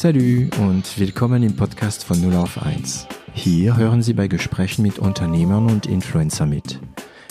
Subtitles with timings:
[0.00, 3.08] Salut und willkommen im Podcast von 0 auf 1.
[3.34, 6.78] Hier hören Sie bei Gesprächen mit Unternehmern und Influencer mit.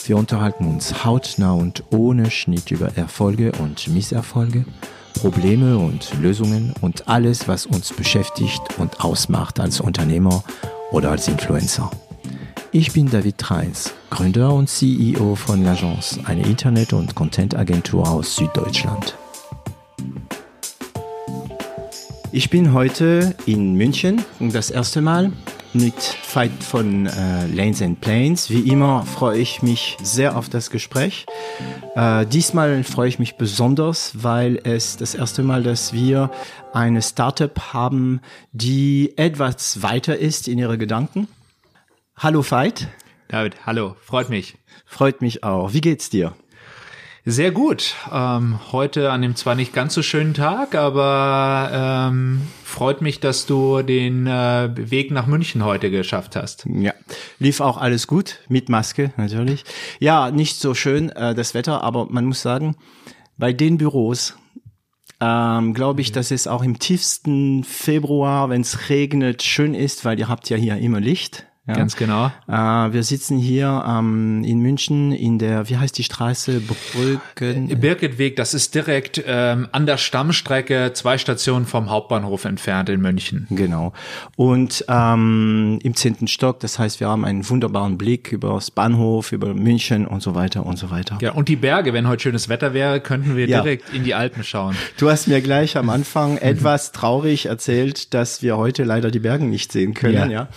[0.06, 4.66] Wir unterhalten uns hautnah und ohne Schnitt über Erfolge und Misserfolge,
[5.14, 10.44] Probleme und Lösungen und alles, was uns beschäftigt und ausmacht als Unternehmer
[10.92, 11.90] oder als Influencer.
[12.74, 19.16] Ich bin David Treins, Gründer und CEO von L'Agence, eine Internet- und Content-Agentur aus Süddeutschland.
[22.34, 25.32] Ich bin heute in München das erste Mal
[25.74, 28.50] mit Fight von äh, Lanes and Planes.
[28.50, 31.26] Wie immer freue ich mich sehr auf das Gespräch.
[31.96, 36.30] Äh, diesmal freue ich mich besonders, weil es das erste Mal, dass wir
[36.74, 38.20] eine Startup haben,
[38.52, 41.28] die etwas weiter ist in ihre Gedanken.
[42.18, 42.88] Hallo Veit.
[43.30, 44.58] David, hallo, freut mich.
[44.86, 45.74] Freut mich auch.
[45.74, 46.34] Wie geht's dir?
[47.30, 47.94] Sehr gut.
[48.10, 53.46] Ähm, heute an dem zwar nicht ganz so schönen Tag, aber ähm, freut mich, dass
[53.46, 56.66] du den äh, Weg nach München heute geschafft hast.
[56.74, 56.94] Ja,
[57.38, 59.66] lief auch alles gut mit Maske natürlich.
[60.00, 62.78] Ja, nicht so schön äh, das Wetter, aber man muss sagen,
[63.36, 64.38] bei den Büros
[65.20, 70.18] ähm, glaube ich, dass es auch im tiefsten Februar, wenn es regnet, schön ist, weil
[70.18, 71.46] ihr habt ja hier immer Licht.
[71.68, 71.74] Ja.
[71.74, 72.32] Ganz genau.
[72.48, 76.62] Äh, wir sitzen hier ähm, in München in der, wie heißt die Straße?
[76.62, 77.70] Brücken.
[77.70, 83.02] Äh, Birgitweg, das ist direkt ähm, an der Stammstrecke, zwei Stationen vom Hauptbahnhof entfernt in
[83.02, 83.48] München.
[83.50, 83.92] Genau.
[84.38, 89.34] Und ähm, im zehnten Stock, das heißt, wir haben einen wunderbaren Blick über das Bahnhof,
[89.34, 91.18] über München und so weiter und so weiter.
[91.20, 93.62] Ja, und die Berge, wenn heute schönes Wetter wäre, könnten wir ja.
[93.62, 94.78] direkt in die Alpen schauen.
[94.98, 99.44] Du hast mir gleich am Anfang etwas traurig erzählt, dass wir heute leider die Berge
[99.44, 100.44] nicht sehen können, ja.
[100.44, 100.48] ja.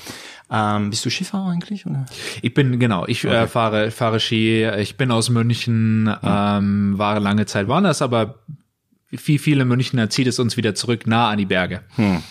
[0.50, 1.86] Ähm, bist du Skifahrer eigentlich?
[1.86, 2.06] Oder?
[2.42, 3.44] Ich bin, genau, ich äh, okay.
[3.44, 4.68] äh, fahre, fahre Ski.
[4.78, 6.16] Ich bin aus München, mhm.
[6.22, 8.40] ähm, war lange Zeit woanders, aber
[9.10, 11.82] wie viele Münchner zieht es uns wieder zurück, nah an die Berge.
[11.96, 12.22] Hm.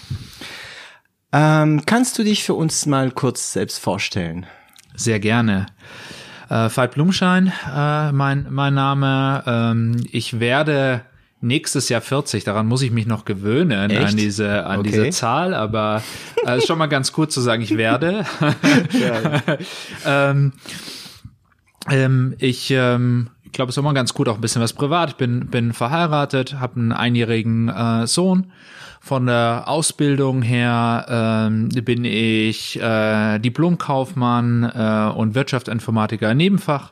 [1.31, 4.45] Ähm, kannst du dich für uns mal kurz selbst vorstellen?
[4.95, 5.67] Sehr gerne.
[6.49, 9.43] Äh, Veit Blumschein, äh, mein, mein Name.
[9.45, 11.01] Ähm, ich werde
[11.41, 12.43] nächstes Jahr 40.
[12.43, 14.09] Daran muss ich mich noch gewöhnen Echt?
[14.11, 14.89] an diese an okay.
[14.89, 16.03] diese Zahl, aber
[16.45, 18.25] äh, ist schon mal ganz gut zu sagen, ich werde.
[20.05, 20.53] ähm,
[21.89, 25.09] ähm, ich ähm, ich glaube, es ist immer ganz gut, auch ein bisschen was privat.
[25.09, 28.51] Ich bin, bin verheiratet, habe einen einjährigen äh, Sohn.
[29.01, 36.91] Von der Ausbildung her ähm, bin ich äh, Diplomkaufmann äh, und Wirtschaftsinformatiker Nebenfach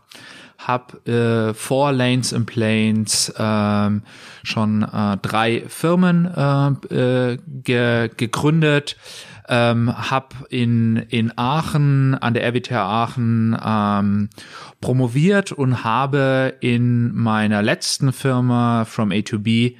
[0.58, 4.04] habe äh, vor Lanes and Planes ähm,
[4.44, 8.98] schon äh, drei Firmen äh, äh, ge gegründet.
[9.50, 14.30] Ähm, habe in, in Aachen, an der RWTH Aachen ähm,
[14.82, 19.76] promoviert und habe in meiner letzten Firma From A to B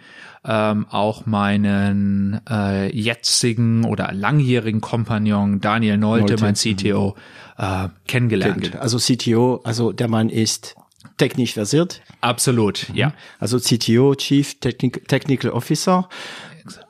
[0.48, 6.44] ähm, auch meinen äh, jetzigen oder langjährigen Kompagnon Daniel Nolte, Nolte.
[6.44, 7.16] mein CTO,
[7.58, 8.76] äh, kennengelernt.
[8.78, 10.76] Also CTO, also der Mann ist
[11.18, 12.02] technisch versiert.
[12.22, 13.14] Absolut, ja.
[13.40, 16.08] Also CTO, Chief Technical Officer.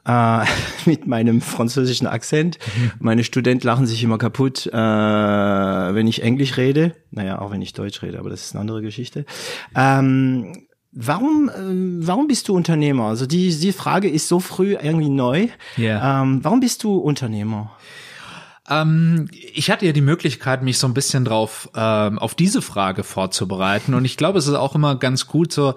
[0.05, 0.45] Äh,
[0.85, 2.57] mit meinem französischen Akzent.
[2.75, 2.91] Mhm.
[2.99, 6.95] Meine Studenten lachen sich immer kaputt, äh, wenn ich Englisch rede.
[7.11, 9.25] Naja, auch wenn ich Deutsch rede, aber das ist eine andere Geschichte.
[9.75, 10.66] Ähm,
[10.99, 13.05] Warum, äh, warum bist du Unternehmer?
[13.05, 15.47] Also die, die Frage ist so früh irgendwie neu.
[15.77, 16.23] Yeah.
[16.23, 17.71] Ähm, warum bist du Unternehmer?
[18.67, 23.03] Ähm, ich hatte ja die Möglichkeit, mich so ein bisschen drauf ähm, auf diese Frage
[23.03, 25.75] vorzubereiten und ich glaube, es ist auch immer ganz gut, so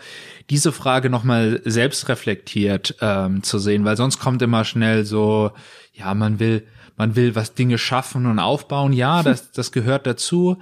[0.48, 5.52] diese Frage nochmal selbst reflektiert ähm, zu sehen, weil sonst kommt immer schnell so,
[5.92, 6.66] ja, man will,
[6.96, 8.94] man will was Dinge schaffen und aufbauen.
[8.94, 10.56] Ja, das, das gehört dazu.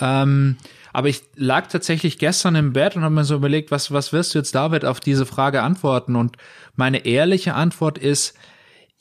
[0.00, 0.56] Ähm,
[0.92, 4.34] aber ich lag tatsächlich gestern im Bett und habe mir so überlegt, was, was wirst
[4.34, 6.16] du jetzt, David, auf diese Frage antworten?
[6.16, 6.36] Und
[6.76, 8.34] meine ehrliche Antwort ist,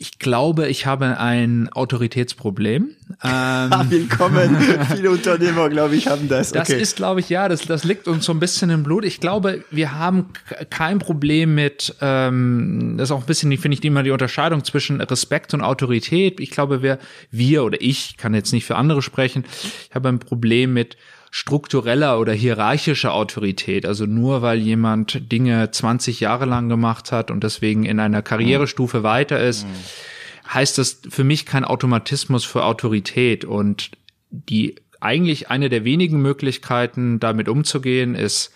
[0.01, 2.95] ich glaube, ich habe ein Autoritätsproblem.
[3.23, 4.57] Ähm, Willkommen.
[4.95, 6.51] Viele Unternehmer, glaube ich, haben das.
[6.51, 6.59] Okay.
[6.59, 9.05] Das ist, glaube ich, ja, das, das liegt uns so ein bisschen im Blut.
[9.05, 10.29] Ich glaube, wir haben
[10.71, 15.01] kein Problem mit, ähm, das ist auch ein bisschen, finde ich, immer die Unterscheidung zwischen
[15.01, 16.39] Respekt und Autorität.
[16.39, 16.97] Ich glaube, wir,
[17.29, 19.43] wir oder ich, kann jetzt nicht für andere sprechen,
[19.87, 20.97] ich habe ein Problem mit
[21.31, 23.85] struktureller oder hierarchischer Autorität.
[23.85, 28.99] Also nur weil jemand Dinge 20 Jahre lang gemacht hat und deswegen in einer Karrierestufe
[28.99, 29.03] mhm.
[29.03, 30.53] weiter ist, mhm.
[30.53, 33.45] heißt das für mich kein Automatismus für Autorität.
[33.45, 33.91] Und
[34.29, 38.53] die eigentlich eine der wenigen Möglichkeiten, damit umzugehen, ist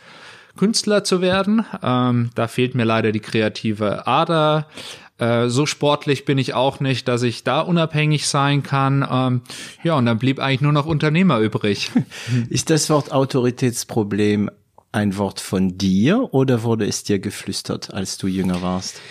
[0.57, 1.65] Künstler zu werden.
[1.81, 4.67] Ähm, da fehlt mir leider die kreative Ader.
[5.17, 9.07] Äh, so sportlich bin ich auch nicht, dass ich da unabhängig sein kann.
[9.09, 9.41] Ähm,
[9.83, 11.91] ja, und dann blieb eigentlich nur noch Unternehmer übrig.
[12.49, 14.49] Ist das Wort Autoritätsproblem
[14.91, 19.01] ein Wort von dir oder wurde es dir geflüstert, als du jünger warst?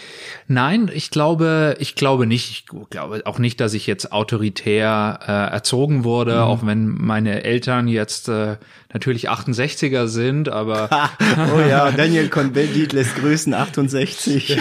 [0.47, 2.51] Nein, ich glaube, ich glaube nicht.
[2.51, 6.41] Ich glaube auch nicht, dass ich jetzt autoritär äh, erzogen wurde, mhm.
[6.41, 8.57] auch wenn meine Eltern jetzt äh,
[8.93, 10.89] natürlich 68er sind, aber
[11.55, 14.59] oh ja, Daniel Cohn-Bendit lässt grüßen 68.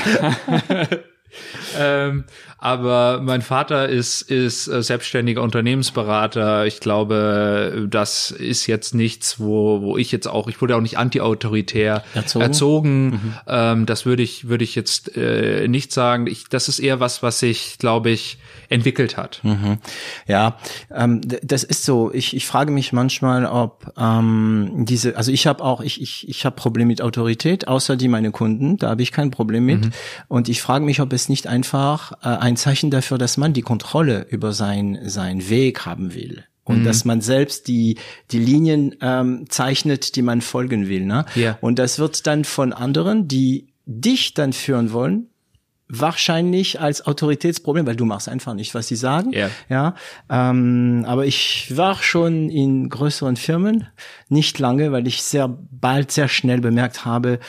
[1.78, 2.26] Ähm,
[2.64, 6.66] aber mein Vater ist, ist äh, selbstständiger Unternehmensberater.
[6.66, 10.98] Ich glaube, das ist jetzt nichts, wo, wo ich jetzt auch, ich wurde auch nicht
[10.98, 12.46] anti-autoritär erzogen.
[12.46, 13.06] erzogen.
[13.06, 13.34] Mhm.
[13.48, 16.26] Ähm, das würde ich, würde ich jetzt äh, nicht sagen.
[16.26, 18.38] Ich, das ist eher was, was ich, glaube ich,
[18.70, 19.42] entwickelt hat.
[19.44, 19.80] Mhm.
[20.26, 20.58] Ja,
[20.90, 22.14] ähm, das ist so.
[22.14, 26.46] Ich, ich frage mich manchmal, ob ähm, diese, also ich habe auch, ich, ich, ich
[26.46, 29.86] habe Probleme mit Autorität, außer die meine Kunden, da habe ich kein Problem mit.
[29.86, 29.92] Mhm.
[30.30, 33.62] Und ich frage mich, ob es nicht einfach äh, ein Zeichen dafür, dass man die
[33.62, 36.84] Kontrolle über sein, sein Weg haben will und mhm.
[36.86, 37.98] dass man selbst die
[38.32, 41.06] die Linien ähm, zeichnet, die man folgen will.
[41.06, 41.26] Ne?
[41.36, 41.58] Yeah.
[41.62, 45.28] Und das wird dann von anderen, die dich dann führen wollen,
[45.88, 49.34] wahrscheinlich als Autoritätsproblem, weil du machst einfach nicht, was sie sagen.
[49.34, 49.50] Yeah.
[49.70, 49.96] Ja,
[50.30, 53.88] ähm, aber ich war schon in größeren Firmen,
[54.30, 57.40] nicht lange, weil ich sehr bald, sehr schnell bemerkt habe,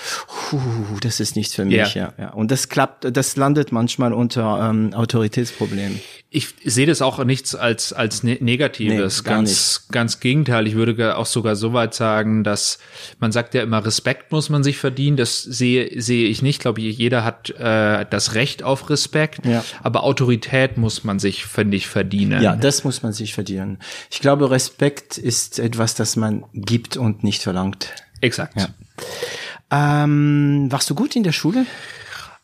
[1.01, 1.97] das ist nichts für mich.
[1.97, 2.13] Yeah.
[2.19, 2.31] Ja, ja.
[2.33, 6.01] Und das klappt, das landet manchmal unter ähm, Autoritätsproblemen
[6.35, 9.51] ich sehe das auch nichts als als ne Negatives, nee, ganz
[9.81, 9.93] nicht.
[9.93, 10.67] ganz Gegenteil.
[10.67, 12.81] Ich würde auch sogar so weit sagen, dass
[13.21, 15.17] man sagt ja immer Respekt muss man sich verdienen.
[15.17, 16.57] Das sehe sehe ich nicht.
[16.57, 19.63] Ich glaube, jeder hat äh, das Recht auf Respekt, ja.
[19.83, 22.43] aber Autorität muss man sich finde ich verdienen.
[22.43, 23.79] Ja, das muss man sich verdienen.
[24.11, 27.91] Ich glaube, Respekt ist etwas, das man gibt und nicht verlangt.
[28.23, 28.57] Exakt.
[28.57, 30.05] Ja.
[30.05, 31.67] Ähm, warst du gut in der Schule?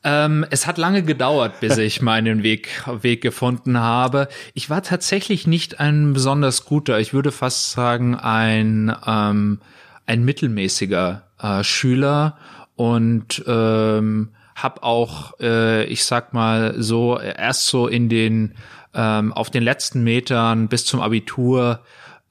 [0.02, 4.28] Ähm, es hat lange gedauert, bis ich meinen Weg, Weg gefunden habe.
[4.54, 9.60] Ich war tatsächlich nicht ein besonders guter, ich würde fast sagen, ein, ähm,
[10.06, 12.38] ein mittelmäßiger äh, Schüler
[12.76, 14.30] und ähm,
[14.62, 18.54] habe auch, äh, ich sag mal so, erst so in den,
[18.94, 21.80] ähm, auf den letzten Metern bis zum Abitur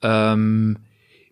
[0.02, 0.78] ähm,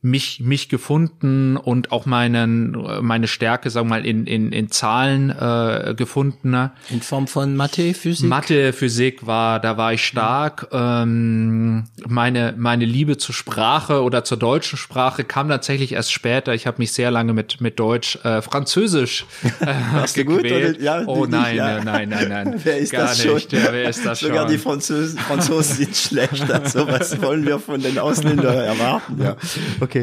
[0.01, 5.31] mich mich gefunden und auch meinen meine Stärke sagen wir mal in in in Zahlen
[5.31, 10.69] äh, gefunden in Form von Mathe Physik Mathe Physik war da war ich stark.
[10.73, 16.55] Ähm, meine meine Liebe zur Sprache oder zur deutschen Sprache kam tatsächlich erst später.
[16.55, 19.27] Ich habe mich sehr lange mit mit Deutsch äh, Französisch
[19.61, 20.77] äh, gequält.
[20.77, 21.83] gut, ja, oh nein, ja.
[21.83, 22.61] nein nein nein nein.
[22.65, 23.51] Wer ist gar das nicht.
[23.51, 23.61] schon?
[23.61, 24.51] Ja, wer ist das sogar schon?
[24.53, 29.37] die Franzosen Franzosen sind schlecht also was wollen wir von den Ausländern erwarten ja.
[29.81, 29.98] Okay.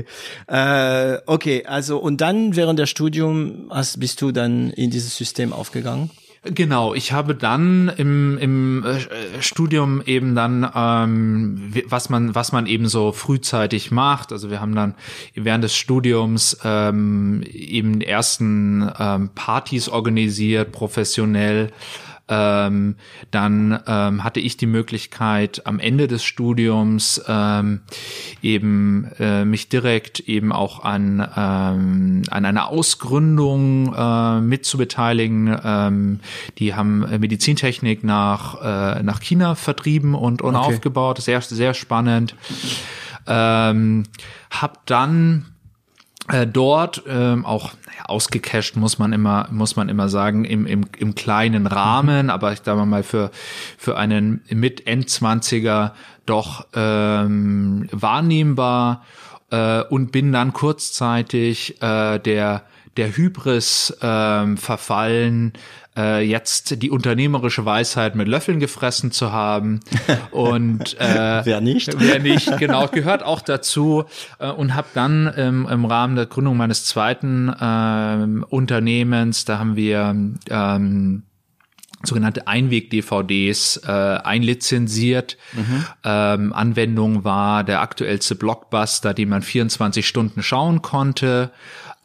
[0.47, 5.53] Äh, okay, also und dann während der Studium hast, bist du dann in dieses System
[5.53, 6.11] aufgegangen?
[6.47, 12.67] Genau, ich habe dann im, im äh, Studium eben dann, ähm, was man was man
[12.67, 14.31] eben so frühzeitig macht.
[14.31, 14.93] Also wir haben dann
[15.33, 21.71] während des Studiums ähm, eben ersten ähm, Partys organisiert, professionell.
[22.27, 22.95] Ähm,
[23.29, 27.81] dann ähm, hatte ich die Möglichkeit, am Ende des Studiums ähm,
[28.41, 35.55] eben äh, mich direkt eben auch an, ähm, an einer Ausgründung äh, mitzubeteiligen.
[35.63, 36.19] Ähm,
[36.57, 40.65] die haben Medizintechnik nach, äh, nach China vertrieben und, und okay.
[40.65, 41.19] aufgebaut.
[41.21, 42.35] Sehr, sehr spannend.
[43.27, 44.03] Ähm,
[44.49, 45.45] hab dann
[46.31, 50.85] äh, dort ähm, auch naja, ausgecasht muss man immer muss man immer sagen im, im,
[50.97, 53.31] im kleinen Rahmen, aber ich sage mal für
[53.77, 55.93] für einen mit Endzwanziger
[56.25, 59.03] doch ähm, wahrnehmbar.
[59.51, 62.63] Äh, und bin dann kurzzeitig äh, der
[62.97, 65.53] der Hybris ähm, verfallen,
[65.97, 69.79] äh, jetzt die unternehmerische Weisheit mit Löffeln gefressen zu haben.
[70.31, 71.95] Und äh, wer nicht?
[71.99, 74.05] Wer nicht, genau, gehört auch dazu.
[74.39, 79.75] Äh, und habe dann ähm, im Rahmen der Gründung meines zweiten ähm, Unternehmens, da haben
[79.75, 80.15] wir
[80.49, 81.23] ähm,
[82.03, 85.37] sogenannte Einweg-DVDs äh, einlizenziert.
[85.53, 85.85] Mhm.
[86.03, 91.51] Ähm, Anwendung war der aktuellste Blockbuster, den man 24 Stunden schauen konnte.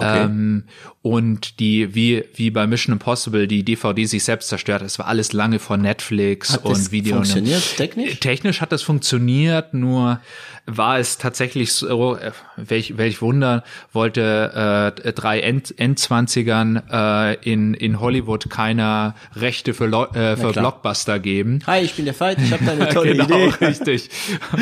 [0.00, 0.25] Okay.
[0.25, 0.64] Ähm,
[1.02, 4.83] und die, wie, wie bei Mission Impossible, die DVD sich selbst zerstört.
[4.83, 7.16] Es war alles lange vor Netflix hat und Video.
[7.16, 8.21] Funktioniert technisch?
[8.21, 10.21] Technisch hat das funktioniert, nur
[10.66, 12.19] war es tatsächlich so,
[12.57, 19.87] welch, welch Wunder, wollte äh, drei End, Endzwanzigern äh, in, in Hollywood keiner Rechte für,
[20.14, 21.61] äh, für Blockbuster geben.
[21.66, 23.54] Hi, ich bin der Fight, ich habe da eine tolle genau, Idee.
[23.66, 24.11] richtig.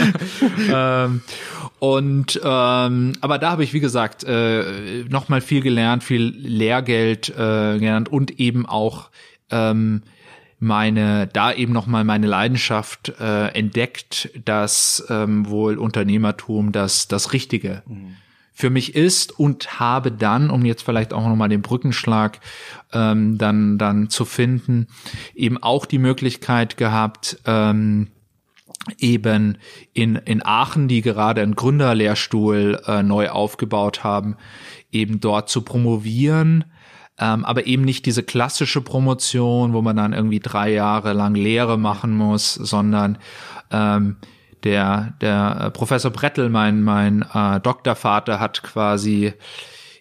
[0.72, 1.22] ähm,
[1.78, 7.28] und ähm, aber da habe ich wie gesagt äh, noch mal viel gelernt, viel Lehrgeld
[7.30, 9.10] äh, gelernt und eben auch
[9.50, 10.02] ähm,
[10.58, 17.32] meine da eben noch mal meine Leidenschaft äh, entdeckt, dass ähm, wohl Unternehmertum das das
[17.32, 18.16] Richtige mhm.
[18.52, 22.40] für mich ist und habe dann, um jetzt vielleicht auch nochmal den Brückenschlag
[22.92, 24.88] ähm, dann, dann zu finden,
[25.34, 28.08] eben auch die Möglichkeit gehabt, ähm,
[28.98, 29.58] eben
[29.92, 34.36] in, in Aachen, die gerade einen Gründerlehrstuhl äh, neu aufgebaut haben,
[34.92, 36.64] eben dort zu promovieren,
[37.18, 41.78] ähm, aber eben nicht diese klassische Promotion, wo man dann irgendwie drei Jahre lang Lehre
[41.78, 43.18] machen muss, sondern
[43.70, 44.16] ähm,
[44.64, 49.34] der, der Professor Brettel, mein, mein äh, Doktorvater, hat quasi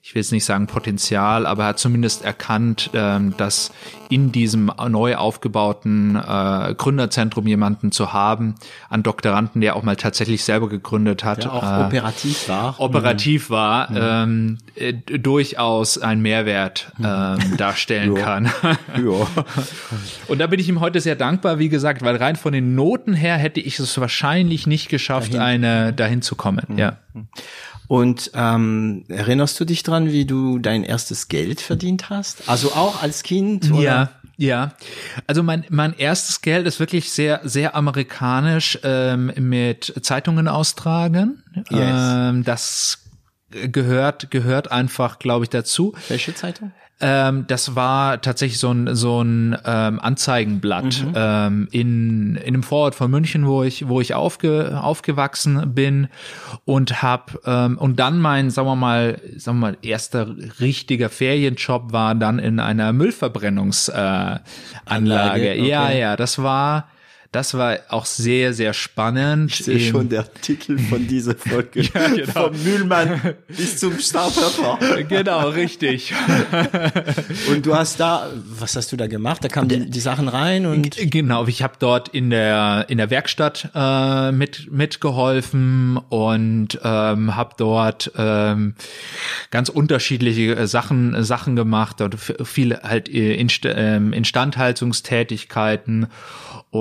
[0.07, 3.73] ich will jetzt nicht sagen Potenzial, aber er hat zumindest erkannt, ähm, dass
[4.07, 8.55] in diesem neu aufgebauten äh, Gründerzentrum jemanden zu haben,
[8.89, 13.49] an Doktoranden, der auch mal tatsächlich selber gegründet hat, der auch äh, operativ war, operativ
[13.49, 13.53] mhm.
[13.53, 13.97] war, mhm.
[13.99, 17.05] ähm, äh, durchaus einen Mehrwert mhm.
[17.05, 18.45] ähm, darstellen kann.
[18.95, 19.27] ja.
[20.29, 23.13] Und da bin ich ihm heute sehr dankbar, wie gesagt, weil rein von den Noten
[23.13, 25.65] her hätte ich es wahrscheinlich nicht geschafft, dahin.
[25.65, 26.63] eine dahin zu kommen.
[26.69, 26.77] Mhm.
[26.77, 26.97] Ja.
[27.87, 32.49] Und ähm, erinnerst du dich dran, wie du dein erstes Geld verdient hast?
[32.49, 33.71] Also auch als Kind?
[33.71, 33.81] Oder?
[33.81, 34.71] Ja, ja.
[35.25, 41.43] Also mein mein erstes Geld ist wirklich sehr sehr amerikanisch ähm, mit Zeitungen austragen.
[41.69, 41.79] Yes.
[41.81, 42.99] Ähm, das
[43.49, 45.95] gehört gehört einfach, glaube ich, dazu.
[46.09, 46.71] Welche Zeitung?
[46.99, 51.13] Ähm, das war tatsächlich so ein so ein ähm, Anzeigenblatt mhm.
[51.15, 56.07] ähm, in in einem Vorort von München, wo ich wo ich aufge, aufgewachsen bin
[56.65, 60.27] und hab ähm, und dann mein sagen wir mal sagen wir mal erster
[60.59, 64.41] richtiger Ferienjob war dann in einer Müllverbrennungsanlage.
[64.41, 65.51] Äh, Anlage.
[65.51, 65.67] Okay.
[65.67, 66.87] Ja, ja, das war
[67.31, 69.51] das war auch sehr, sehr spannend.
[69.51, 71.81] Ich sehe schon der Titel von dieser Folge.
[71.93, 72.47] ja, genau.
[72.47, 75.03] Vom Müllmann bis zum Starpfeffer.
[75.03, 76.13] genau, richtig.
[77.51, 79.43] und du hast da, was hast du da gemacht?
[79.43, 81.47] Da kamen die, die Sachen rein und genau.
[81.47, 88.11] Ich habe dort in der in der Werkstatt äh, mit mitgeholfen und ähm, habe dort
[88.17, 88.75] ähm,
[89.51, 96.07] ganz unterschiedliche äh, Sachen Sachen gemacht und viele halt äh, Inst ähm, Instandhaltungstätigkeiten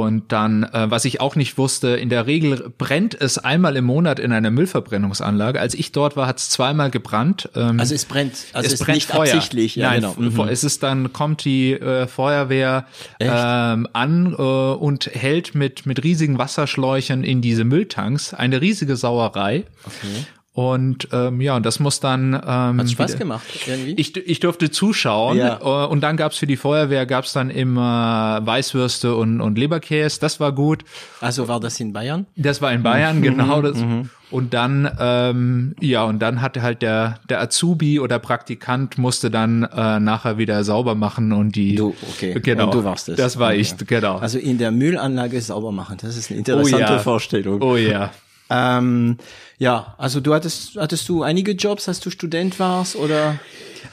[0.05, 3.85] und dann, äh, was ich auch nicht wusste, in der Regel brennt es einmal im
[3.85, 5.61] Monat in einer Müllverbrennungsanlage.
[5.61, 7.49] Als ich dort war, hat es zweimal gebrannt.
[7.55, 9.23] Ähm, also es brennt, also es, es brennt nicht Feuer.
[9.23, 9.76] absichtlich.
[9.76, 10.45] Ja, Nein, genau.
[10.45, 10.49] Mhm.
[10.49, 12.87] es ist dann kommt die äh, Feuerwehr
[13.21, 19.65] ähm, an äh, und hält mit mit riesigen Wasserschläuchen in diese Mülltanks eine riesige Sauerei.
[19.85, 20.26] Okay.
[20.57, 22.33] Und ähm, ja, und das muss dann.
[22.33, 23.93] Ähm, Hat Spaß wieder, gemacht irgendwie.
[23.99, 25.59] Ich, ich durfte zuschauen ja.
[25.61, 30.19] äh, und dann gab's für die Feuerwehr gab's dann immer Weißwürste und und Leberkäse.
[30.19, 30.83] Das war gut.
[31.21, 32.25] Also war das in Bayern?
[32.37, 33.61] Das war in Bayern, genau.
[33.61, 34.09] Das, mhm.
[34.31, 39.65] Und dann ähm, ja und dann hatte halt der der Azubi oder Praktikant musste dann
[39.65, 41.75] äh, nachher wieder sauber machen und die.
[41.75, 42.41] Du okay.
[42.41, 42.65] Genau.
[42.65, 43.17] Und du warst es.
[43.17, 43.61] Das war okay.
[43.61, 44.17] ich genau.
[44.17, 45.99] Also in der Müllanlage sauber machen.
[46.01, 46.99] Das ist eine interessante oh ja.
[46.99, 47.61] Vorstellung.
[47.61, 48.11] Oh ja.
[48.49, 49.19] Ähm,
[49.59, 53.38] ja, also du hattest, hattest du einige Jobs, als du Student warst oder?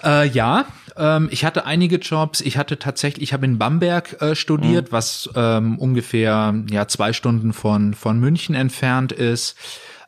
[0.04, 2.42] Äh, ja, ähm, ich hatte einige Jobs.
[2.42, 4.92] Ich hatte tatsächlich, ich habe in Bamberg äh, studiert, mhm.
[4.92, 9.58] was ähm, ungefähr ja zwei Stunden von von München entfernt ist.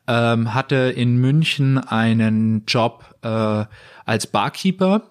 [0.07, 3.65] Ähm, hatte in München einen Job äh,
[4.05, 5.01] als Barkeeper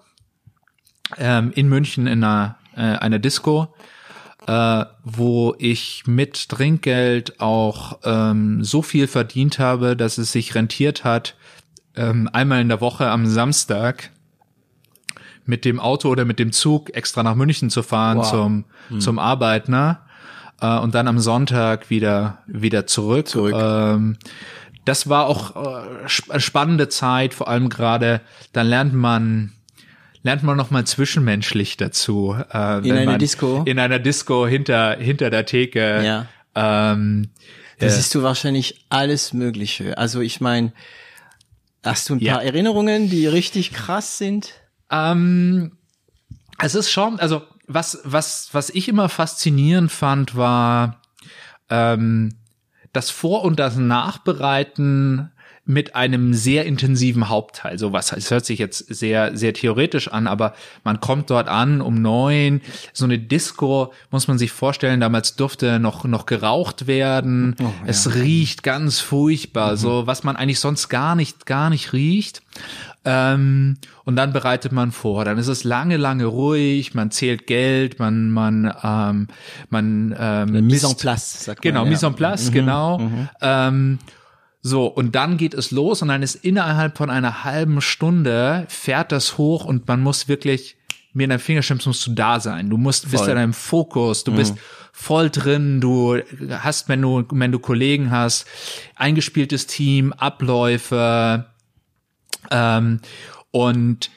[1.17, 3.73] ähm, in München in einer äh, einer Disco
[4.47, 11.03] äh, wo ich mit Trinkgeld auch ähm, so viel verdient habe, dass es sich rentiert
[11.03, 11.35] hat,
[11.95, 14.11] ähm, einmal in der Woche am Samstag
[15.45, 18.29] mit dem Auto oder mit dem Zug extra nach München zu fahren wow.
[18.29, 18.99] zum hm.
[18.99, 20.01] zum Arbeitner
[20.61, 23.27] äh, und dann am Sonntag wieder wieder zurück.
[23.27, 23.55] zurück.
[23.57, 24.17] Ähm,
[24.85, 26.07] das war auch äh,
[26.39, 28.21] spannende Zeit, vor allem gerade,
[28.53, 29.54] dann lernt man
[30.25, 32.35] lernt man noch mal zwischenmenschlich dazu.
[32.51, 33.61] Äh, in einer Disco?
[33.65, 36.03] In einer Disco hinter, hinter der Theke.
[36.03, 36.25] Ja.
[36.55, 37.29] Ähm,
[37.77, 39.99] da äh, siehst du wahrscheinlich alles Mögliche.
[39.99, 40.73] Also ich meine,
[41.83, 44.53] hast du ein paar Erinnerungen, die richtig krass sind?
[44.89, 45.77] Ähm,
[46.57, 51.01] es ist schon, also was, was, was ich immer faszinierend fand, war
[51.69, 52.33] ähm,
[52.93, 55.31] das Vor- und das Nachbereiten
[55.65, 57.79] mit einem sehr intensiven Hauptteil.
[57.79, 60.53] So was, es hört sich jetzt sehr, sehr theoretisch an, aber
[60.83, 62.61] man kommt dort an um neun.
[62.93, 67.55] So eine Disco muss man sich vorstellen, damals durfte noch, noch geraucht werden.
[67.59, 69.77] Oh, es riecht ganz furchtbar, mhm.
[69.77, 72.43] so was man eigentlich sonst gar nicht, gar nicht riecht.
[73.03, 75.25] Ähm, und dann bereitet man vor.
[75.25, 76.93] Dann ist es lange, lange ruhig.
[76.93, 77.99] Man zählt Geld.
[77.99, 79.27] Man, man, ähm,
[79.69, 81.45] man ähm, Mise en place.
[81.45, 81.91] Sagt genau, man, ja.
[81.91, 82.99] Mise en place, mhm, genau.
[82.99, 83.29] Mhm.
[83.41, 83.99] Ähm,
[84.67, 89.11] so, und dann geht es los und dann ist innerhalb von einer halben Stunde fährt
[89.11, 90.75] das hoch und man muss wirklich,
[91.13, 92.71] mir in deinem Fingerschnips musst du da sein.
[92.71, 94.37] Du musst, bist in deinem Fokus, du mhm.
[94.37, 94.55] bist
[94.91, 96.17] voll drin, du
[96.49, 98.47] hast, wenn du, wenn du Kollegen hast,
[98.95, 101.45] eingespieltes Team, Abläufe,
[102.51, 102.99] Ähm,
[103.51, 104.09] und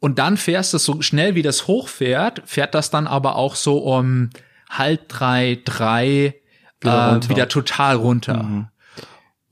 [0.00, 3.78] und dann fährst du so schnell, wie das hochfährt, fährt das dann aber auch so
[3.78, 4.30] um
[4.68, 6.34] halb drei, drei
[6.80, 8.42] wieder, äh, wieder total runter.
[8.42, 8.66] Mhm.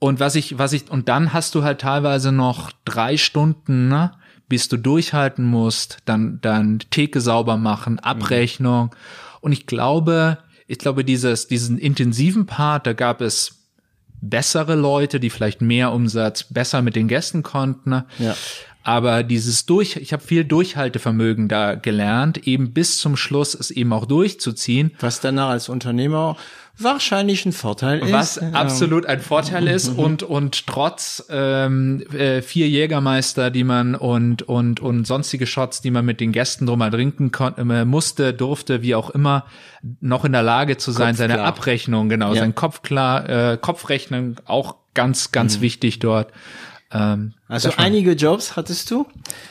[0.03, 4.11] Und was ich, was ich, und dann hast du halt teilweise noch drei Stunden, ne,
[4.49, 8.85] bis du durchhalten musst, dann, dann Theke sauber machen, Abrechnung.
[8.85, 8.89] Mhm.
[9.41, 13.67] Und ich glaube, ich glaube, dieses, diesen intensiven Part, da gab es
[14.21, 17.91] bessere Leute, die vielleicht mehr Umsatz besser mit den Gästen konnten.
[17.91, 18.05] Ne?
[18.17, 18.35] Ja.
[18.83, 23.93] Aber dieses durch, ich habe viel Durchhaltevermögen da gelernt, eben bis zum Schluss es eben
[23.93, 24.91] auch durchzuziehen.
[24.99, 26.35] Was danach als Unternehmer
[26.77, 28.11] wahrscheinlich ein Vorteil ist.
[28.11, 34.43] Was absolut ein Vorteil ist und und trotz ähm, äh, vier Jägermeister, die man und
[34.43, 38.33] und und sonstige Shots, die man mit den Gästen drum mal trinken konnte, äh, musste,
[38.33, 39.45] durfte, wie auch immer,
[39.99, 41.45] noch in der Lage zu sein, Kopf seine klar.
[41.45, 42.41] Abrechnung, genau, ja.
[42.41, 45.61] sein Kopf klar, äh, Kopfrechnen auch ganz ganz mhm.
[45.61, 46.31] wichtig dort
[46.91, 49.07] ähm, also einige Jobs hattest du?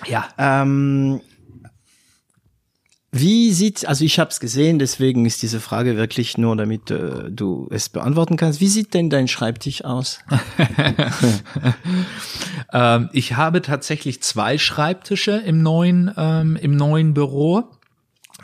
[0.06, 0.28] Ja.
[0.38, 1.20] Ähm,
[3.12, 7.28] wie sieht, also ich habe es gesehen, deswegen ist diese Frage wirklich nur, damit äh,
[7.28, 8.60] du es beantworten kannst.
[8.60, 10.20] Wie sieht denn dein Schreibtisch aus?
[12.72, 17.64] ähm, ich habe tatsächlich zwei Schreibtische im neuen ähm, im neuen Büro.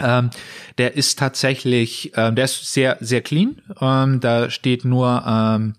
[0.00, 0.30] Ähm,
[0.78, 3.62] der ist tatsächlich, ähm, der ist sehr sehr clean.
[3.80, 5.74] Ähm, da steht nur ähm,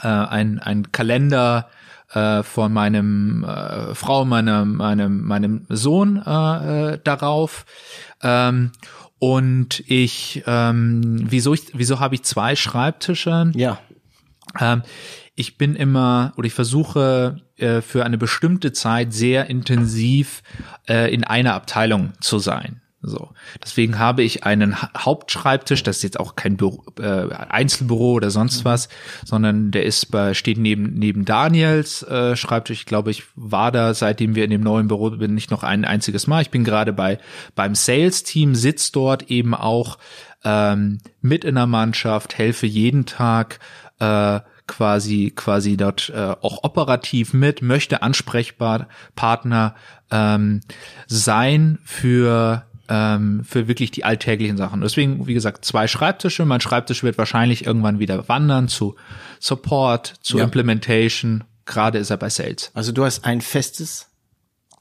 [0.00, 1.68] äh, ein ein Kalender
[2.14, 7.66] äh, von meinem äh, Frau, meinem, meinem, meinem Sohn äh, äh, darauf.
[8.22, 8.72] Ähm,
[9.18, 13.50] und ich, ähm, wieso ich, wieso habe ich zwei Schreibtische?
[13.54, 13.78] Ja.
[14.60, 14.82] Ähm,
[15.34, 20.42] ich bin immer oder ich versuche äh, für eine bestimmte Zeit sehr intensiv
[20.88, 22.80] äh, in einer Abteilung zu sein.
[23.06, 23.30] So.
[23.62, 28.60] Deswegen habe ich einen Hauptschreibtisch, das ist jetzt auch kein Büro, äh, Einzelbüro oder sonst
[28.60, 28.64] mhm.
[28.64, 28.88] was,
[29.24, 32.80] sondern der ist bei, steht neben, neben Daniels äh, Schreibtisch.
[32.80, 35.84] Ich glaube, ich war da, seitdem wir in dem neuen Büro bin, nicht noch ein
[35.84, 36.42] einziges Mal.
[36.42, 37.18] Ich bin gerade bei,
[37.54, 39.98] beim Sales-Team, sitz dort eben auch
[40.44, 43.58] ähm, mit in der Mannschaft, helfe jeden Tag
[43.98, 49.74] äh, quasi quasi dort äh, auch operativ mit, möchte ansprechbar Partner
[50.10, 50.62] ähm,
[51.06, 54.80] sein für ähm, für wirklich die alltäglichen Sachen.
[54.80, 56.44] Deswegen, wie gesagt, zwei Schreibtische.
[56.44, 58.94] Mein Schreibtisch wird wahrscheinlich irgendwann wieder wandern zu
[59.40, 60.44] Support, zu ja.
[60.44, 61.44] Implementation.
[61.66, 62.70] Gerade ist er bei Sales.
[62.74, 64.06] Also du hast ein festes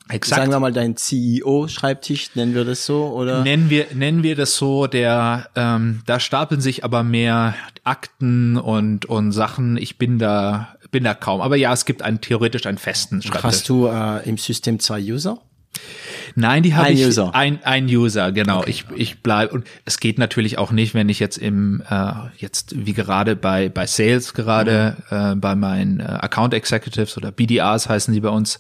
[0.10, 0.42] Exakt.
[0.42, 3.42] Sagen wir mal dein CEO-Schreibtisch, nennen wir das so, oder?
[3.42, 9.06] Nennen wir, nennen wir das so, der, ähm, da stapeln sich aber mehr Akten und,
[9.06, 9.78] und Sachen.
[9.78, 11.40] Ich bin da, bin da kaum.
[11.40, 13.44] Aber ja, es gibt einen, theoretisch einen festen Schreibtisch.
[13.44, 15.40] Hast du äh, im System zwei User?
[16.36, 17.34] Nein, die habe ich User.
[17.36, 18.60] ein ein User, genau.
[18.60, 18.70] Okay.
[18.70, 22.74] Ich ich bleib und es geht natürlich auch nicht, wenn ich jetzt im äh, jetzt
[22.86, 25.18] wie gerade bei bei Sales gerade mhm.
[25.18, 28.60] äh, bei meinen äh, Account Executives oder BDRs heißen die bei uns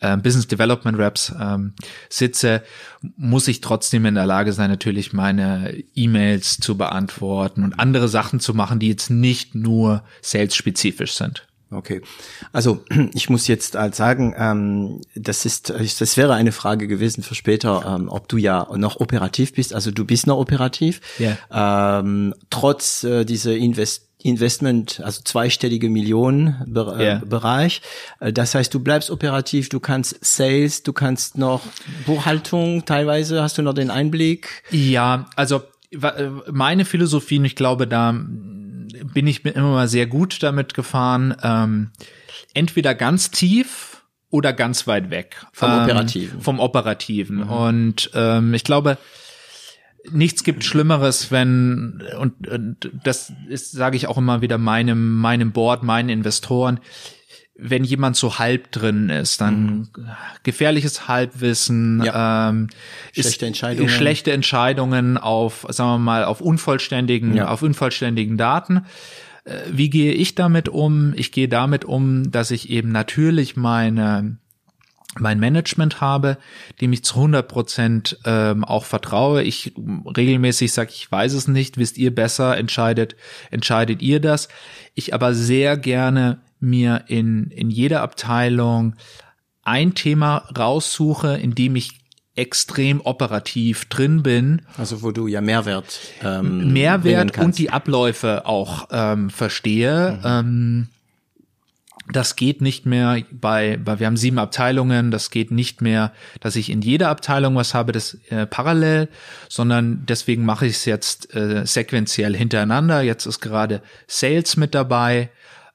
[0.00, 1.74] äh, Business Development Reps ähm,
[2.08, 2.62] sitze,
[3.16, 8.40] muss ich trotzdem in der Lage sein, natürlich meine E-Mails zu beantworten und andere Sachen
[8.40, 11.46] zu machen, die jetzt nicht nur Sales spezifisch sind.
[11.72, 12.02] Okay,
[12.52, 17.34] also ich muss jetzt halt sagen, ähm, das ist, das wäre eine Frage gewesen für
[17.34, 19.74] später, ähm, ob du ja noch operativ bist.
[19.74, 22.00] Also du bist noch operativ, yeah.
[22.00, 27.20] ähm, trotz äh, dieser Invest Investment, also zweistellige Millionen yeah.
[27.24, 27.82] Bereich.
[28.20, 31.62] Äh, das heißt, du bleibst operativ, du kannst Sales, du kannst noch
[32.06, 34.62] Buchhaltung, teilweise hast du noch den Einblick.
[34.70, 38.14] Ja, also äh, meine Philosophie, und ich glaube, da
[39.04, 41.34] bin ich immer mal sehr gut damit gefahren.
[41.42, 41.90] Ähm,
[42.54, 45.46] entweder ganz tief oder ganz weit weg.
[45.52, 46.40] Vom ähm, Operativen.
[46.40, 47.36] Vom Operativen.
[47.36, 47.50] Mhm.
[47.50, 48.98] Und ähm, ich glaube,
[50.10, 55.52] nichts gibt Schlimmeres, wenn, und, und das ist, sage ich auch immer wieder meinem, meinem
[55.52, 56.80] Board, meinen Investoren,
[57.54, 59.88] wenn jemand so halb drin ist, dann mhm.
[60.42, 62.48] gefährliches Halbwissen, ja.
[62.48, 62.68] ähm,
[63.12, 67.48] schlechte Entscheidungen, schlechte Entscheidungen auf, sagen wir mal, auf unvollständigen, ja.
[67.48, 68.86] auf unvollständigen Daten.
[69.44, 71.12] Äh, wie gehe ich damit um?
[71.14, 74.38] Ich gehe damit um, dass ich eben natürlich meine
[75.18, 76.38] mein Management habe,
[76.80, 79.42] dem ich zu 100 Prozent ähm, auch vertraue.
[79.42, 83.14] Ich regelmäßig sage, ich weiß es nicht, wisst ihr besser, entscheidet,
[83.50, 84.48] entscheidet ihr das.
[84.94, 88.94] Ich aber sehr gerne mir in, in jeder Abteilung
[89.62, 92.02] ein Thema raussuche, in dem ich
[92.34, 94.62] extrem operativ drin bin.
[94.78, 100.18] Also wo du ja Mehrwert ähm, Mehrwert und die Abläufe auch ähm, verstehe.
[100.18, 100.24] Mhm.
[100.24, 100.88] Ähm,
[102.10, 106.56] das geht nicht mehr bei, bei, wir haben sieben Abteilungen, das geht nicht mehr, dass
[106.56, 109.08] ich in jeder Abteilung was habe, das äh, parallel,
[109.48, 113.02] sondern deswegen mache ich es jetzt äh, sequenziell hintereinander.
[113.02, 115.30] Jetzt ist gerade Sales mit dabei,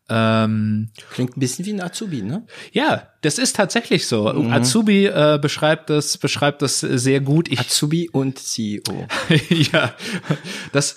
[0.09, 2.45] Ähm, Klingt ein bisschen wie ein Azubi, ne?
[2.71, 4.29] ja, das ist tatsächlich so.
[4.51, 7.49] Azubi äh, beschreibt das beschreibt das sehr gut.
[7.51, 9.05] Ich Azubi und CEO.
[9.49, 9.93] ja,
[10.71, 10.95] das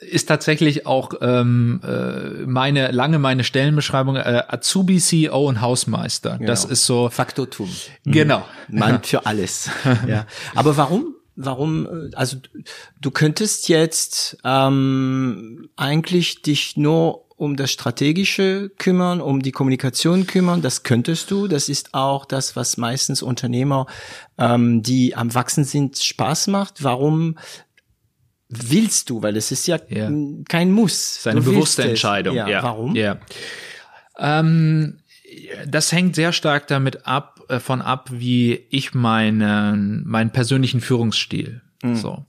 [0.00, 6.38] ist tatsächlich auch ähm, äh, meine lange meine Stellenbeschreibung äh, Azubi, CEO und Hausmeister.
[6.40, 6.72] Das Genau.
[6.72, 7.68] ist so Faktotum.
[8.04, 8.46] genau.
[8.68, 9.70] Mann für alles.
[10.06, 10.26] ja.
[10.54, 11.14] Aber warum?
[11.34, 11.86] Warum?
[11.86, 12.36] äh, Also
[13.00, 20.62] du könntest jetzt ähm, eigentlich dich nur um das Strategische kümmern, um die Kommunikation kümmern.
[20.62, 21.48] Das könntest du.
[21.48, 23.86] Das ist auch das, was meistens Unternehmer,
[24.38, 26.82] ähm, die am wachsen sind, Spaß macht.
[26.84, 27.36] Warum?
[28.48, 30.10] Willst du, weil es ist ja, Ja.
[30.48, 31.22] kein Muss.
[31.22, 31.84] Seine Du bewusste.
[31.84, 32.36] Entscheidung.
[32.36, 32.48] Ja.
[32.48, 32.62] Ja.
[32.62, 32.94] Warum?
[32.94, 33.18] Ja.
[34.18, 34.98] Ähm,
[35.66, 41.62] das hängt sehr stark damit ab, äh, von ab, wie ich meinen, meinen persönlichen Führungsstil.
[41.94, 42.24] So.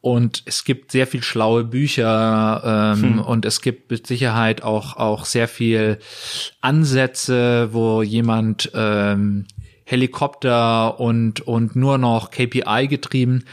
[0.00, 5.24] Und es gibt sehr viel schlaue Bücher ähm, und es gibt mit Sicherheit auch auch
[5.24, 5.98] sehr viel
[6.60, 9.46] Ansätze, wo jemand ähm,
[9.84, 13.44] Helikopter und und nur noch KPI getrieben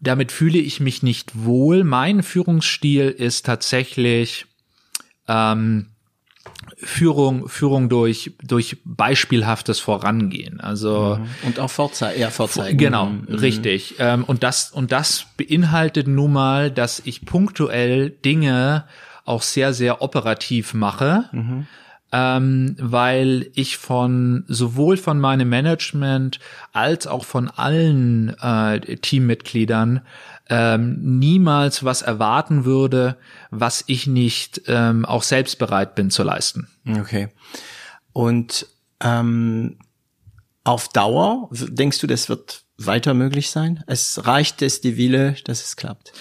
[0.00, 1.84] damit fühle ich mich nicht wohl.
[1.84, 4.46] Mein Führungsstil ist tatsächlich
[5.28, 5.90] ähm,
[6.80, 10.60] Führung, Führung durch, durch beispielhaftes Vorangehen.
[10.60, 12.78] Also Und auch vorzei ja, vorzeigen.
[12.78, 13.34] Genau, Mhm.
[13.34, 13.96] richtig.
[13.98, 18.84] Ähm, und das und das beinhaltet nun mal, dass ich punktuell Dinge
[19.24, 21.24] auch sehr sehr operativ mache,
[22.12, 26.38] ähm, weil ich von sowohl von meinem Management
[26.72, 30.00] als auch von allen äh, Teammitgliedern
[30.48, 33.16] ähm, niemals was erwarten würde,
[33.50, 36.68] was ich nicht ähm, auch selbst bereit bin zu leisten.
[36.88, 37.28] Okay.
[38.12, 38.66] Und
[39.00, 39.78] ähm,
[40.64, 43.82] auf Dauer, denkst du, das wird weiter möglich sein?
[43.86, 46.12] Es reicht es die Wille, dass es klappt.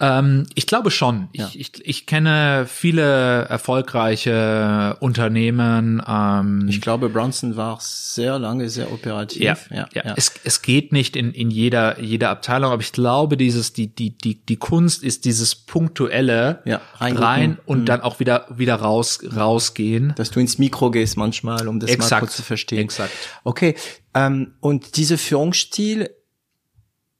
[0.00, 1.28] Ähm, ich glaube schon.
[1.32, 1.46] Ja.
[1.54, 6.02] Ich, ich, ich kenne viele erfolgreiche Unternehmen.
[6.06, 9.40] Ähm, Ich glaube, Bronson war sehr lange sehr operativ.
[9.40, 13.72] ja, ja, Es, es geht nicht in, in jeder, jeder Abteilung, aber ich glaube, dieses,
[13.72, 18.74] die, die, die, die Kunst ist dieses punktuelle Ja, rein und dann auch wieder, wieder
[18.76, 20.12] raus, rausgehen.
[20.16, 22.80] dass du ins Mikro gehst manchmal, um das mal Exakt, kurz zu verstehen.
[22.80, 23.12] exakt.
[23.44, 23.74] Okay.
[24.14, 26.10] Ähm, und diese Führungsstil,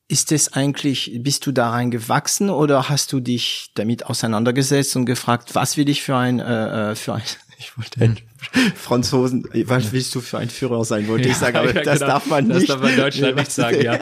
[0.09, 5.07] ist es eigentlich, bist du da rein gewachsen oder hast du dich damit auseinandergesetzt und
[5.07, 7.23] gefragt, was will ich für ein, äh, äh, für ein,
[7.59, 8.19] ich wollte einen
[8.75, 12.13] Franzosen, was willst du für ein Führer sein, wollte ich sagen, aber ja, das genau.
[12.13, 12.71] darf man Das nicht.
[12.71, 13.99] darf man in Deutschland nicht sagen, ja.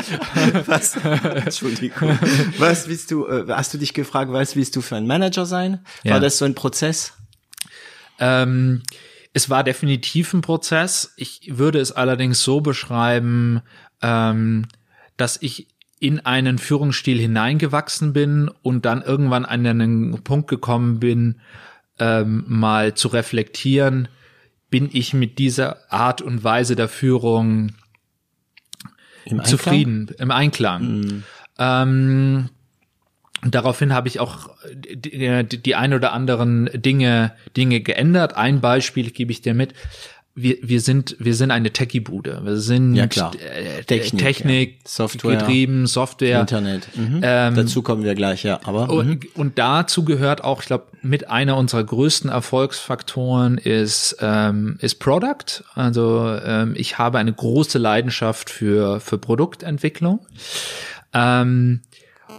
[0.66, 2.18] Was, Entschuldigung.
[2.58, 5.84] Was willst du, äh, hast du dich gefragt, was willst du für ein Manager sein?
[6.02, 6.18] War Ja.
[6.20, 7.12] das so ein Prozess?
[8.18, 8.82] Ähm,
[9.32, 11.12] es war definitiv ein Prozess.
[11.16, 13.62] Ich würde es allerdings so beschreiben,
[14.02, 14.66] ähm,
[15.16, 15.68] dass ich
[16.02, 21.36] in einen Führungsstil hineingewachsen bin und dann irgendwann an einen Punkt gekommen bin,
[22.00, 24.08] ähm, mal zu reflektieren,
[24.68, 27.74] bin ich mit dieser Art und Weise der Führung
[29.26, 31.22] Im zufrieden, im Einklang.
[31.60, 32.48] Ähm,
[33.44, 38.36] und daraufhin habe ich auch die, die, die ein oder anderen Dinge, Dinge geändert.
[38.36, 39.74] Ein Beispiel gebe ich dir mit.
[40.34, 42.40] Wir, wir sind, wir sind eine Techie-Bude.
[42.42, 43.32] Wir sind Ja, klar.
[43.34, 44.80] äh, Technik, Technik, ja.
[44.88, 45.36] Software.
[45.36, 46.40] getrieben, Software.
[46.40, 46.88] Internet.
[46.96, 47.20] Mhm.
[47.22, 48.58] Ähm, Dazu kommen wir gleich, ja.
[48.64, 48.90] Aber mhm.
[48.92, 55.00] Und, und dazu gehört auch, ich glaube, mit einer unserer größten Erfolgsfaktoren ist, ähm, ist
[55.00, 55.64] Product.
[55.74, 60.20] Also ähm, ich habe eine große Leidenschaft für, für Produktentwicklung.
[61.12, 61.80] Ähm,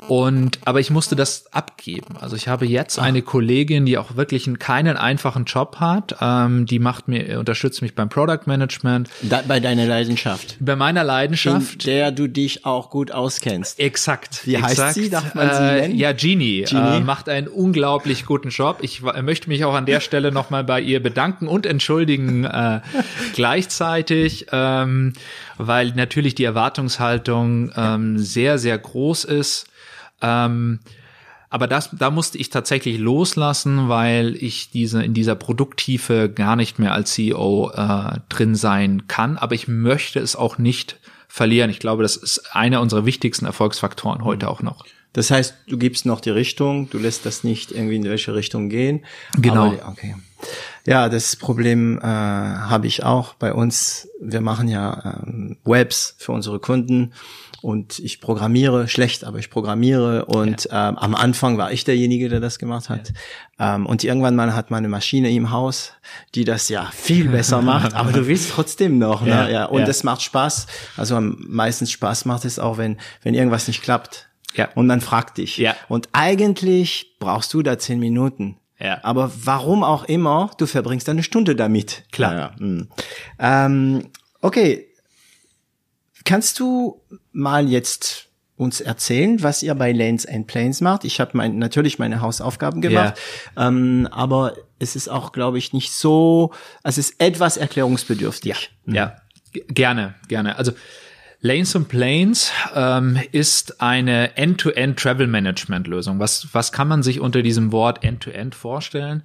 [0.08, 2.16] und aber ich musste das abgeben.
[2.20, 6.16] Also ich habe jetzt eine Kollegin, die auch wirklich einen, keinen einfachen Job hat.
[6.22, 9.10] Ähm, die macht mir, unterstützt mich beim Product Management.
[9.22, 11.86] da, bei deiner Leidenschaft, Bei meiner in Leidenschaft.
[11.86, 13.80] der du dich auch gut auskennst.
[13.80, 14.46] Exakt.
[14.46, 14.94] Wie heißt exakt.
[14.96, 15.10] sie?
[15.10, 15.96] Darf man sie äh, nennen?
[15.96, 16.63] Ja, Genie.
[16.63, 16.98] Genie?
[16.98, 18.80] Äh, macht einen unglaublich guten Job.
[18.82, 22.82] Ich wa- möchte mich auch an der Stelle nochmal bei ihr bedanken und entschuldigen äh,
[23.34, 25.13] gleichzeitig, ähm,
[25.58, 29.68] weil natürlich die Erwartungshaltung ähm, sehr, sehr groß ist.
[30.24, 30.80] Ähm,
[31.54, 36.80] aber das, da musste ich tatsächlich loslassen, weil ich diese in dieser Produkttiefe gar nicht
[36.80, 39.38] mehr als CEO äh, drin sein kann.
[39.38, 41.70] Aber ich möchte es auch nicht verlieren.
[41.70, 44.84] Ich glaube, das ist einer unserer wichtigsten Erfolgsfaktoren heute auch noch.
[45.14, 48.70] Das heißt, du gibst noch die Richtung, du lässt das nicht irgendwie in welche Richtung
[48.70, 49.06] gehen.
[49.38, 49.74] Genau.
[49.74, 50.16] Aber, okay.
[50.88, 54.10] Ja, das Problem äh, habe ich auch bei uns.
[54.20, 57.14] Wir machen ja ähm, Webs für unsere Kunden
[57.63, 62.41] und ich programmiere schlecht, aber ich programmiere und ähm, am Anfang war ich derjenige, der
[62.41, 63.13] das gemacht hat.
[63.58, 65.93] Ähm, und irgendwann mal hat man eine Maschine im Haus,
[66.36, 69.21] die das ja viel besser macht, aber du willst trotzdem noch.
[69.21, 69.30] Ne?
[69.30, 69.86] Ja, Ja, und ja.
[69.86, 70.67] das macht Spaß.
[70.97, 74.28] Also am meisten Spaß macht es auch, wenn wenn irgendwas nicht klappt.
[74.56, 74.69] Ja.
[74.76, 75.58] Und man fragt dich.
[75.58, 75.76] Ja.
[75.88, 78.58] Und eigentlich brauchst du da zehn Minuten.
[78.78, 78.99] Ja.
[79.04, 82.04] Aber warum auch immer, du verbringst eine Stunde damit.
[82.12, 82.34] Klar.
[82.34, 82.56] Ja, ja.
[82.60, 82.88] Hm.
[83.39, 84.10] Ähm,
[84.41, 84.89] okay.
[86.26, 87.02] Kannst du
[87.34, 91.04] mal jetzt uns erzählen, was ihr bei Lanes and Planes macht?
[91.04, 93.15] Ich habe mein, natürlich meine Hausaufgaben gemacht,
[93.58, 98.72] ähm, aber es ist auch, glaube ich, nicht so, es ist etwas erklärungsbedürftig.
[98.86, 99.17] Ja,
[99.52, 100.58] g- gerne, gerne.
[100.58, 100.72] Also
[101.41, 106.19] Lanes and Planes ähm, ist eine End-to-End Travel Management Lösung.
[106.19, 109.24] Was, was kann man sich unter diesem Wort End-to-End vorstellen?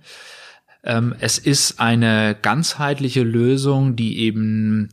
[0.83, 4.91] Ähm, es ist eine ganzheitliche Lösung, die eben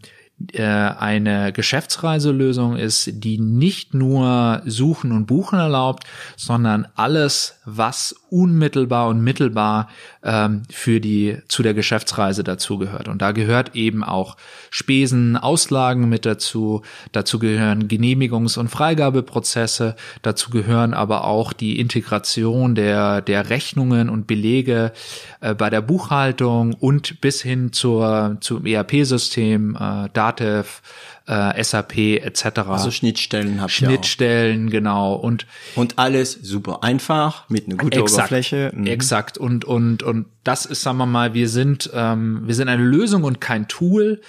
[0.51, 6.03] äh, eine Geschäftsreiselösung ist, die nicht nur Suchen und Buchen erlaubt,
[6.35, 9.89] sondern alles, was unmittelbar und mittelbar
[10.23, 13.07] ähm, für die zu der Geschäftsreise dazugehört.
[13.07, 14.37] Und da gehört eben auch
[14.69, 16.83] Spesen, Auslagen mit dazu.
[17.11, 19.95] Dazu gehören Genehmigungs- und Freigabeprozesse.
[20.21, 24.91] Dazu gehören aber auch die Integration der der Rechnungen und Belege
[25.41, 30.81] äh, bei der Buchhaltung und bis hin zur zum ERP-System, äh, Datev,
[31.27, 32.59] äh, SAP etc.
[32.67, 33.91] Also Schnittstellen habt ihr auch.
[33.91, 35.15] Schnittstellen, genau.
[35.15, 38.71] Und Und alles super einfach, mit einer guten Exakt, Oberfläche.
[38.75, 38.87] Mhm.
[38.87, 39.37] Exakt.
[39.37, 43.23] Und, und, und das ist, sagen wir mal, wir sind, ähm, wir sind eine Lösung
[43.23, 44.21] und kein Tool.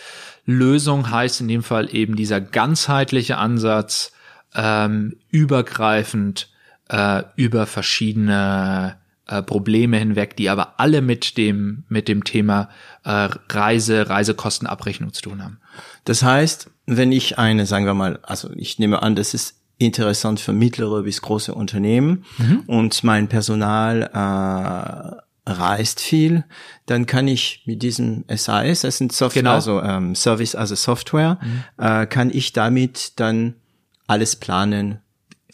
[0.46, 4.12] Lösung heißt in dem Fall eben dieser ganzheitliche Ansatz,
[4.54, 6.48] ähm, übergreifend
[6.88, 12.70] äh, über verschiedene äh, Probleme hinweg, die aber alle mit dem, mit dem Thema
[13.04, 15.58] äh, Reise, Reisekostenabrechnung zu tun haben.
[16.04, 20.40] Das heißt, wenn ich eine, sagen wir mal, also ich nehme an, das ist interessant
[20.40, 22.24] für mittlere bis große Unternehmen
[22.66, 26.44] und mein Personal äh, reist viel,
[26.86, 29.54] dann kann ich mit diesem SAS, das sind Software, Genau.
[29.54, 31.38] also ähm, Service as a Software,
[31.78, 33.54] äh, kann ich damit dann
[34.06, 34.98] alles planen,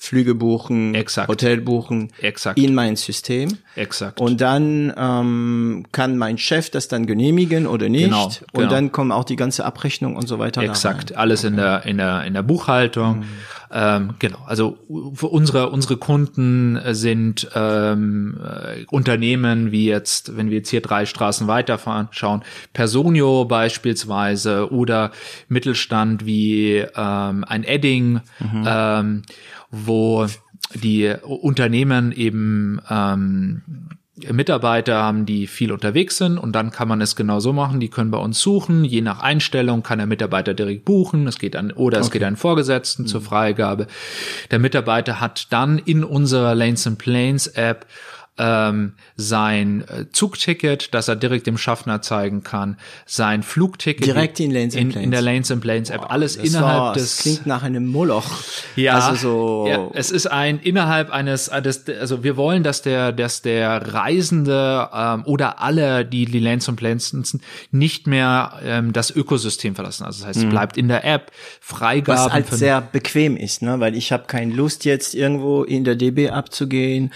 [0.03, 1.29] Flüge buchen, Exakt.
[1.29, 2.59] Hotel buchen, Exakt.
[2.59, 3.59] in mein System.
[3.77, 4.21] Exakt.
[4.21, 8.07] Und dann ähm, kann mein Chef das dann genehmigen oder nicht.
[8.07, 8.69] Genau, Und genau.
[8.69, 10.61] dann kommen auch die ganze Abrechnung und so weiter.
[10.61, 13.23] Exakt, alles in der in der in der Buchhaltung.
[13.71, 14.77] Ähm, genau, also
[15.15, 21.07] für unsere unsere Kunden sind ähm, äh, Unternehmen wie jetzt, wenn wir jetzt hier drei
[21.07, 25.13] Straßen weiterfahren, schauen, Personio beispielsweise oder
[25.49, 28.21] Mittelstand wie ähm, ein Edding,
[28.67, 29.23] ähm,
[29.73, 30.27] wo
[30.75, 33.63] die Unternehmen eben ähm,
[34.31, 37.89] Mitarbeiter haben, die viel unterwegs sind und dann kann man es genau so machen, die
[37.89, 41.73] können bei uns suchen, je nach Einstellung kann der Mitarbeiter direkt buchen, es geht an
[41.73, 43.87] oder es geht an Vorgesetzten zur Freigabe.
[44.51, 47.87] Der Mitarbeiter hat dann in unserer Lanes and Planes App
[48.39, 54.51] ähm, sein äh, Zugticket, das er direkt dem Schaffner zeigen kann, sein Flugticket Direkt in
[54.51, 55.05] Lanes and in, Planes.
[55.05, 57.87] in der Lanes and Planes App, alles Das innerhalb war, des das klingt nach einem
[57.87, 58.25] Moloch.
[58.75, 59.67] ja, Also so.
[59.69, 63.93] ja, es ist ein innerhalb eines, äh, des, also wir wollen, dass der, dass der
[63.95, 69.75] Reisende ähm, oder alle, die die Lanes und Planes nutzen, nicht mehr ähm, das Ökosystem
[69.75, 70.05] verlassen.
[70.05, 72.25] Also das heißt, es bleibt in der App, Freigaben Mhm.
[72.27, 73.79] was halt sehr bequem ist, ne?
[73.81, 77.13] weil ich habe keine Lust jetzt irgendwo in der DB abzugehen.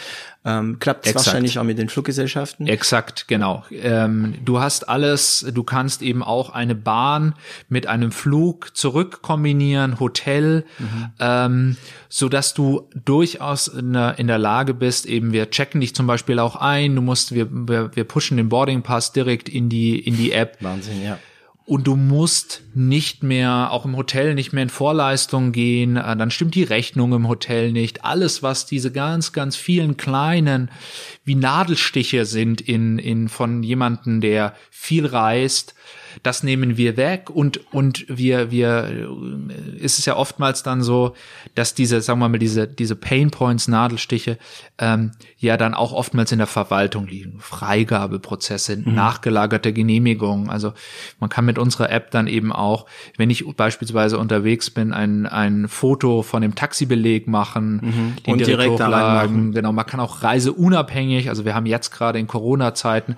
[0.49, 1.27] Ähm, klappt Exakt.
[1.27, 2.69] wahrscheinlich auch mit den Fluggesellschaften.
[2.69, 3.65] Exakt, genau.
[3.73, 7.35] Ähm, du hast alles, du kannst eben auch eine Bahn
[7.69, 10.65] mit einem Flug zurück kombinieren, Hotel,
[11.19, 11.77] ähm,
[12.09, 16.07] so dass du durchaus in der, in der Lage bist, eben wir checken dich zum
[16.07, 19.99] Beispiel auch ein, du musst, wir, wir, wir pushen den Boarding Pass direkt in die,
[19.99, 21.19] in die App Wahnsinn, ja.
[21.67, 26.31] Und du musst nicht mehr, auch im Hotel nicht mehr in Vorleistung gehen, äh, dann
[26.31, 28.05] stimmt die Rechnung im Hotel nicht.
[28.05, 30.71] Alles, was diese ganz, ganz vielen kleinen,
[31.25, 35.75] wie Nadelstiche sind in, in von jemanden, der viel reist,
[36.23, 41.15] das nehmen wir weg und, und wir, wir, äh, ist es ja oftmals dann so,
[41.55, 44.39] dass diese, sagen wir mal, diese, diese Pain Points, Nadelstiche,
[44.79, 47.39] ähm, ja dann auch oftmals in der Verwaltung liegen.
[47.41, 50.51] Freigabeprozesse, nachgelagerte Genehmigungen.
[50.51, 50.73] Also
[51.21, 55.69] man kann mit unserer App dann eben auch, wenn ich beispielsweise unterwegs bin, ein, ein
[55.69, 59.53] Foto von dem Taxibeleg machen, den Und direkt, direkt hochladen.
[59.53, 63.17] Genau, man kann auch reiseunabhängig, also wir haben jetzt gerade in Corona-Zeiten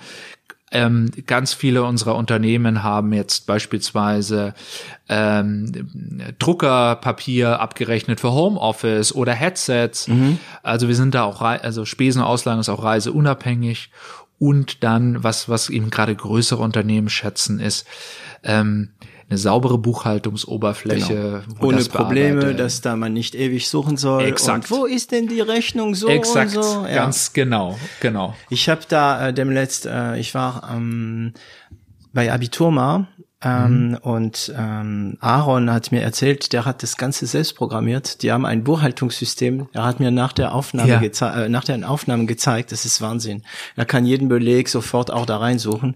[0.70, 4.54] ähm, ganz viele unserer Unternehmen haben jetzt beispielsweise
[5.08, 10.08] ähm, Druckerpapier abgerechnet für Homeoffice oder Headsets.
[10.62, 13.90] Also wir sind da auch, rei- also Spesenauslagen ist auch reiseunabhängig.
[14.38, 17.86] Und dann, was, was eben gerade größere Unternehmen schätzen, ist
[18.44, 18.90] ähm,
[19.28, 21.44] eine saubere Buchhaltungsoberfläche.
[21.46, 21.66] Genau.
[21.66, 24.24] Ohne das Probleme, dass da man nicht ewig suchen soll.
[24.24, 24.70] Exakt.
[24.70, 26.86] Und wo ist denn die Rechnung so Exakt, und so?
[26.86, 26.94] Ja.
[26.94, 28.34] ganz genau, genau.
[28.48, 31.34] Ich habe da äh, demnächst, äh, ich war ähm,
[32.14, 33.06] bei Abiturma
[33.40, 33.94] Ähm, mhm.
[33.98, 38.22] Und ähm, Aaron hat mir erzählt, der hat das Ganze selbst programmiert.
[38.22, 39.68] Die haben ein Buchhaltungssystem.
[39.72, 40.98] Er hat mir nach der Aufnahme ja.
[40.98, 42.72] geze äh, nach den Aufnahmen gezeigt.
[42.72, 43.44] Das ist Wahnsinn.
[43.76, 45.94] Er kann jeden Beleg sofort auch da reinsuchen.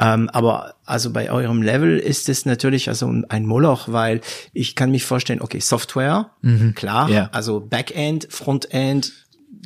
[0.00, 4.20] Ähm, aber also bei eurem Level ist es natürlich also ein Moloch, weil
[4.52, 6.74] ich kann mich vorstellen, okay, Software, mhm.
[6.74, 7.30] klar, ja.
[7.32, 9.12] also Backend, Frontend,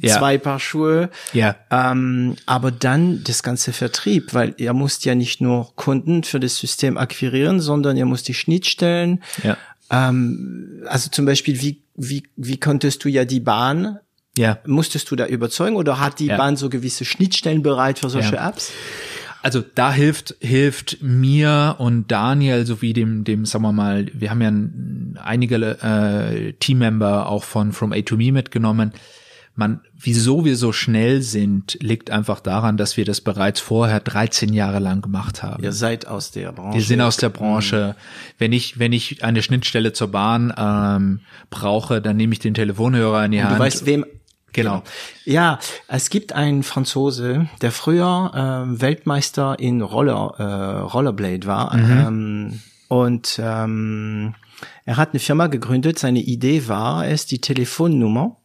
[0.01, 0.19] ja.
[0.19, 1.11] zwei Paar Schuhe.
[1.33, 1.57] Ja.
[1.71, 6.57] Ähm, aber dann das ganze Vertrieb, weil ihr müsst ja nicht nur Kunden für das
[6.57, 9.23] System akquirieren, sondern ihr müsst die Schnittstellen.
[9.43, 9.57] Ja.
[9.91, 13.99] Ähm, also zum Beispiel, wie, wie, wie konntest du ja die Bahn
[14.39, 14.59] ja.
[14.67, 16.37] Musstest du da überzeugen oder hat die ja.
[16.37, 18.51] Bahn so gewisse Schnittstellen bereit für solche ja.
[18.51, 18.71] Apps?
[19.43, 24.43] Also da hilft hilft mir und Daniel sowie dem dem sagen wir mal, wir haben
[24.43, 28.93] ja einige äh, Teammember auch von From A to Me mitgenommen
[29.57, 34.53] man, wieso wir so schnell sind, liegt einfach daran, dass wir das bereits vorher 13
[34.53, 35.63] Jahre lang gemacht haben.
[35.65, 36.79] Ihr seid aus der Branche.
[36.79, 37.97] Wir sind aus der Branche.
[38.39, 43.25] Wenn ich, wenn ich eine Schnittstelle zur Bahn ähm, brauche, dann nehme ich den Telefonhörer
[43.25, 43.57] in die Und Hand.
[43.57, 44.05] Du weißt, wem
[44.53, 44.83] Genau.
[45.27, 52.07] Ja, es gibt einen Franzose, der früher äh, Weltmeister in Roller äh, Rollerblade war mhm.
[52.07, 54.35] ähm, und ähm,
[54.87, 55.99] er hat eine Firma gegründet.
[55.99, 58.39] Seine Idee war es, die Telefonnummer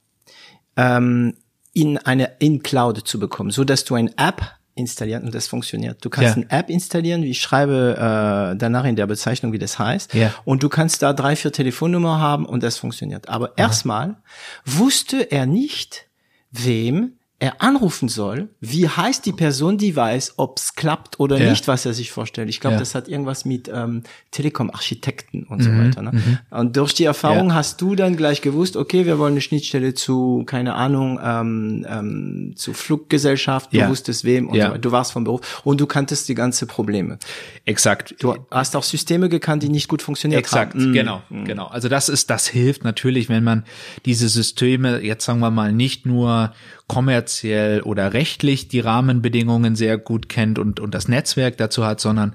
[0.77, 1.35] ähm,
[1.73, 4.43] in eine in Cloud zu bekommen, so dass du ein App
[4.75, 6.03] installieren und das funktioniert.
[6.03, 6.43] Du kannst ja.
[6.43, 10.33] eine App installieren, wie ich schreibe äh, danach in der Bezeichnung, wie das heißt, ja.
[10.45, 13.29] und du kannst da drei, vier Telefonnummer haben und das funktioniert.
[13.29, 14.17] Aber erstmal
[14.65, 16.07] wusste er nicht,
[16.51, 21.49] wem er anrufen soll, wie heißt die Person, die weiß, ob es klappt oder ja.
[21.49, 22.49] nicht, was er sich vorstellt.
[22.49, 22.79] Ich glaube, ja.
[22.79, 25.63] das hat irgendwas mit ähm, Telekom-Architekten und mhm.
[25.63, 26.01] so weiter.
[26.03, 26.11] Ne?
[26.13, 26.37] Mhm.
[26.51, 27.55] Und durch die Erfahrung ja.
[27.55, 32.53] hast du dann gleich gewusst, okay, wir wollen eine Schnittstelle zu, keine Ahnung, ähm, ähm,
[32.55, 34.77] zu Fluggesellschaft, du wusstest wem und so weiter.
[34.77, 37.17] Du warst vom Beruf und du kanntest die ganze Probleme.
[37.65, 38.13] Exakt.
[38.19, 40.79] Du hast auch Systeme gekannt, die nicht gut funktioniert Exakt, haben.
[40.79, 41.45] Exakt, genau, mhm.
[41.45, 41.65] genau.
[41.65, 43.65] Also das ist, das hilft natürlich, wenn man
[44.05, 46.53] diese Systeme, jetzt sagen wir mal, nicht nur
[46.91, 52.33] kommerziell oder rechtlich die Rahmenbedingungen sehr gut kennt und, und das Netzwerk dazu hat, sondern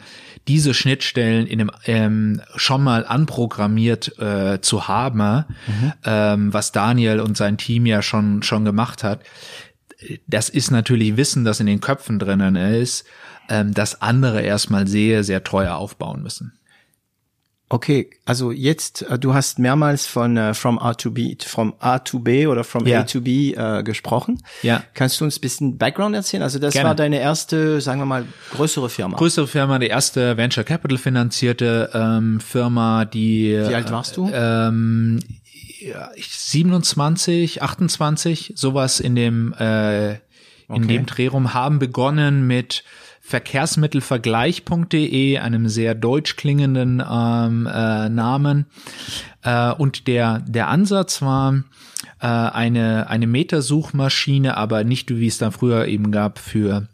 [0.48, 5.92] diese Schnittstellen in einem ähm, schon mal anprogrammiert äh, zu haben, mhm.
[6.06, 9.20] ähm, was Daniel und sein Team ja schon schon gemacht hat.
[10.26, 13.04] Das ist natürlich Wissen, das in den Köpfen drinnen ist,
[13.50, 16.58] ähm, das andere erstmal sehr sehr teuer aufbauen müssen.
[17.68, 21.98] Okay, also jetzt, äh, du hast mehrmals von uh, from A to B, from A
[21.98, 23.00] to B oder from ja.
[23.00, 24.40] A to B uh, gesprochen.
[24.62, 24.84] Ja.
[24.94, 26.44] Kannst du uns ein bisschen Background erzählen?
[26.44, 26.90] Also das Gerne.
[26.90, 29.16] war deine erste, sagen wir mal, größere Firma.
[29.16, 33.58] Größere Firma, die erste Venture Capital finanzierte ähm, Firma, die.
[33.68, 34.30] Wie alt warst du?
[34.32, 35.18] Ähm,
[36.16, 40.12] 27, 28, sowas in dem äh,
[40.68, 40.86] in okay.
[40.86, 42.82] dem Drehraum haben begonnen mit
[43.26, 48.66] Verkehrsmittelvergleich.de, einem sehr deutsch klingenden ähm, äh, Namen.
[49.42, 51.64] Äh, und der, der Ansatz war
[52.20, 56.86] äh, eine, eine Metasuchmaschine, aber nicht wie es da früher eben gab für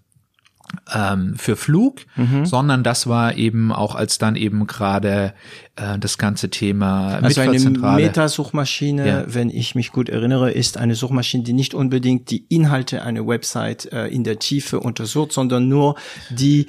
[0.95, 2.45] ähm, für Flug, mhm.
[2.47, 5.35] sondern das war eben auch als dann eben gerade
[5.77, 9.25] äh, das ganze Thema also eine Metasuchmaschine, ja.
[9.27, 13.93] wenn ich mich gut erinnere, ist eine Suchmaschine, die nicht unbedingt die Inhalte einer Website
[13.93, 15.97] äh, in der Tiefe untersucht, sondern nur
[16.31, 16.67] die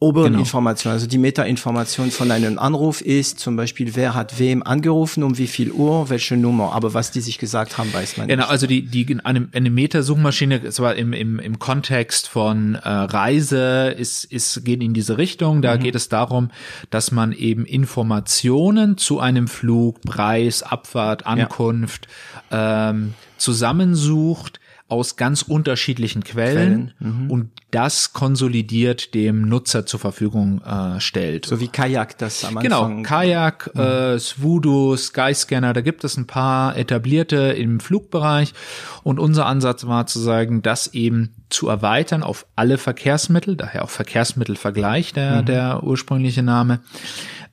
[0.00, 0.40] oberen genau.
[0.40, 5.38] Informationen, also die Meta-Information von einem Anruf ist zum Beispiel, wer hat wem angerufen, um
[5.38, 8.46] wie viel Uhr, welche Nummer, aber was die sich gesagt haben, weiß man genau, nicht.
[8.46, 13.88] Genau, also die, die eine, eine Meta-Suchmaschine, zwar im, im, im Kontext von äh, Reise,
[13.98, 15.80] ist, ist, geht in diese Richtung, da mhm.
[15.80, 16.50] geht es darum,
[16.90, 22.06] dass man eben Informationen zu einem Flug, Preis, Abfahrt, Ankunft
[22.52, 22.90] ja.
[22.90, 27.24] ähm, zusammensucht, aus ganz unterschiedlichen Quellen, Quellen.
[27.24, 27.30] Mhm.
[27.30, 31.44] und das konsolidiert dem Nutzer zur Verfügung äh, stellt.
[31.44, 32.96] So wie Kajak das am genau, Anfang.
[32.96, 33.80] Genau, Kajak, mhm.
[33.80, 38.54] äh, Swoodoo, Skyscanner, da gibt es ein paar etablierte im Flugbereich
[39.02, 43.90] und unser Ansatz war zu sagen, das eben zu erweitern auf alle Verkehrsmittel, daher auch
[43.90, 45.46] Verkehrsmittelvergleich der, mhm.
[45.46, 46.80] der ursprüngliche Name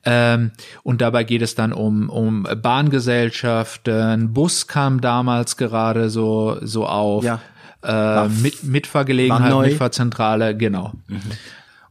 [0.06, 0.52] ähm,
[0.84, 4.32] und dabei geht es dann um, um Bahngesellschaften.
[4.32, 7.24] Bus kam damals gerade so, so auf.
[7.24, 7.40] Ja.
[7.82, 10.92] Äh, mit, Mitfahrgelegenheit, Mitfahrzentrale, genau.
[11.08, 11.20] Mhm.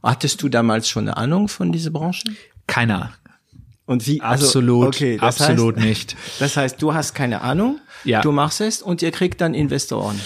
[0.02, 2.24] Hattest du damals schon eine Ahnung von dieser Branche?
[2.66, 3.12] Keiner.
[3.84, 4.20] Und wie?
[4.20, 6.16] Also, Absolut, okay, absolut heißt, nicht.
[6.38, 8.20] Das heißt, du hast keine Ahnung, Ja.
[8.20, 10.20] du machst es und ihr kriegt dann Investoren.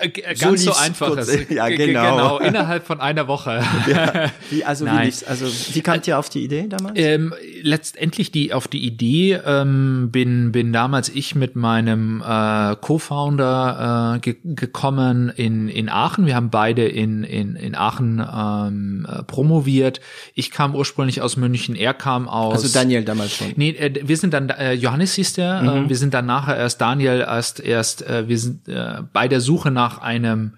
[0.00, 1.16] Äh, g- Ganz so, lief's einfach.
[1.16, 2.16] ist- Ja, g- g- genau.
[2.36, 2.38] genau.
[2.50, 3.62] Innerhalb von einer Woche.
[4.50, 5.04] Wie, also, wie Nein.
[5.06, 5.22] lief's?
[5.24, 6.98] also wie kamt ihr auf die Idee damals?
[6.98, 14.14] Ähm, letztendlich die auf die Idee ähm, bin bin damals ich mit meinem äh, Co-Founder
[14.16, 16.26] äh, ge gekommen in in Aachen.
[16.26, 20.00] Wir haben beide in in in Aachen ähm, äh, promoviert.
[20.34, 23.52] Ich kam ursprünglich aus München, er kam aus also Daniel damals schon.
[23.56, 26.80] Nee, äh, wir sind dann, äh, Johannes hieß der, äh, wir sind dann nachher erst
[26.80, 30.54] Daniel, erst, erst äh, wir sind äh, bei der Suche nach einem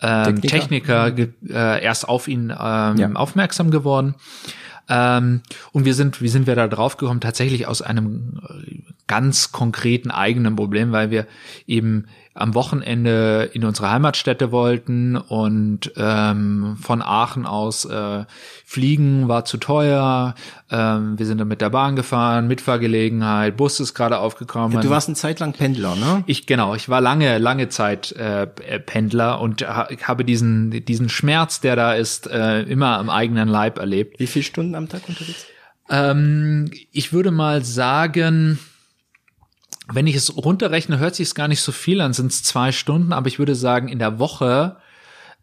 [0.00, 1.14] ähm, Techniker.
[1.14, 3.12] Techniker, äh, erst auf ihn ähm, Ja.
[3.14, 4.14] aufmerksam geworden.
[4.88, 7.20] Ähm, und wir sind, wie sind wir da drauf gekommen?
[7.20, 11.26] Tatsächlich aus einem äh, ganz konkreten eigenen Problem, weil wir
[11.66, 12.06] eben
[12.38, 18.24] am Wochenende in unsere Heimatstätte wollten und ähm, von Aachen aus äh,
[18.64, 20.34] fliegen war zu teuer.
[20.70, 24.80] Ähm, wir sind dann mit der Bahn gefahren, Mitfahrgelegenheit, Bus ist gerade aufgekommen.
[24.80, 26.22] Du warst eine Zeit lang Pendler, ne?
[26.26, 31.60] Ich genau, ich war lange, lange Zeit äh, Pendler und ha habe diesen diesen Schmerz,
[31.60, 34.20] der da ist, äh, immer am eigenen Leib erlebt.
[34.20, 35.46] Wie viele Stunden am Tag unterwegs?
[35.90, 38.58] Ähm, ich würde mal sagen,
[39.92, 42.72] wenn ich es runterrechne, hört sich es gar nicht so viel an, sind es zwei
[42.72, 44.76] Stunden, aber ich würde sagen, in der Woche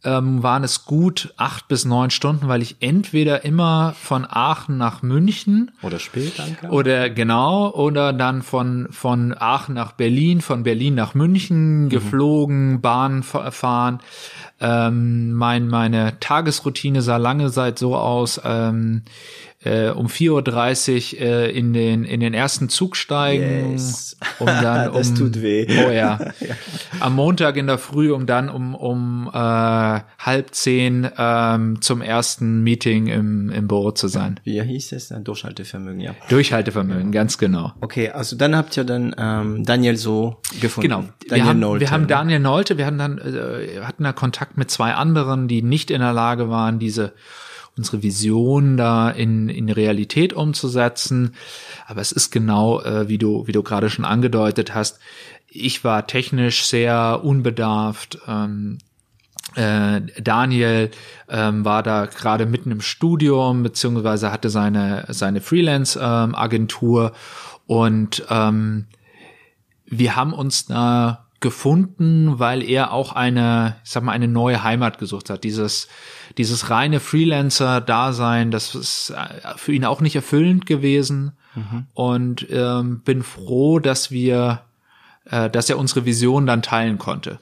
[0.04, 5.02] ähm, waren es gut acht bis neun Stunden, weil ich entweder immer von Aachen nach
[5.02, 6.70] München Oder spät ankam?
[6.70, 13.24] oder genau, oder dann von, von Aachen nach Berlin, von Berlin nach München geflogen, Bahn
[13.24, 14.00] fa- fahren.
[14.62, 19.04] Ähm, mein, meine Tagesroutine sah lange Zeit so aus, ähm,
[19.66, 24.16] äh, um 4.30 Uhr äh, in, den, in den ersten Zug steigen, Yes.
[24.40, 25.66] um dann um, Das tut weh.
[25.86, 26.20] Oh ja.
[27.00, 32.62] Am Montag in der Früh, um dann um, um äh, halb zehn ähm, zum ersten
[32.62, 34.40] Meeting im, im Büro zu sein.
[34.44, 35.12] Wie hieß es?
[35.12, 36.16] Ein Durchhaltevermögen, ja.
[36.30, 37.74] Durchhaltevermögen, ganz genau.
[37.82, 40.90] Okay, also dann habt ihr dann ähm, Daniel so gefunden.
[40.90, 41.04] Genau.
[41.28, 41.82] Daniel wir, haben, Nolte.
[41.82, 45.64] wir haben Daniel Nolte, wir hatten dann äh, hatten da Kontakt mit zwei anderen, die
[45.64, 47.14] nicht in der Lage waren, diese
[47.78, 51.36] unsere Vision da in, in Realität umzusetzen.
[51.88, 55.00] Aber es ist genau, äh, wie du, wie du gerade schon angedeutet hast.
[55.48, 58.20] Ich war technisch sehr unbedarft.
[58.28, 58.78] Ähm,
[59.56, 60.92] äh, Daniel
[61.30, 67.14] ähm, war da gerade mitten im Studium, beziehungsweise hatte seine, seine Freelance-Agentur
[67.68, 68.88] und ähm,
[69.86, 74.98] wir haben uns da gefunden, weil er auch eine, ich sag mal, eine neue Heimat
[74.98, 75.44] gesucht hat.
[75.44, 75.88] Dieses,
[76.38, 81.34] dieses reine Freelancer-Dasein, das ist äh, für ihn auch nicht erfüllend gewesen.
[81.94, 84.64] Und ähm, bin froh, dass wir,
[85.24, 87.40] äh, dass er unsere Vision dann teilen konnte.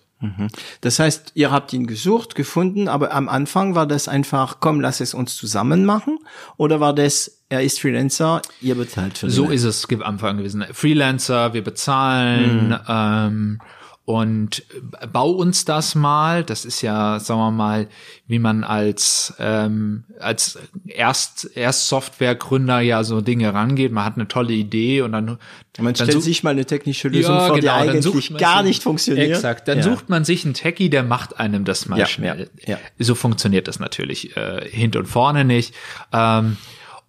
[0.80, 5.02] Das heißt, ihr habt ihn gesucht, gefunden, aber am Anfang war das einfach, komm, lass
[5.02, 6.18] es uns zusammen machen?
[6.56, 9.52] Oder war das, er ist Freelancer, ihr bezahlt für So den?
[9.54, 10.64] ist es am Anfang gewesen.
[10.72, 13.60] Freelancer, wir bezahlen ähm,
[14.06, 14.66] und
[15.00, 16.44] äh, bau uns das mal.
[16.44, 17.88] Das ist ja, sagen wir mal,
[18.28, 23.92] wie man als ähm, als erst erst Softwaregründer ja so Dinge rangeht.
[23.94, 25.38] Man hat eine tolle Idee und dann Man
[25.78, 29.32] dann stellt sich mal eine technische Lösung vor, die genau, dann eigentlich gar nicht funktioniert.
[29.32, 29.68] Exakt.
[29.70, 29.84] Dann ja.
[29.84, 32.50] sucht man sich einen Techie, der macht einem das mal Ja, schnell.
[32.66, 32.80] ja, ja.
[33.00, 35.74] So funktioniert das natürlich äh, hint und vorne nicht.
[36.12, 36.58] Ähm,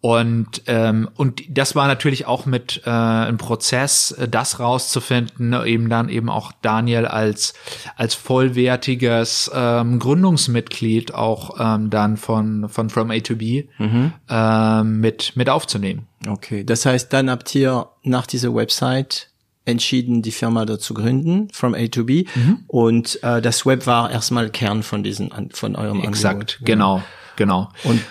[0.04, 5.64] und ähm, und das war natürlich auch mit äh, ein Prozess, äh, das rauszufinden, ne,
[5.64, 7.54] eben dann eben auch Daniel als
[7.96, 14.12] als vollwertiges ähm, Gründungsmitglied auch ähm, dann von von From A to B Mhm.
[14.28, 16.06] ähm, mit mit aufzunehmen.
[16.28, 19.30] Okay, das heißt, dann habt ihr nach dieser Website
[19.64, 22.26] entschieden, die Firma da zu gründen, from A to B.
[22.34, 22.58] Mhm.
[22.66, 26.58] Und äh, das Web war erstmal Kern von diesen, von eurem Exakt, Angebot.
[26.66, 27.02] genau,
[27.36, 27.70] genau.
[27.84, 28.02] Und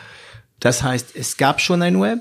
[0.59, 2.19] das heißt, es gab schon ein Web,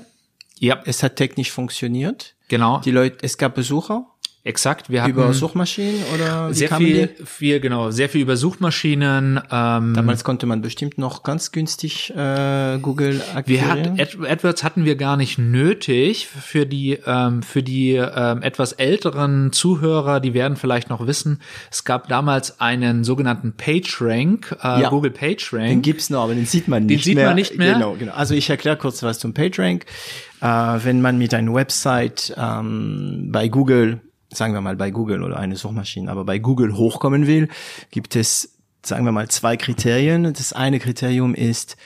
[0.59, 2.35] Ja, es hat technisch funktioniert.
[2.47, 2.79] genau.
[2.79, 4.05] Die Leute, es gab Besucher
[4.45, 9.39] Exakt, wir hatten über Suchmaschinen oder sehr viel, viel, genau, sehr viel über Suchmaschinen.
[9.49, 13.97] Ähm, Damals konnte man bestimmt noch ganz günstig äh, Google wir akquirieren.
[13.97, 18.73] hatten Ad AdWords hatten wir gar nicht nötig für die ähm, für die ähm, etwas
[18.73, 21.39] älteren Zuhörer, die werden vielleicht noch wissen,
[21.71, 24.89] es gab damals einen sogenannten PageRank, äh, Ja.
[24.89, 25.69] Google PageRank.
[25.69, 27.27] Den gibt's noch, aber den sieht man nicht sieht mehr.
[27.27, 27.75] man nicht mehr?
[27.75, 28.11] Genau, genau.
[28.11, 29.85] Also ich erkläre kurz was zum PageRank.
[30.41, 34.01] Äh, wenn man mit einer Website ähm, bei Google,
[34.33, 37.49] sagen wir mal bei Google oder eine Suchmaschine, aber bei Google hochkommen will,
[37.91, 40.33] gibt es, sagen wir mal, zwei Kriterien.
[40.33, 41.77] Das eine Kriterium ist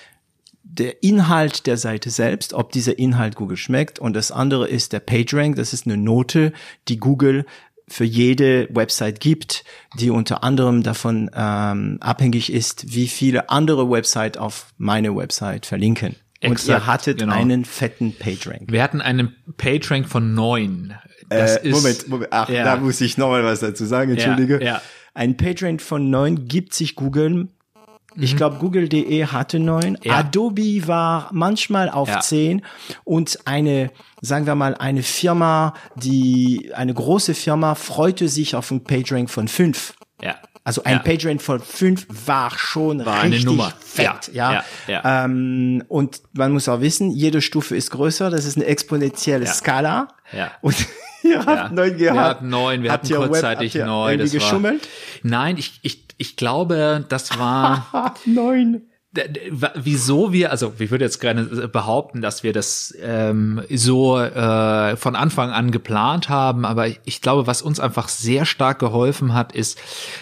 [0.64, 4.00] der Inhalt der Seite selbst, ob dieser Inhalt Google schmeckt.
[4.00, 5.56] Und das andere ist der PageRank.
[5.56, 6.54] Das ist eine Note,
[6.88, 7.46] die Google
[7.88, 9.64] für jede Website gibt,
[9.98, 16.16] die unter anderem davon ähm, abhängig ist, wie viele andere Website auf meine Website verlinken.
[16.44, 17.34] Und Exakt, ihr hattet genau.
[17.34, 18.72] einen fetten PageRank.
[18.72, 20.94] Wir hatten einen PageRank von neun.
[21.30, 22.64] Das Äh, ist, Moment, Moment, ach, ja.
[22.64, 24.64] da muss ich nochmal was dazu sagen, entschuldige.
[24.64, 24.82] ja.
[25.14, 27.48] Ein PageRank von neun gibt sich Google.
[28.20, 29.92] Ich glaube, Google.de hatte neun.
[29.92, 29.98] Mhm.
[30.04, 30.16] Ja.
[30.18, 32.20] Adobe war manchmal auf Ja.
[32.20, 32.64] zehn
[33.04, 38.84] und eine, sagen wir mal, eine Firma, die, eine große Firma freute sich auf ein
[38.84, 39.94] PageRank von fünf.
[40.24, 40.36] Ja.
[40.64, 41.00] Also ein Ja.
[41.00, 43.72] PageRank von fünf war schon War eine richtig Nummer.
[43.80, 44.64] fett, Ja, ja.
[44.88, 45.26] ja, ja.
[45.26, 48.30] Ähm, und man muss auch wissen, jede Stufe ist größer.
[48.32, 49.54] Das ist eine exponentielle Ja.
[49.54, 50.08] Skala.
[50.34, 50.52] Ja.
[50.62, 50.76] Und
[51.24, 51.70] ihr habt Ja.
[51.70, 52.16] neun gehabt.
[52.16, 54.18] Wir hatten neun, wir Habt hatten Web- kurzzeitig ihr neun.
[54.20, 54.88] Das war- geschummelt?
[55.24, 58.16] Nein, ich, ich, ich glaube, das war.
[58.26, 58.84] Neun.
[59.76, 65.16] Wieso wir, also ich würde jetzt gerne behaupten, dass wir das ähm, so äh, von
[65.16, 69.54] Anfang an geplant haben, aber ich, ich glaube, was uns einfach sehr stark geholfen hat,
[69.54, 69.80] ist,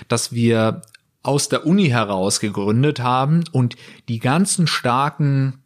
[0.07, 0.81] dass wir
[1.23, 3.75] aus der Uni heraus gegründet haben und
[4.07, 5.63] die ganzen starken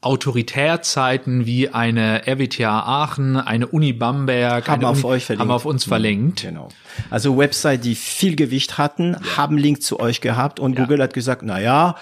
[0.00, 5.40] Autoritärzeiten wie eine RWTH Aachen, eine Uni Bamberg, Haben auf Uni, euch verlinkt.
[5.42, 6.42] haben auf uns verlinkt.
[6.42, 6.68] Genau.
[7.10, 10.84] Also Website, die viel Gewicht hatten, haben Link zu euch gehabt und Ja.
[10.84, 11.96] Google hat gesagt, na ja,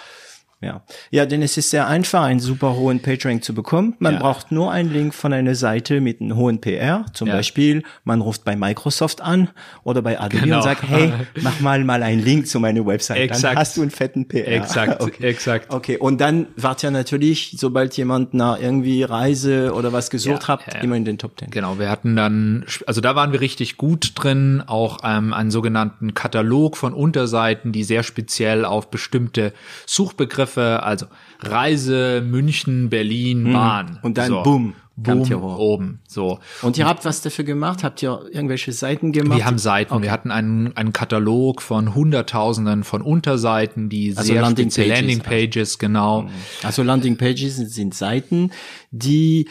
[0.60, 0.82] ja.
[1.10, 3.94] Ja, denn es ist sehr einfach, einen super hohen PageRank zu bekommen.
[3.98, 4.18] Man Ja.
[4.20, 7.06] braucht nur einen Link von einer Seite mit einem hohen PR.
[7.14, 7.34] Zum Ja.
[7.36, 9.48] Beispiel, man ruft bei Microsoft an
[9.84, 10.56] oder bei Adobe Genau.
[10.58, 13.16] und sagt, hey, mach mal mal einen Link zu meiner Website.
[13.18, 13.56] Dann Exakt.
[13.56, 14.48] hast du einen fetten PR.
[14.48, 15.26] Exakt, Okay.
[15.26, 15.72] exakt.
[15.72, 20.48] Okay, und dann wart ihr natürlich, sobald jemand nach irgendwie Reise oder was gesucht Ja,
[20.48, 20.80] habt, ja, ja.
[20.84, 21.50] immer in den Top Ten.
[21.50, 26.12] Genau, wir hatten dann, also da waren wir richtig gut drin, auch ähm, einen sogenannten
[26.14, 29.52] Katalog von Unterseiten, die sehr speziell auf bestimmte
[29.86, 31.06] Suchbegriffe, also
[31.40, 33.92] Reise, München, Berlin, Bahn.
[33.92, 33.98] Mhm.
[34.02, 36.00] Und dann so, boom, boom, oben.
[36.06, 36.38] So.
[36.62, 37.84] Und ihr habt was dafür gemacht?
[37.84, 39.38] Habt ihr irgendwelche Seiten gemacht?
[39.38, 44.42] Wir haben Seiten, wir hatten einen, einen Katalog von Hunderttausenden von Unterseiten, die Also sehr
[44.42, 46.28] Landing Pages, Landing Pages, genau.
[46.62, 48.50] Also Landing Pages sind, sind Seiten,
[48.90, 49.48] die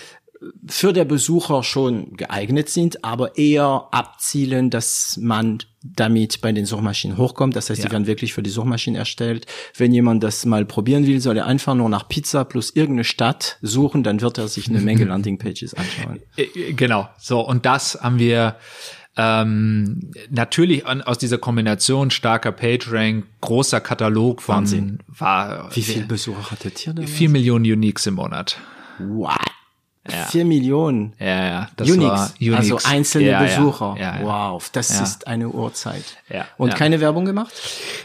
[0.68, 7.18] für der Besucher schon geeignet sind, aber eher abzielen, dass man damit bei den Suchmaschinen
[7.18, 7.56] hochkommt.
[7.56, 7.92] Das heißt, die Ja.
[7.92, 9.46] werden wirklich für die Suchmaschinen erstellt.
[9.78, 13.58] Wenn jemand das mal probieren will, soll er einfach nur nach Pizza plus irgendeine Stadt
[13.62, 16.20] suchen, dann wird er sich eine Menge Landing Pages anschauen.
[16.36, 18.56] Äh, Genau, so und das haben wir
[19.18, 25.00] ähm, natürlich an, aus dieser Kombination starker PageRank, großer Katalog von Wahnsinn.
[25.08, 27.02] war Wie viele Besucher hattet ihr da?
[27.06, 28.58] vier Millionen Uniques im Monat.
[29.00, 29.38] What?
[30.30, 31.14] Vier Millionen.
[31.20, 32.58] Ja, ja, das Uniques, war Uniques.
[32.72, 33.96] also einzelne Ja, ja, Besucher.
[34.00, 34.24] Ja, ja.
[34.24, 35.04] Wow, das Ja.
[35.04, 36.04] ist eine Uhrzeit.
[36.30, 36.76] Ja, Und ja.
[36.76, 37.52] keine Werbung gemacht?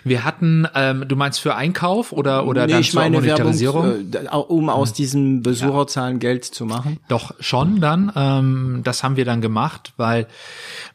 [0.04, 3.46] Wir hatten, ähm, du meinst für Einkauf oder oder nee, dann ich zur meine Werbung,
[3.46, 4.12] Monetarisierung?
[4.12, 6.98] äh, um aus diesen Besucherzahlen Geld zu machen.
[7.08, 8.12] Doch schon dann.
[8.14, 10.26] Ähm, das haben wir dann gemacht, weil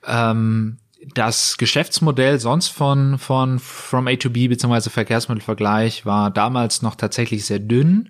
[0.07, 0.77] ähm,
[1.13, 7.45] das Geschäftsmodell sonst von von From A to B beziehungsweise Verkehrsmittelvergleich war damals noch tatsächlich
[7.45, 8.09] sehr dünn.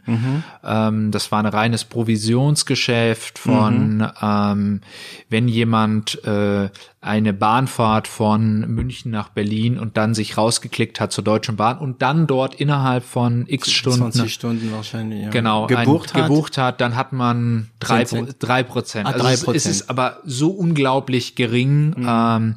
[0.63, 4.81] Ähm, das war ein reines Provisionsgeschäft von ähm,
[5.29, 6.69] wenn jemand äh,
[7.01, 12.01] eine Bahnfahrt von München nach Berlin und dann sich rausgeklickt hat zur Deutschen Bahn und
[12.01, 15.23] dann dort innerhalb von X Stunden 20 Stunden wahrscheinlich.
[15.23, 15.29] Ja.
[15.29, 16.27] genau Gebucht ein, hat.
[16.29, 18.03] gebucht hat, dann hat man drei,
[18.39, 19.07] drei Prozent.
[19.07, 19.65] Ah, also drei es- es.
[19.65, 19.71] Mhm.
[19.71, 22.55] ist aber so unglaublich gering, ähm,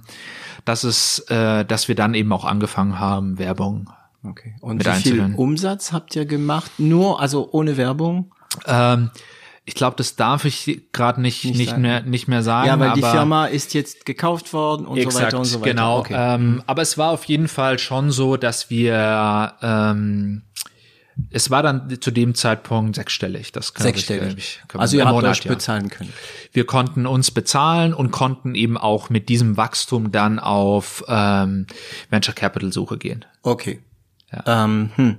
[0.65, 3.91] dass es, äh, dass wir dann eben auch angefangen haben, Werbung.
[4.25, 4.55] Okay.
[4.61, 5.35] Und wie viel.
[5.37, 6.73] Umsatz habt ihr gemacht?
[6.79, 8.33] Nur, also ohne Werbung?
[8.67, 9.11] Ähm,
[9.65, 11.83] ich glaube, das darf ich gerade nicht nicht, sagen.
[11.83, 12.67] mehr nicht mehr sagen.
[12.67, 15.71] Ja, weil die Firma ist jetzt gekauft worden und Exakt, so weiter und so weiter.
[15.71, 15.99] genau.
[16.01, 16.15] Okay.
[16.17, 20.43] Ähm, aber es war auf jeden Fall schon so, dass wir ähm,
[21.31, 23.53] es war dann zu dem Zeitpunkt sechsstellig.
[23.53, 24.35] Das kann Sechsstellig.
[24.37, 25.53] Ich, kann also ihr habt Monat, euch ja.
[25.53, 26.13] bezahlen können.
[26.53, 31.67] wir konnten uns bezahlen und konnten eben auch mit diesem Wachstum dann auf ähm,
[32.11, 33.25] Venture Capital Suche gehen.
[33.43, 33.81] Okay.
[34.47, 35.19] Ähm, hm.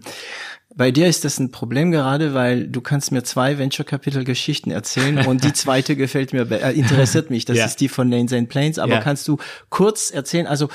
[0.75, 4.71] Bei dir ist das ein Problem gerade, weil du kannst mir zwei Venture Capital Geschichten
[4.71, 7.45] erzählen und die zweite gefällt mir, äh, interessiert mich.
[7.45, 7.65] Das Ja.
[7.65, 8.79] ist die von Lanes and Planes.
[8.79, 8.99] Aber Ja.
[9.01, 9.37] kannst du
[9.69, 10.47] kurz erzählen?
[10.47, 10.69] Also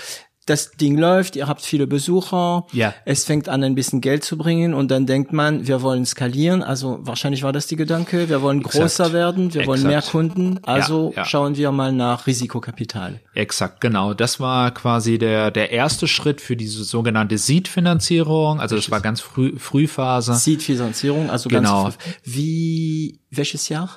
[0.48, 2.94] das Ding läuft, ihr habt viele Besucher, Ja.
[3.04, 6.62] es fängt an, ein bisschen Geld zu bringen und dann denkt man, wir wollen skalieren.
[6.62, 8.76] Also wahrscheinlich war das die Gedanke, wir wollen Exakt.
[8.76, 9.92] größer werden, wir wollen Exakt.
[9.92, 10.60] mehr Kunden.
[10.64, 11.24] Also Ja, ja.
[11.24, 13.20] schauen wir mal nach Risikokapital.
[13.34, 14.14] Exakt, genau.
[14.14, 18.60] Das war quasi der der erste Schritt für diese sogenannte Seed-Finanzierung.
[18.60, 20.34] Also das war ganz früh Frühphase.
[20.34, 21.84] Seed-Finanzierung, also Genau.
[21.84, 23.90] ganz wie welches Jahr?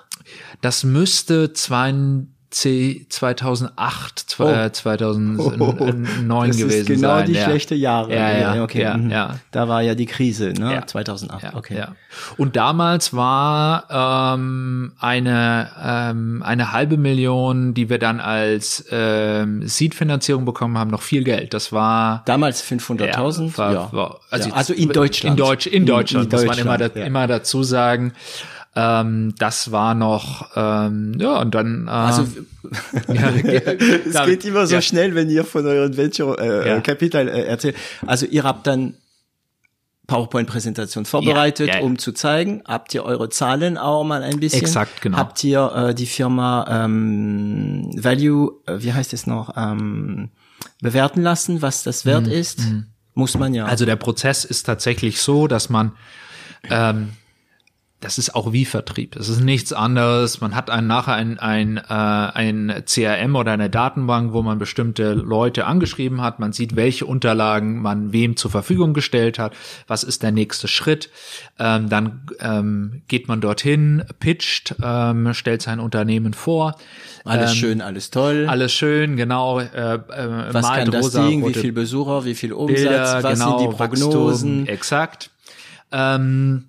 [0.61, 1.93] Das müsste zwei,
[2.51, 4.43] C 2008, oh.
[4.43, 7.27] äh, 2009 das gewesen ist genau sein.
[7.27, 7.45] die ja.
[7.45, 8.13] schlechte Jahre.
[8.13, 8.81] Ja, ja, okay.
[8.81, 9.09] ja, mhm.
[9.09, 9.39] ja.
[9.51, 10.73] Da war ja die Krise, ne?
[10.73, 10.85] Ja.
[10.85, 11.43] 2008.
[11.43, 11.77] Ja, okay.
[11.77, 11.95] Ja.
[12.35, 20.43] Und damals war ähm, eine ähm, eine halbe Million, die wir dann als ähm, Seed-Finanzierung
[20.43, 21.53] bekommen haben, noch viel Geld.
[21.53, 23.57] Das war damals 500.000.
[23.57, 23.93] Ja, ja.
[23.93, 25.39] War, also, ja, also in Deutschland.
[25.39, 27.05] In Deutsch, in Deutschland in muss man immer, da, ja.
[27.05, 28.11] immer dazu sagen.
[28.73, 31.87] Ähm, das war noch, ähm, ja, und dann.
[31.87, 32.25] Äh, also,
[33.13, 34.81] ja, es geht immer so ja.
[34.81, 36.79] schnell, wenn ihr von euren Venture äh, Ja.
[36.79, 37.75] Capital äh, erzählt.
[38.07, 38.93] Also ihr habt dann
[40.07, 41.85] PowerPoint-Präsentation vorbereitet, Ja, ja, ja.
[41.85, 42.63] um zu zeigen.
[42.65, 44.61] Habt ihr eure Zahlen auch mal ein bisschen?
[44.61, 45.17] Exakt, genau.
[45.17, 50.29] Habt ihr äh, die Firma ähm, Value, äh, wie heißt es noch, ähm,
[50.81, 52.59] bewerten lassen, was das wert ist?
[53.13, 53.65] Muss man ja.
[53.65, 55.91] Also der Prozess ist tatsächlich so, dass man,
[56.69, 57.09] ähm,
[58.01, 59.15] das ist auch wie Vertrieb.
[59.15, 60.41] Es ist nichts anderes.
[60.41, 65.13] Man hat ein, nachher ein, ein, äh, ein CRM oder eine Datenbank, wo man bestimmte
[65.13, 66.39] Leute angeschrieben hat.
[66.39, 69.53] Man sieht, welche Unterlagen man wem zur Verfügung gestellt hat.
[69.85, 71.11] Was ist der nächste Schritt?
[71.59, 76.75] Ähm, dann ähm, geht man dorthin, pitcht, ähm, stellt sein Unternehmen vor.
[77.23, 78.47] alles ähm, schön, alles toll.
[78.49, 79.59] Alles schön, genau.
[79.59, 79.99] Äh, äh,
[80.51, 81.45] was kann das Ding?
[81.45, 82.25] Wie viel Besucher?
[82.25, 82.77] Wie viel Umsatz?
[82.81, 84.61] Bilder, was genau, sind die Prognosen?
[84.61, 85.29] Wachstum, exakt.
[85.91, 86.65] Ähm,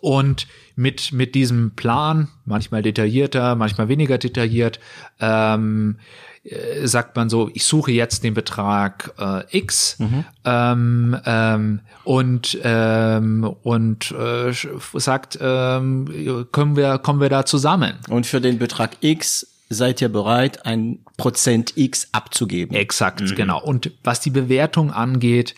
[0.00, 4.80] und mit, mit diesem Plan, manchmal detaillierter, manchmal weniger detailliert,
[5.20, 5.98] ähm,
[6.44, 9.98] äh, sagt man so, ich suche jetzt den Betrag äh, X
[10.44, 14.52] ähm, ähm, und ähm, und äh,
[14.94, 17.94] sagt, ähm, können wir kommen wir da zusammen?
[18.08, 22.74] Und für den Betrag X seid ihr bereit, ein Prozent X abzugeben.
[22.76, 23.62] Exakt, genau.
[23.62, 25.54] Und was die Bewertung angeht,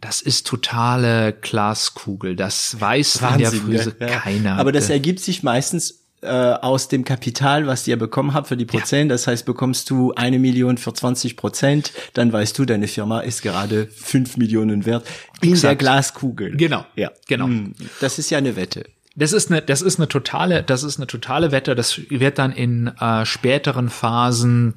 [0.00, 2.36] das ist totale Glaskugel.
[2.36, 4.18] Das weiß in der Frühe ja, ja.
[4.18, 4.58] keiner.
[4.58, 8.64] Aber das ergibt sich meistens äh, aus dem Kapital, was ihr bekommen habt für die
[8.64, 9.10] Prozent.
[9.10, 13.42] Das heißt, bekommst du eine Million für 20 Prozent, dann weißt du, deine Firma ist
[13.42, 15.06] gerade fünf Millionen wert
[15.40, 15.70] in Exakt.
[15.70, 16.56] der Glaskugel.
[16.56, 17.46] Genau, Ja, genau.
[17.46, 17.74] Hm.
[18.00, 18.86] Das ist ja eine Wette.
[19.14, 21.74] Das ist eine, das ist eine totale, das ist eine totale Wette.
[21.74, 24.74] Das wird dann in äh, späteren Phasen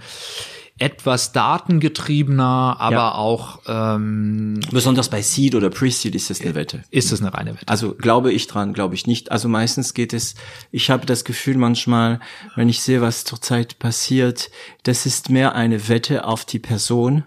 [0.79, 3.11] etwas datengetriebener, aber Ja.
[3.15, 6.83] auch ähm, Besonders bei Seed oder Pre-Seed ist das eine Wette.
[6.89, 7.67] ist es eine reine Wette.
[7.67, 9.31] Also glaube ich dran, glaube ich nicht.
[9.31, 10.35] Also meistens geht es,
[10.71, 12.19] ich habe das Gefühl manchmal,
[12.55, 14.49] wenn ich sehe, was zurzeit passiert,
[14.83, 17.23] das ist mehr eine Wette auf die Person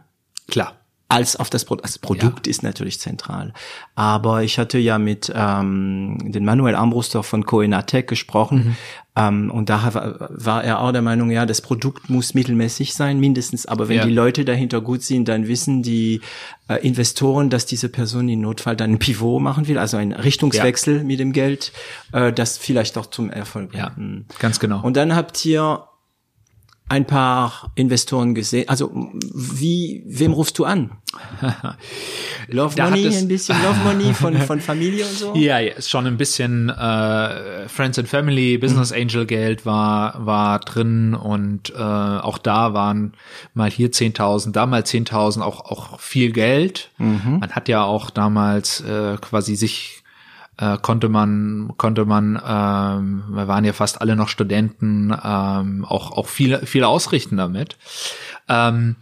[0.49, 0.75] Klar.
[1.13, 1.85] Als auf das Produkt.
[1.85, 3.53] Das Produkt ist natürlich zentral.
[3.95, 8.77] Aber ich hatte ja mit ähm, den Manuel Armbruster von Coenatec gesprochen
[9.15, 13.21] ähm, und da war, war er auch der Meinung, ja, das Produkt muss mittelmäßig sein,
[13.21, 13.67] mindestens.
[13.67, 14.07] Aber wenn Ja.
[14.07, 16.23] die Leute dahinter gut sind, dann wissen die
[16.69, 21.05] äh, Investoren, dass diese Person im Notfall dann ein Pivot machen will, also einen Richtungswechsel
[21.05, 21.73] mit dem Geld,
[22.13, 23.97] äh, das vielleicht auch zum Erfolg Ja, bringt.
[23.99, 24.25] Hm.
[24.39, 24.81] ganz genau.
[24.83, 25.85] Und dann habt ihr
[26.89, 28.69] ein paar Investoren gesehen.
[28.69, 28.91] Also
[29.35, 30.91] wie, wem rufst du an?
[32.49, 35.35] Love Da Money, ein bisschen Love Money von, von Familie und so?
[35.35, 40.59] Ja, ja, ist schon ein bisschen äh, Friends and Family, Business Angel Geld war war
[40.61, 43.15] drin und äh, auch da waren
[43.55, 46.91] mal hier 10.000, da mal 10.000, auch auch viel Geld.
[46.99, 50.02] Man hat ja auch damals äh, quasi sich
[50.63, 56.13] äh, konnte man konnte man ähm, wir waren ja fast alle noch Studenten ähm, auch
[56.13, 57.77] auch viel viel ausrichten damit
[58.49, 58.97] ähm,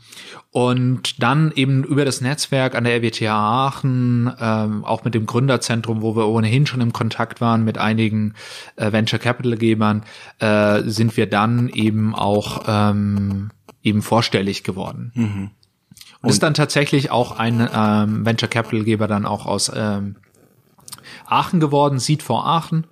[0.50, 6.02] und dann eben über das Netzwerk an der RWTH Aachen, ähm, auch mit dem Gründerzentrum,
[6.02, 8.34] wo wir ohnehin schon im Kontakt waren mit einigen
[8.74, 10.02] äh, Venture Capital Gebern,
[10.40, 13.50] äh, sind wir dann eben auch ähm,
[13.84, 15.12] eben vorstellig geworden.
[16.22, 20.16] Und ist dann tatsächlich auch ein ähm, Venture Capital Geber dann auch aus ähm,
[21.30, 22.84] Aachen geworden, Seed for Aachen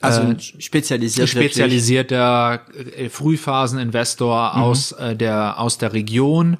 [0.00, 1.52] Also spezialisiert wirklich.
[1.52, 2.60] spezialisierter
[2.96, 6.58] äh, Frühphaseninvestor aus äh, der aus der Region,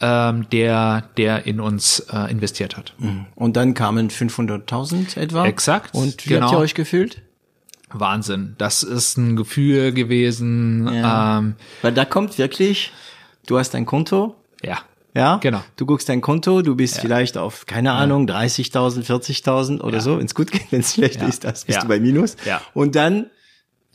[0.00, 2.94] ähm, der der in uns äh, investiert hat.
[3.34, 5.44] Und dann kamen 500.000 etwa.
[5.46, 6.46] Exakt, Und wie genau.
[6.46, 7.22] habt ihr euch gefühlt?
[7.90, 10.88] Wahnsinn, das ist ein Gefühl gewesen.
[10.92, 11.38] Ja.
[11.38, 12.92] Ähm, Weil da kommt wirklich,
[13.46, 14.78] du hast ein Konto, ja,
[15.18, 15.36] ja?
[15.38, 15.60] Genau.
[15.76, 20.00] Du guckst dein Konto, du bist vielleicht auf, keine Ahnung, 30.000, 40.000 oder Ja.
[20.02, 20.18] so.
[20.18, 21.28] Wenn es gut geht, wenn es schlecht Ja.
[21.28, 21.82] ist, das bist Ja.
[21.82, 22.36] du bei Minus.
[22.46, 22.60] Ja.
[22.74, 23.26] Und dann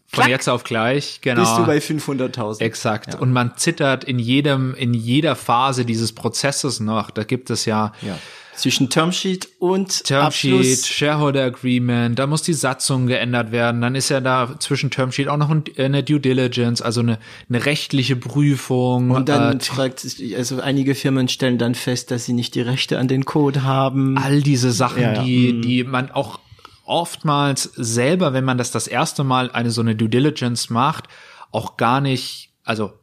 [0.07, 1.41] von jetzt auf gleich, genau.
[1.41, 2.61] bist du bei 500.000.
[2.61, 3.15] Exakt.
[3.15, 7.09] Und man zittert in jedem, in jeder Phase dieses Prozesses noch.
[7.09, 8.19] Da gibt es ja, Ja.
[8.55, 10.87] Zwischen Termsheet und Termsheet, Abschluss.
[10.87, 13.81] Shareholder Agreement, da muss die Satzung geändert werden.
[13.81, 17.19] Dann ist ja da zwischen Termsheet auch noch ein, äh, eine Due Diligence, also eine,
[17.49, 19.11] eine rechtliche Prüfung.
[19.11, 20.05] Und dann äh, fragt,
[20.37, 24.17] also einige Firmen stellen dann fest, dass sie nicht die Rechte an den Code haben.
[24.17, 25.23] all diese Sachen, Ja, ja.
[25.23, 26.39] die, die man auch
[26.85, 31.05] oftmals selber, wenn man das das erste Mal eine so eine Due Diligence macht,
[31.51, 32.93] auch gar nicht, also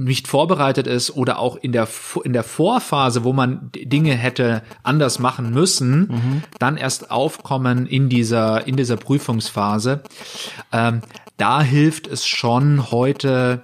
[0.00, 1.86] nicht vorbereitet ist oder auch in der
[2.24, 6.42] in der Vorphase, wo man Dinge hätte anders machen müssen, mhm.
[6.58, 10.02] dann erst aufkommen in dieser in dieser Prüfungsphase.
[10.72, 11.02] Ähm,
[11.36, 13.60] da hilft es schon heute.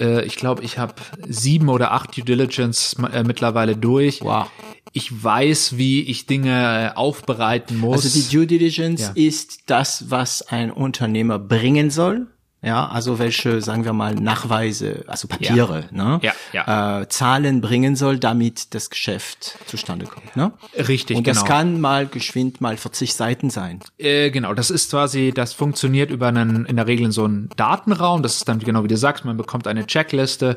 [0.00, 0.94] Äh, ich glaube, ich habe
[1.28, 4.20] sieben oder acht Due Diligence äh, mittlerweile durch.
[4.20, 4.50] Wow.
[4.92, 8.04] Ich weiß, wie ich Dinge äh, aufbereiten muss.
[8.04, 9.12] Also die Due Diligence ja.
[9.14, 12.26] ist das, was ein Unternehmer bringen soll
[12.64, 16.04] ja, also welche, sagen wir mal, Nachweise, also Papiere, ja.
[16.04, 16.20] ne?
[16.22, 17.00] Ja, ja.
[17.00, 20.52] Äh, Zahlen bringen soll, damit das Geschäft zustande kommt, ne?
[20.76, 21.48] Richtig, Und das genau.
[21.48, 23.80] kann mal geschwind mal 40 Seiten sein.
[23.98, 27.48] Äh, genau, das ist quasi, das funktioniert über einen, in der Regel in so einen
[27.56, 28.22] Datenraum.
[28.22, 30.56] Das ist dann genau wie du sagst, man bekommt eine Checkliste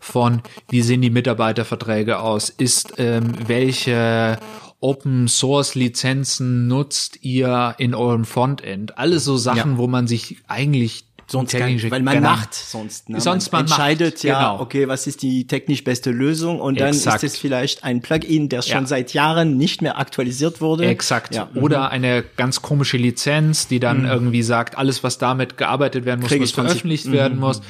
[0.00, 4.38] von, wie sehen die Mitarbeiterverträge aus, ist ähm, welche
[4.80, 8.98] Open Source Lizenzen nutzt ihr in eurem Frontend?
[8.98, 9.78] Alles so Sachen, ja.
[9.78, 12.30] wo man sich eigentlich sonst kein, weil man genau.
[12.30, 13.08] macht sonst.
[13.08, 13.20] Ne?
[13.20, 14.60] Sonst man, man entscheidet macht, ja, genau.
[14.62, 17.22] okay, was ist die technisch beste Lösung und dann Exakt.
[17.22, 18.86] ist es vielleicht ein Plugin, der schon Ja.
[18.86, 20.86] seit Jahren nicht mehr aktualisiert wurde.
[20.86, 21.34] Exakt.
[21.34, 21.48] Ja.
[21.52, 21.62] mhm.
[21.62, 26.30] Oder eine ganz komische Lizenz, die dann irgendwie sagt, alles, was damit gearbeitet werden muss,
[26.30, 27.60] Krieg was ich 20 veröffentlicht werden muss.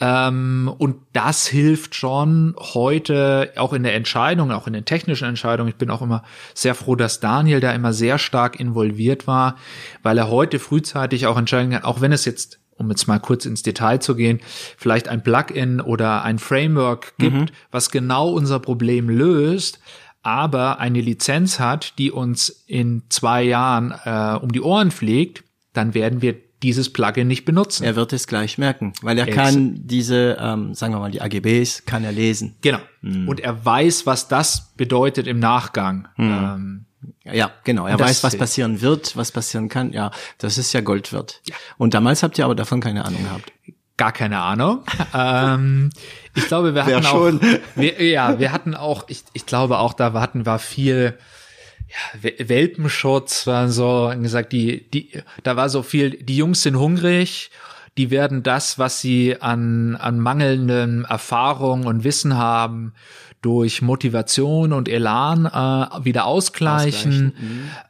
[0.00, 5.68] Ähm, und das hilft schon heute auch in der Entscheidung, auch in den technischen Entscheidungen.
[5.68, 6.22] Ich bin auch immer
[6.54, 9.56] sehr froh, dass Daniel da immer sehr stark involviert war,
[10.02, 13.44] weil er heute frühzeitig auch entscheiden kann, auch wenn es jetzt um jetzt mal kurz
[13.46, 14.40] ins Detail zu gehen,
[14.76, 19.78] vielleicht ein Plugin oder ein Framework gibt, was genau unser Problem löst,
[20.22, 25.94] aber eine Lizenz hat, die uns in zwei Jahren äh, um die Ohren fliegt, dann
[25.94, 27.84] werden wir dieses Plugin nicht benutzen.
[27.84, 31.22] Er wird es gleich merken, weil er Ex- kann diese, ähm, sagen wir mal, die
[31.22, 32.56] AGBs kann er lesen.
[32.60, 32.80] Genau.
[33.02, 36.08] Und er weiß, was das bedeutet im Nachgang.
[36.18, 36.84] Ähm,
[37.24, 37.86] Ja, genau.
[37.86, 39.92] Er das weiß, was passieren wird, was passieren kann.
[39.92, 41.40] Ja, das ist ja Gold wert.
[41.78, 43.52] Und damals habt ihr aber davon keine Ahnung gehabt.
[43.96, 44.82] gar keine Ahnung.
[45.14, 45.90] ähm,
[46.34, 47.38] ich glaube, wir hatten schon?
[47.40, 47.42] auch,
[47.76, 51.18] wir, ja, wir hatten auch, ich, ich glaube auch, da hatten war viel
[51.88, 55.10] ja, We- Welpenschutz, war so gesagt, die, die,
[55.42, 57.50] da war so viel, die Jungs sind hungrig,
[57.98, 62.94] die werden das, was sie an, an mangelnden Erfahrung und Wissen haben,
[63.42, 67.32] durch Motivation und Elan äh, wieder ausgleichen.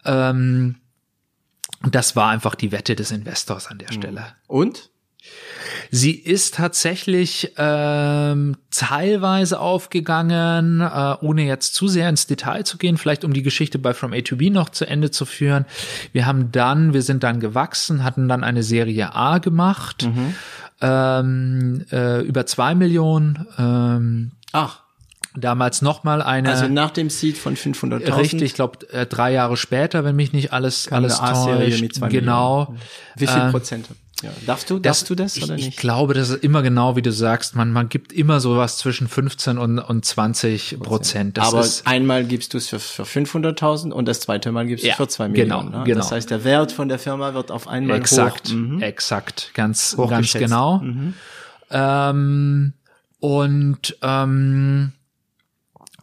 [0.05, 0.76] Ähm,
[1.82, 4.24] und das war einfach die Wette des Investors an der Stelle.
[4.46, 4.90] Und?
[5.90, 12.96] Sie ist tatsächlich ähm, teilweise aufgegangen, äh, ohne jetzt zu sehr ins Detail zu gehen,
[12.96, 15.66] vielleicht um die Geschichte bei From A to B noch zu Ende zu führen.
[16.12, 20.09] Wir haben dann, wir sind dann gewachsen, hatten dann eine Serie A gemacht,
[20.80, 23.46] ähm, äh, über zwei Millionen.
[23.59, 24.80] Ähm, Ach,
[25.36, 26.50] damals noch mal eine.
[26.50, 28.16] also nach dem Seed von 500.000.
[28.16, 31.80] Richtig, ich glaube äh, drei Jahre später, wenn mich nicht alles Kam alles täuscht.
[31.80, 32.74] mit zwei genau.
[33.16, 33.86] Wie viel Ähm, Prozent?
[34.22, 34.28] Ja.
[34.44, 35.78] Darfst du, darfst du das ich, oder Ich nicht?
[35.78, 37.56] glaube, das ist immer genau, wie du sagst.
[37.56, 41.38] Man, man gibt immer sowas zwischen 15 und, und 20 Prozent.
[41.38, 44.84] Das Aber ist, einmal gibst du es für, für 500.000 und das zweite Mal gibst
[44.84, 45.78] du Ja, es für zwei genau, Millionen.
[45.78, 45.84] ne?
[45.86, 45.98] genau.
[46.00, 48.54] Das heißt, der Wert von der Firma wird auf einmal exakt, hoch.
[48.56, 48.82] Mhm.
[48.82, 50.80] exakt, ganz, ganz genau.
[50.80, 51.14] Mhm.
[51.70, 52.72] Ähm,
[53.20, 54.92] und ähm,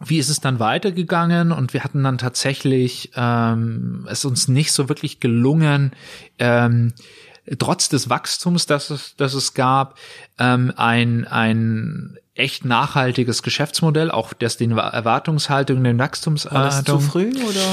[0.04, 1.52] wie ist es dann weitergegangen?
[1.52, 5.92] Und wir hatten dann tatsächlich ähm, es uns nicht so wirklich gelungen,
[6.38, 6.92] ähm,
[7.58, 9.98] trotz des Wachstums, das es, das es gab,
[10.38, 17.00] ähm, ein, ein echt nachhaltiges Geschäftsmodell, auch das den Erwartungshaltungen, den War das zu Wachstumserwartungen.
[17.00, 17.66] früh oder?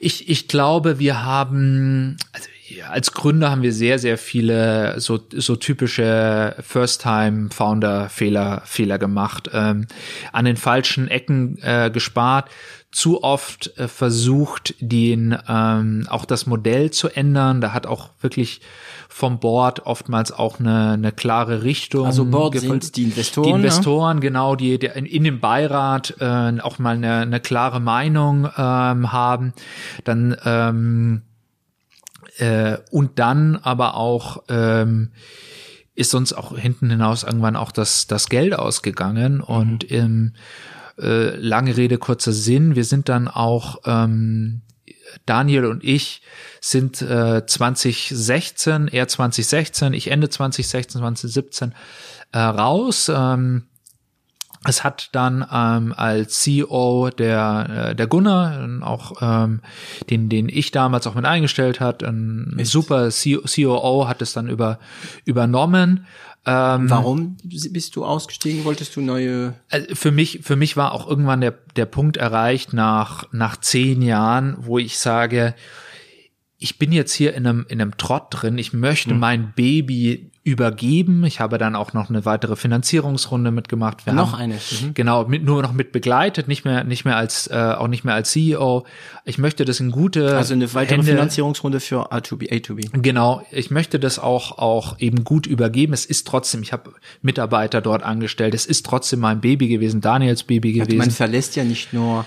[0.00, 5.18] Ich, ich glaube, wir haben, also ja, als Gründer haben wir sehr, sehr viele so,
[5.32, 9.86] so typische First-Time-Founder-Fehler Fehler gemacht, ähm,
[10.32, 12.50] an den falschen Ecken äh, gespart,
[12.90, 17.60] zu oft äh, versucht, den ähm, auch das Modell zu ändern.
[17.60, 18.60] Da hat auch wirklich
[19.08, 22.06] vom Board oftmals auch eine, eine klare Richtung.
[22.06, 23.46] Also Board sind die Investoren.
[23.46, 23.58] Die ne?
[23.58, 28.48] Investoren, genau, die, die in, in dem Beirat äh, auch mal eine, eine klare Meinung
[28.56, 29.52] ähm, haben,
[30.04, 31.22] dann ähm,
[32.38, 35.12] äh, und dann aber auch ähm,
[35.94, 40.34] ist uns auch hinten hinaus irgendwann auch das das Geld ausgegangen und ähm,
[40.98, 42.74] äh, lange Rede kurzer Sinn.
[42.76, 44.62] Wir sind dann auch ähm,
[45.26, 46.22] Daniel und ich
[46.60, 51.74] sind äh, 2016, er 2016, ich Ende 2016, 2017
[52.32, 53.10] äh, raus.
[53.14, 53.67] Ähm,
[54.64, 59.60] es hat dann ähm, als CEO der äh, der Gunnar äh, auch ähm,
[60.10, 64.32] den den ich damals auch mit eingestellt hat, ein Ist- super C COO hat es
[64.32, 64.78] dann über
[65.24, 66.06] übernommen.
[66.46, 68.64] Ähm, Warum bist du ausgestiegen?
[68.64, 69.54] Wolltest du neue?
[69.70, 74.00] also für mich, für mich war auch irgendwann der, der Punkt erreicht nach, nach zehn
[74.00, 75.54] Jahren, wo ich sage,
[76.56, 78.56] ich bin jetzt hier in einem, in einem Trott drin.
[78.56, 81.24] Ich möchte mein Baby übergeben.
[81.24, 84.06] Ich habe dann auch noch eine weitere Finanzierungsrunde mitgemacht.
[84.06, 84.54] Wir Noch haben, eine.
[84.54, 84.94] Mhm.
[84.94, 88.14] Genau, mit, nur noch mit begleitet, nicht mehr, nicht mehr als, äh, auch nicht mehr
[88.14, 88.84] als CEO.
[89.24, 93.00] Ich möchte das in gute Also eine weitere Hände, Finanzierungsrunde für A2B, A2B.
[93.02, 95.92] Genau, ich möchte das auch auch eben gut übergeben.
[95.92, 96.92] Es ist trotzdem, ich habe
[97.22, 98.54] Mitarbeiter dort angestellt.
[98.54, 100.98] Es ist trotzdem mein Baby gewesen, Daniels Baby gewesen.
[100.98, 102.24] Man verlässt ja nicht nur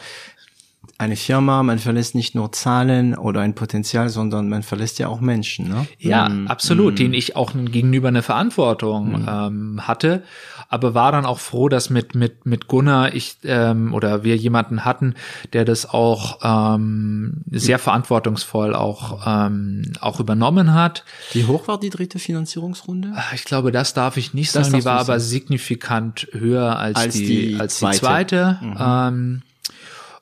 [1.02, 5.20] eine Firma, man verlässt nicht nur Zahlen oder ein Potenzial, sondern man verlässt ja auch
[5.20, 5.68] Menschen.
[5.68, 5.88] Ne?
[5.98, 10.24] Ja, absolut, denen ich auch gegenüber eine Verantwortung ähm, hatte,
[10.70, 14.86] aber war dann auch froh, dass mit mit mit Gunnar ich ähm, oder wir jemanden
[14.86, 15.16] hatten,
[15.54, 21.04] der das auch ähm, sehr verantwortungsvoll auch ähm, auch übernommen hat.
[21.34, 23.14] Wie hoch war die dritte Finanzierungsrunde?
[23.34, 24.80] Ich glaube, das darf ich nicht Das sagen.
[24.80, 28.60] Die war aber signifikant höher als, Als die, die als die zweite.
[28.60, 28.60] zweite.
[28.80, 29.42] Ähm,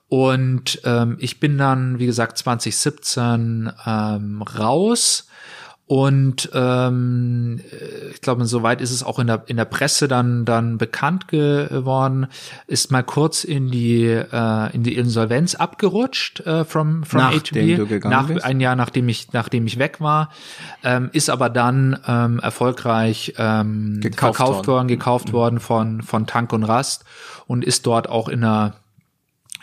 [0.10, 5.28] und ähm, ich bin dann, wie gesagt, 2017 ähm, raus.
[5.86, 7.62] Und ähm,
[8.12, 12.28] ich glaube, soweit ist es auch in der in der Presse dann dann bekannt geworden,
[12.68, 17.76] ist mal kurz in die äh, in die Insolvenz abgerutscht äh, from from Nachdem A2B
[17.76, 18.46] du gegangen nach bist?
[18.46, 20.30] ein Jahr nachdem ich nachdem ich weg war,
[20.84, 24.68] ähm, ist aber dann ähm, erfolgreich ähm, Gekauft verkauft worden.
[24.68, 27.04] worden, gekauft worden von von Tank und Rast
[27.48, 28.76] und ist dort auch in einer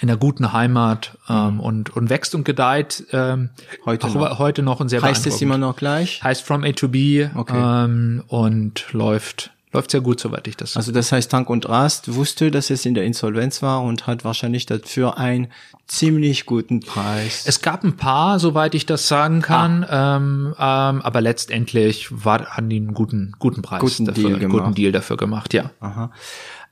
[0.01, 3.51] in einer guten Heimat ähm, und und wächst und gedeiht ähm,
[3.85, 4.39] Heute auch noch.
[4.39, 6.23] heute noch und sehr Heißt es immer noch gleich?
[6.23, 7.55] heißt From A to B Okay.
[7.85, 10.75] ähm, und läuft läuft sehr gut, soweit ich das.
[10.77, 14.25] Also das heißt, Tank und Rast wusste, dass es in der Insolvenz war und hat
[14.25, 15.49] wahrscheinlich dafür einen
[15.87, 17.45] ziemlich guten Preis.
[17.47, 20.17] es gab ein paar, soweit ich das sagen kann, Ah.
[20.17, 24.63] ähm, ähm, aber letztendlich war, haben die einen guten, guten Preis Guten dafür, Deal gemacht.
[24.63, 25.71] guten Deal dafür gemacht, ja.
[25.81, 26.11] Aha.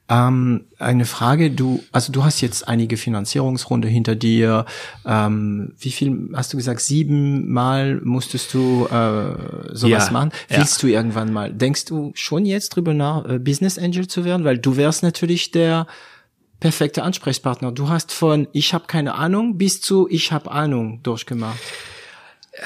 [0.07, 4.67] Ähm, eine Frage, du, also du hast jetzt einige Finanzierungsrunde hinter dir.
[5.07, 6.81] Ähm, wie viel hast du gesagt?
[6.81, 10.31] Siebenmal musstest du äh, sowas Ja, machen.
[10.51, 10.59] ja.
[10.59, 11.53] Willst du irgendwann mal?
[11.53, 14.45] Denkst du schon jetzt drüber nach, äh, Business Angel zu werden?
[14.45, 15.87] Weil du wärst natürlich der
[16.61, 17.73] perfekte Ansprechpartner.
[17.73, 21.59] Du hast von ich habe keine Ahnung bis zu ich habe Ahnung durchgemacht.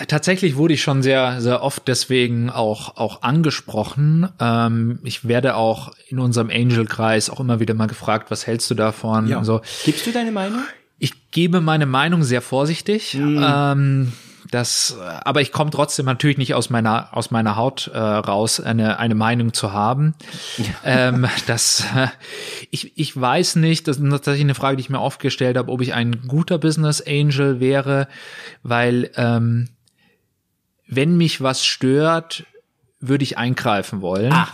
[0.07, 4.28] Tatsächlich wurde ich schon sehr, sehr oft deswegen auch, auch angesprochen.
[4.39, 8.74] Ähm, ich werde auch in unserem Angel-Kreis auch immer wieder mal gefragt, was hältst du
[8.74, 9.32] davon?
[9.32, 10.61] Also, Gibst du deine Meinung?
[10.99, 13.14] ich gebe meine Meinung sehr vorsichtig.
[13.14, 13.45] Mhm.
[13.47, 14.12] Ähm,
[14.51, 18.99] das, aber ich komme trotzdem natürlich nicht aus meiner aus meiner Haut äh, raus, eine
[18.99, 20.14] eine Meinung zu haben.
[20.84, 22.09] Ähm, das, äh,
[22.70, 23.86] ich ich weiß nicht.
[23.89, 26.59] Das ist tatsächlich eine Frage, die ich mir oft gestellt habe, ob ich ein guter
[26.59, 28.09] Business Angel wäre,
[28.62, 29.68] weil ähm,
[30.89, 32.45] wenn mich was stört,
[33.01, 34.32] würde ich eingreifen wollen.
[34.32, 34.49] Ah.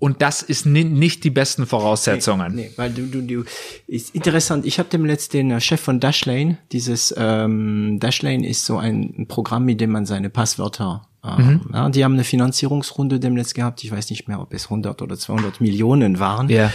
[0.00, 2.54] Und das ist ni nicht die besten Voraussetzungen.
[2.54, 3.44] Nee, weil du, du, du,
[3.88, 4.64] ist interessant.
[4.64, 9.26] Ich habe dem letzt den äh, Chef von Dashlane, dieses ähm, Dashlane ist so ein
[9.26, 13.82] Programm, mit dem man seine Passwörter, ähm, ja, die haben eine Finanzierungsrunde demnächst gehabt.
[13.82, 16.48] Ich weiß nicht mehr, ob es 100 oder 200 Millionen waren.
[16.48, 16.72] Ja.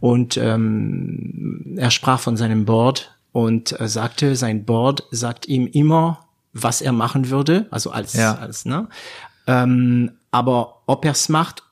[0.00, 6.25] Und ähm, er sprach von seinem Board und äh, sagte, sein Board sagt ihm immer,
[6.62, 8.34] was er machen würde, also als, Ja.
[8.36, 8.88] als ne.
[9.46, 11.62] Ähm, aber ob er es macht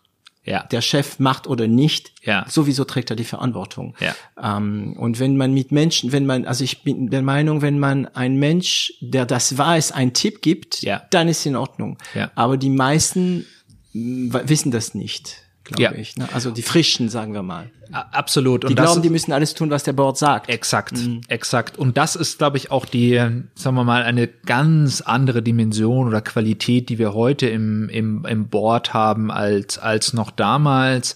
[0.46, 0.62] Ja.
[0.64, 2.44] der Chef macht oder nicht, Ja.
[2.48, 3.94] sowieso trägt er die Verantwortung.
[3.98, 4.14] Ja.
[4.58, 8.06] Ähm, und wenn man mit Menschen, wenn man, also ich bin der Meinung, wenn man
[8.08, 11.02] ein Mensch, der das weiß, einen Tipp gibt, Ja.
[11.10, 11.96] dann ist in Ordnung.
[12.14, 12.30] Ja.
[12.34, 13.46] Aber die meisten
[13.94, 15.92] mh, wissen das nicht, glaube Ja.
[15.92, 16.16] ich.
[16.16, 16.28] Ne?
[16.32, 17.70] Also die Frischen, sagen wir mal.
[17.92, 18.64] Absolut.
[18.64, 20.48] Und Die glauben, die müssen alles tun, was der Board sagt.
[20.48, 20.94] Exakt,
[21.28, 21.78] exakt.
[21.78, 23.14] Und das ist, glaube ich, auch die,
[23.54, 28.48] sagen wir mal, eine ganz andere Dimension oder Qualität, die wir heute im, im, im
[28.48, 31.14] Board haben als, als noch damals.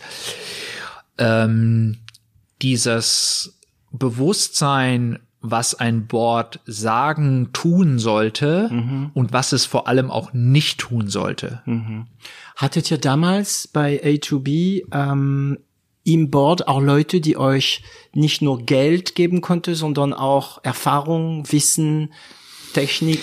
[1.19, 1.99] Ähm,
[2.63, 3.59] dieses
[3.91, 5.19] Bewusstsein,
[5.51, 8.69] was ein Board sagen, tun sollte
[9.15, 11.63] und was es vor allem auch nicht tun sollte.
[12.57, 15.59] Hattet ihr damals bei A2B ähm,
[16.05, 17.83] im Board auch Leute, die euch
[18.15, 22.13] nicht nur Geld geben konnte, sondern auch Erfahrung, Wissen,
[22.73, 23.21] Technik?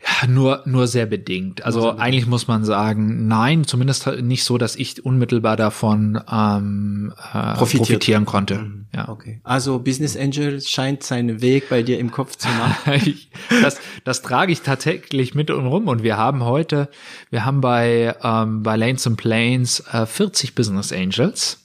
[0.00, 1.64] Ja, nur, nur sehr bedingt.
[1.64, 7.54] Also eigentlich muss man sagen, nein, zumindest nicht so, dass ich unmittelbar davon ähm, äh,
[7.54, 8.70] profitieren konnte.
[8.94, 9.08] Ja.
[9.08, 9.40] Okay.
[9.42, 12.92] Also Business Angel scheint seinen Weg bei dir im Kopf zu machen.
[13.08, 13.30] Ich,
[13.62, 16.88] das, das trage ich tatsächlich mit und rum und wir haben heute,
[17.30, 21.58] wir haben bei, ähm, bei Lanes and Planes äh, 40 Business Angels.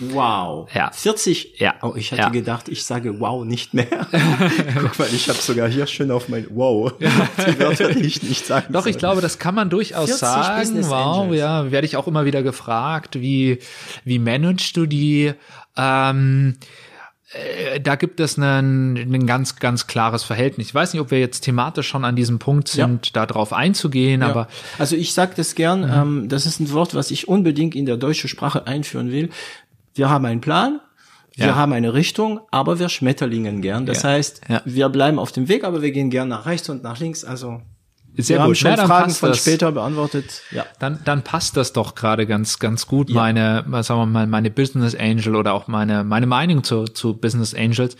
[0.00, 0.68] Wow.
[0.74, 0.90] Ja.
[0.92, 1.58] 40?
[1.58, 1.74] Ja.
[1.82, 2.28] Oh, ich hatte Ja.
[2.28, 3.86] gedacht, ich sage wow nicht mehr.
[4.80, 6.92] Guck mal, ich habe sogar hier schön auf mein wow.
[6.98, 9.00] Die Wörter, die ich nicht sagen Doch, ich soll.
[9.00, 10.60] glaube, das kann man durchaus 40 sagen.
[10.60, 11.38] Business Wow, Angels.
[11.40, 13.58] ja, werde ich auch immer wieder gefragt, wie,
[14.04, 15.32] wie managst du die?
[15.76, 16.56] Ähm,
[17.32, 20.68] äh, da gibt es ein, ganz, ganz klares Verhältnis.
[20.68, 23.12] Ich weiß nicht, ob wir jetzt thematisch schon an diesem Punkt sind, ja.
[23.12, 24.28] da drauf einzugehen, ja.
[24.28, 24.48] aber.
[24.78, 26.20] Also ich sage das gern, mhm.
[26.22, 29.28] ähm, das ist ein Wort, was ich unbedingt in der deutschen Sprache einführen will.
[29.98, 30.80] Wir haben einen Plan,
[31.34, 31.54] wir ja.
[31.54, 33.86] haben eine Richtung, aber wir schmetterlingen gern.
[33.86, 36.98] Das heißt, wir bleiben auf dem Weg, aber wir gehen gern nach rechts und nach
[36.98, 37.24] links.
[37.24, 37.60] Also
[38.16, 38.64] sehr wir gut.
[38.64, 39.38] Haben schon Fragen von das.
[39.38, 40.42] später beantwortet.
[40.50, 40.66] Ja.
[40.80, 43.10] Dann, dann passt das doch gerade ganz, ganz gut.
[43.10, 43.16] Ja.
[43.16, 47.54] Meine, sagen wir mal, meine Business Angel oder auch meine, meine Meinung zu, zu Business
[47.54, 47.96] Angels.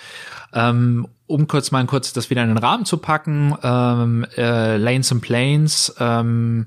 [0.52, 5.12] Ähm, um kurz mal kurz das wieder in den Rahmen zu packen, ähm, äh, Lanes
[5.12, 6.66] and Planes, ähm,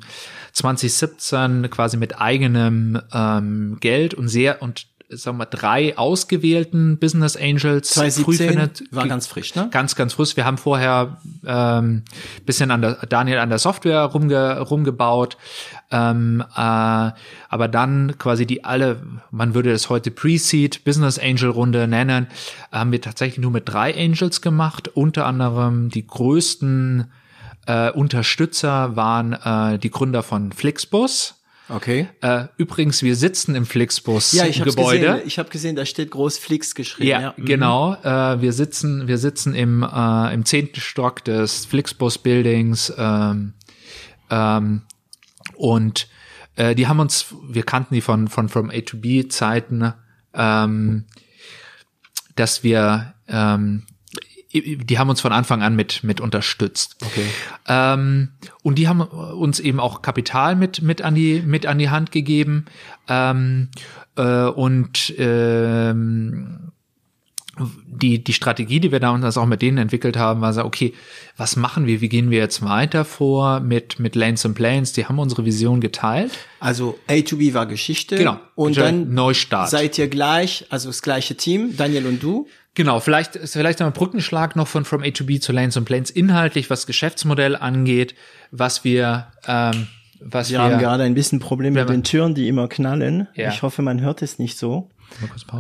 [0.53, 7.89] 2017 quasi mit eigenem ähm, Geld und sehr und sagen wir drei ausgewählten Business Angels
[7.89, 9.67] 2017 war ganz frisch, ne?
[9.71, 10.37] Ganz, ganz frisch.
[10.37, 12.03] Wir haben vorher ähm,
[12.45, 15.37] bisschen an der Daniel an der Software rumge, rumgebaut,
[15.91, 19.01] ähm, äh, aber dann quasi die alle,
[19.31, 22.27] man würde es heute Pre-Seed Business Angel Runde nennen,
[22.71, 24.87] haben wir tatsächlich nur mit drei Angels gemacht.
[24.87, 27.11] Unter anderem die größten
[27.67, 31.40] äh, Unterstützer waren äh, die Gründer von Flixbus
[31.71, 32.09] Okay.
[32.21, 35.05] Äh, übrigens, wir sitzen im Flixbus ja, ich Gebäude.
[35.05, 35.21] Gesehen.
[35.25, 37.09] Ich habe gesehen, da steht groß Flix geschrieben.
[37.09, 37.33] Ja, ja.
[37.37, 37.45] Mhm.
[37.45, 37.95] genau.
[38.03, 43.53] Äh, wir sitzen, wir sitzen im äh, im zehnten Stock des Flixbus Buildings ähm,
[44.29, 44.81] ähm,
[45.55, 46.09] und
[46.57, 49.93] äh, die haben uns, wir kannten die von von from A to B Zeiten,
[50.33, 51.05] ähm,
[52.35, 53.85] dass wir ähm,
[54.53, 56.97] die haben uns von Anfang an mit mit unterstützt.
[57.03, 57.25] Okay.
[57.67, 58.29] Ähm,
[58.63, 62.11] und die haben uns eben auch Kapital mit mit an die mit an die Hand
[62.11, 62.65] gegeben.
[63.07, 63.69] Ähm,
[64.15, 66.71] äh, und ähm,
[67.85, 70.93] die, die Strategie, die wir damals auch mit denen entwickelt haben, war so, okay,
[71.37, 72.01] was machen wir?
[72.01, 74.93] Wie gehen wir jetzt weiter vor mit, mit Lanes and Planes?
[74.93, 76.31] Die haben unsere Vision geteilt.
[76.59, 78.15] Also A2B war Geschichte.
[78.15, 78.39] Genau.
[78.55, 79.69] Und dann Neustart.
[79.69, 82.47] seid ihr gleich, also das gleiche Team, Daniel und du.
[82.73, 86.09] Genau, vielleicht, vielleicht ein Brückenschlag noch von From A to B zu Lanes and Planes
[86.09, 88.15] inhaltlich, was Geschäftsmodell angeht,
[88.51, 89.87] was wir, ähm,
[90.21, 93.27] was wir, wir haben gerade ein bisschen Probleme mit den Türen, die immer knallen.
[93.35, 93.49] Ja.
[93.49, 94.89] Ich hoffe, man hört es nicht so.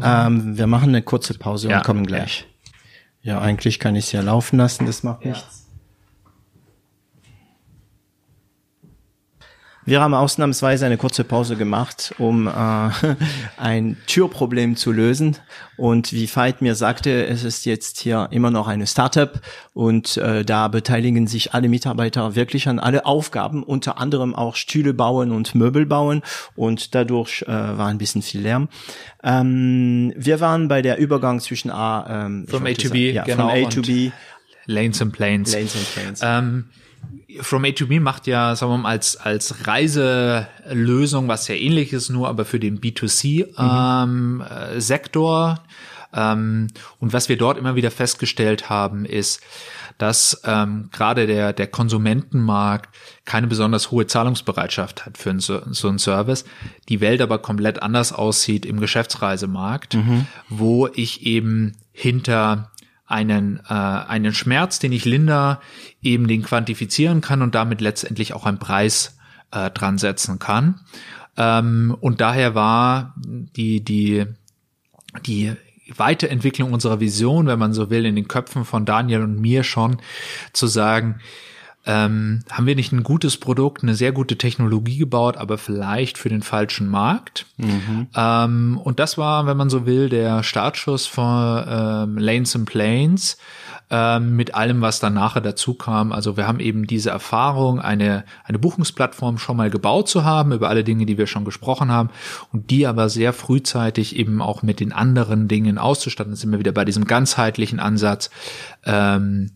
[0.01, 1.77] Ähm, wir machen eine kurze Pause ja.
[1.77, 2.47] und kommen gleich.
[3.23, 3.33] Ja.
[3.33, 5.60] ja, eigentlich kann ich es ja laufen lassen, das macht nichts.
[9.91, 12.51] Wir haben ausnahmsweise eine kurze Pause gemacht, um äh,
[13.57, 15.35] ein Türproblem zu lösen.
[15.75, 19.41] Und wie Veit mir sagte, es ist jetzt hier immer noch eine Startup
[19.73, 24.93] und äh, da beteiligen sich alle Mitarbeiter wirklich an alle Aufgaben, unter anderem auch Stühle
[24.93, 26.21] bauen und Möbel bauen.
[26.55, 28.69] Und dadurch äh, war ein bisschen viel Lärm.
[29.23, 33.49] Ähm, wir waren bei der Übergang zwischen A, ähm, from A to B, ja, genau,
[33.49, 34.11] from A to B.
[34.67, 35.53] Lanes and Planes.
[35.53, 36.19] Lanes and Planes.
[36.23, 36.69] Ähm,
[37.41, 42.09] From A to B macht ja, sagen wir mal, als, als Reiselösung was sehr ähnliches,
[42.09, 45.49] nur aber für den B2C-Sektor.
[45.51, 45.57] Mhm.
[46.13, 46.67] Ähm,
[46.99, 49.41] und was wir dort immer wieder festgestellt haben, ist,
[49.97, 52.89] dass ähm, gerade der, der Konsumentenmarkt
[53.25, 56.45] keine besonders hohe Zahlungsbereitschaft hat für ein, so, so einen Service,
[56.89, 60.25] die Welt aber komplett anders aussieht im Geschäftsreisemarkt, mhm.
[60.49, 62.70] wo ich eben hinter
[63.11, 65.61] einen, äh, einen Schmerz, den ich linder,
[66.01, 69.17] eben den quantifizieren kann und damit letztendlich auch einen Preis
[69.51, 70.79] äh, dran setzen kann.
[71.37, 74.25] Ähm, und daher war die, die,
[75.25, 75.53] die
[75.95, 79.97] Weiterentwicklung unserer Vision, wenn man so will, in den Köpfen von Daniel und mir schon
[80.53, 81.19] zu sagen,
[81.85, 86.29] ähm, haben wir nicht ein gutes Produkt, eine sehr gute Technologie gebaut, aber vielleicht für
[86.29, 87.47] den falschen Markt.
[87.57, 88.07] Mhm.
[88.15, 93.37] Ähm, und das war, wenn man so will, der Startschuss von ähm, Lanes and Planes
[93.89, 96.11] ähm, mit allem, was dann nachher dazu kam.
[96.11, 100.69] Also wir haben eben diese Erfahrung, eine, eine Buchungsplattform schon mal gebaut zu haben, über
[100.69, 102.09] alle Dinge, die wir schon gesprochen haben,
[102.53, 106.31] und die aber sehr frühzeitig eben auch mit den anderen Dingen auszustatten.
[106.31, 108.29] Da sind wir wieder bei diesem ganzheitlichen Ansatz.
[108.85, 109.51] Ähm,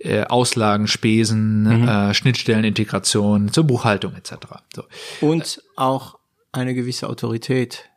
[0.00, 1.88] äh, Auslagen, Spesen, mhm.
[1.88, 4.34] äh, Schnittstellenintegration zur Buchhaltung etc.
[4.74, 4.84] So.
[5.20, 6.18] Und auch
[6.52, 7.89] eine gewisse Autorität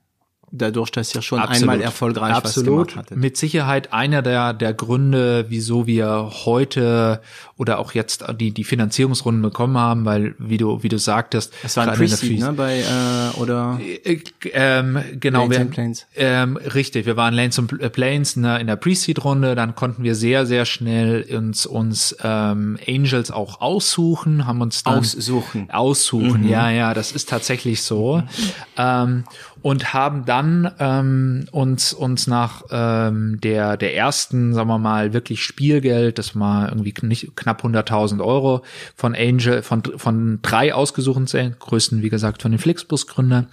[0.53, 1.61] dadurch, dass ihr schon Absolut.
[1.61, 2.67] einmal erfolgreich Absolut.
[2.69, 3.17] was gemacht hattet.
[3.17, 7.21] Mit Sicherheit einer der, der Gründe, wieso wir heute
[7.57, 11.75] oder auch jetzt die, die Finanzierungsrunden bekommen haben, weil, wie du, wie du sagtest, es
[11.75, 13.79] war ein Pre-Seed, ne, bei, äh, oder?
[13.81, 14.19] Äh,
[14.53, 16.05] ähm, genau, Lanes wir, Planes.
[16.15, 20.13] Ähm, richtig, wir waren Lanes and Planes in der, in der Pre-Seed-Runde, dann konnten wir
[20.13, 25.69] sehr, sehr schnell uns, uns ähm, Angels auch aussuchen, haben uns dann aussuchen.
[25.71, 26.49] Aussuchen, mhm.
[26.49, 28.21] ja, ja, das ist tatsächlich so.
[28.77, 29.23] ähm,
[29.63, 35.41] und haben dann ähm, uns uns nach ähm, der der ersten, sagen wir mal, wirklich
[35.41, 38.63] Spielgeld, das war irgendwie nicht knapp 100.000 Euro
[38.95, 41.23] von Angel von von drei ausgesuchten
[41.57, 43.47] größten, wie gesagt, von den Flixbus-Gründern.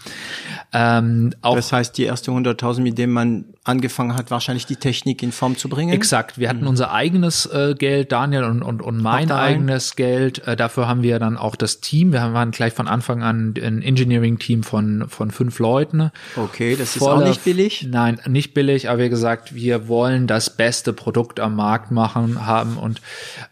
[0.72, 5.22] Ähm, auch das heißt, die erste 100.000, mit dem man angefangen hat, wahrscheinlich die Technik
[5.22, 5.92] in Form zu bringen.
[5.92, 6.38] Exakt.
[6.38, 6.68] Wir hatten mhm.
[6.68, 10.46] unser eigenes äh, Geld, Daniel und und, und mein eigenes Geld.
[10.46, 12.12] Äh, dafür haben wir dann auch das Team.
[12.12, 16.11] Wir waren gleich von Anfang an ein Engineering-Team von von fünf Leuten.
[16.36, 17.86] Okay, das ist auch nicht billig.
[17.86, 22.78] Nein, nicht billig, aber wie gesagt, wir wollen das beste Produkt am Markt machen haben
[22.78, 23.02] und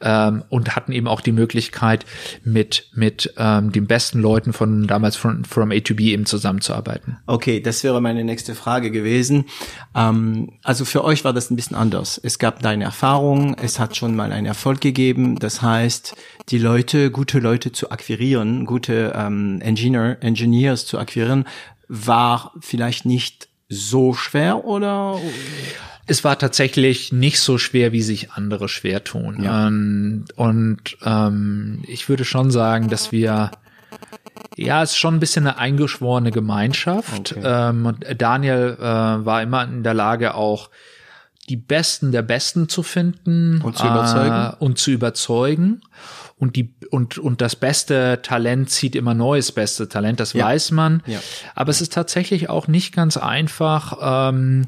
[0.00, 2.06] ähm, und hatten eben auch die Möglichkeit
[2.44, 7.18] mit mit ähm, den besten Leuten von damals von from A2B eben zusammenzuarbeiten.
[7.26, 9.44] Okay, das wäre meine nächste Frage gewesen.
[9.98, 12.20] Ähm, also für euch war das ein bisschen anders.
[12.22, 15.38] Es gab deine Erfahrung, es hat schon mal einen Erfolg gegeben.
[15.38, 16.14] Das heißt,
[16.50, 21.46] die Leute, gute Leute zu akquirieren, gute ähm, Engineer, Engineers zu akquirieren,
[21.88, 25.18] war vielleicht nicht so schwer oder?
[26.06, 29.42] Es war tatsächlich nicht so schwer, wie sich andere schwer tun.
[29.42, 29.66] Ja.
[29.66, 33.50] Und, und ähm, ich würde schon sagen, dass wir
[34.56, 37.32] ja, es ist schon ein bisschen eine eingeschworene Gemeinschaft.
[37.32, 37.42] Okay.
[37.44, 40.70] Ähm, und Daniel äh, war immer in der Lage, auch
[41.48, 44.52] die Besten der Besten zu finden und zu überzeugen.
[44.52, 45.80] Äh, und zu überzeugen
[46.38, 50.44] und die und und das beste Talent zieht immer neues beste Talent, das ja.
[50.44, 51.02] weiß man.
[51.06, 51.20] Ja.
[51.54, 53.98] Aber es ist tatsächlich auch nicht ganz einfach.
[54.30, 54.66] Ähm,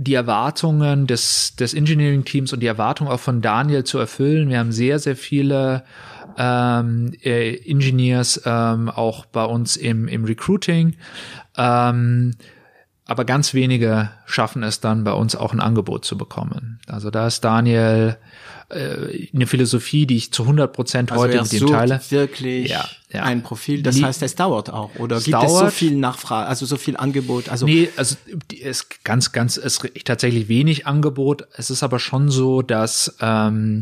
[0.00, 4.48] die Erwartungen des, des Engineering-Teams und die Erwartungen auch von Daniel zu erfüllen.
[4.48, 5.82] Wir haben sehr, sehr viele
[6.38, 10.96] ähm, äh, Engineers ähm, auch bei uns im, im Recruiting.
[11.56, 12.34] Ähm,
[13.06, 16.78] aber ganz wenige schaffen es dann bei uns auch ein Angebot zu bekommen.
[16.86, 18.18] Also da ist Daniel
[18.70, 22.00] äh, eine Philosophie, die ich zu 100 Prozent also heute mit ihm teile.
[22.10, 23.22] wirklich ja, ja.
[23.22, 23.82] ein Profil.
[23.82, 26.76] Das heißt, es dauert auch oder es gibt dauert, es so viel Nachfrage, also so
[26.76, 27.48] viel Angebot?
[27.48, 28.16] Also nee, also
[28.52, 31.46] es ist ganz, ganz es ist tatsächlich wenig Angebot.
[31.54, 33.80] Es ist aber schon so, dass ähm,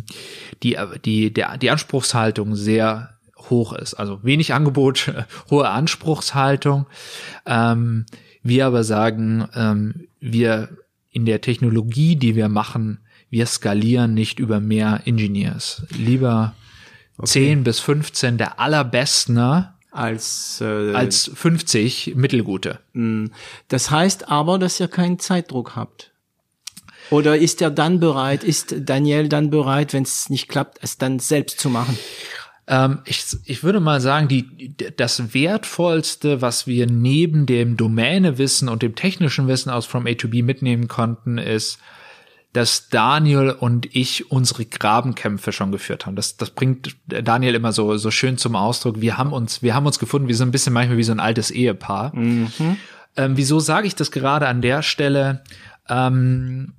[0.63, 3.17] die die der die Anspruchshaltung sehr
[3.51, 3.95] hoch ist.
[3.95, 5.13] Also wenig Angebot,
[5.51, 6.87] hohe Anspruchshaltung.
[7.45, 8.07] Ähm,
[8.43, 10.69] wir aber sagen, ähm, wir
[11.11, 13.01] in der Technologie, die wir machen,
[13.31, 15.83] wir skalieren nicht über mehr Engineers.
[15.91, 16.55] Lieber
[17.19, 17.27] okay.
[17.27, 22.81] 10 bis 15 der allerbesten als, äh, als 50 mittelgute.
[22.93, 23.27] Mm.
[23.69, 26.13] Das heißt aber, dass ihr keinen Zeitdruck habt.
[27.11, 31.19] Oder ist er dann bereit, ist Daniel dann bereit, wenn es nicht klappt, es dann
[31.19, 31.97] selbst zu machen?
[32.67, 38.83] Ähm, ich, ich würde mal sagen, die, das Wertvollste, was wir neben dem Domänewissen und
[38.83, 41.79] dem technischen Wissen aus From A to B mitnehmen konnten, ist
[42.57, 46.17] dass Daniel und ich unsere Grabenkämpfe schon geführt haben.
[46.17, 48.99] Das, das bringt Daniel immer so, so schön zum Ausdruck.
[48.99, 51.21] Wir haben uns, wir haben uns gefunden, wir sind ein bisschen manchmal wie so ein
[51.21, 52.17] altes Ehepaar.
[52.17, 52.79] Mhm.
[53.17, 55.43] Ähm, wieso sage ich das gerade an der Stelle?
[55.87, 56.73] Ähm,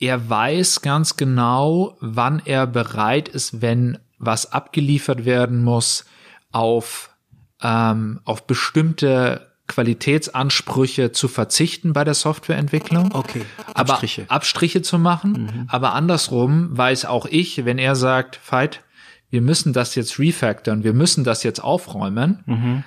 [0.00, 6.06] er weiß ganz genau, wann er bereit ist, wenn was abgeliefert werden muss,
[6.50, 7.10] auf,
[7.62, 13.14] ähm, auf bestimmte Qualitätsansprüche zu verzichten bei der Softwareentwicklung.
[13.14, 13.42] Okay.
[13.72, 14.22] Abstriche.
[14.22, 15.32] Aber Abstriche zu machen.
[15.32, 15.64] Mhm.
[15.68, 18.80] Aber andersrum weiß auch ich, wenn er sagt, Veit,
[19.30, 22.82] wir müssen das jetzt refactoren, wir müssen das jetzt aufräumen, mhm.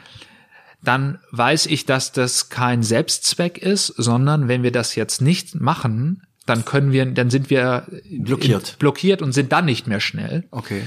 [0.81, 6.23] dann weiß ich, dass das kein Selbstzweck ist, sondern wenn wir das jetzt nicht machen,
[6.45, 10.43] dann können wir, dann sind wir blockiert, blockiert und sind dann nicht mehr schnell.
[10.51, 10.83] Okay.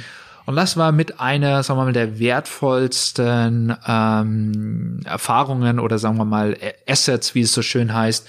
[0.47, 6.25] Und das war mit einer, sagen wir mal, der wertvollsten ähm, Erfahrungen oder sagen wir
[6.25, 8.27] mal Assets, wie es so schön heißt,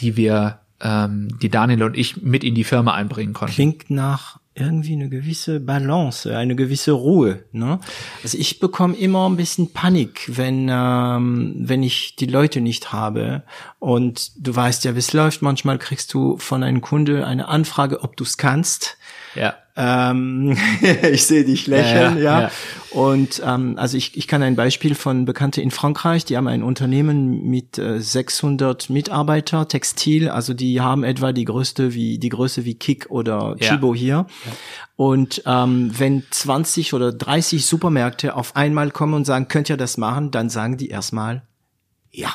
[0.00, 3.54] die wir, ähm, die Daniel und ich mit in die Firma einbringen konnten.
[3.54, 7.44] Klingt nach irgendwie eine gewisse Balance, eine gewisse Ruhe.
[7.52, 7.80] Ne?
[8.22, 13.42] Also ich bekomme immer ein bisschen Panik, wenn ähm, wenn ich die Leute nicht habe.
[13.80, 15.42] Und du weißt ja, wie es läuft.
[15.42, 18.96] Manchmal kriegst du von einem Kunde eine Anfrage, ob du es kannst.
[19.34, 19.54] Ja.
[19.76, 20.56] Ähm,
[21.10, 22.22] ich sehe dich lächeln, ja.
[22.22, 22.50] ja, ja.
[22.90, 26.62] Und ähm, also ich, ich kann ein Beispiel von Bekannte in Frankreich, die haben ein
[26.62, 32.64] Unternehmen mit äh, 600 Mitarbeiter, Textil, also die haben etwa die größte wie die Größe
[32.64, 34.00] wie Kick oder Chibo ja.
[34.00, 34.26] hier.
[34.94, 39.96] Und ähm, wenn 20 oder 30 Supermärkte auf einmal kommen und sagen, könnt ihr das
[39.96, 41.42] machen, dann sagen die erstmal
[42.12, 42.30] ja.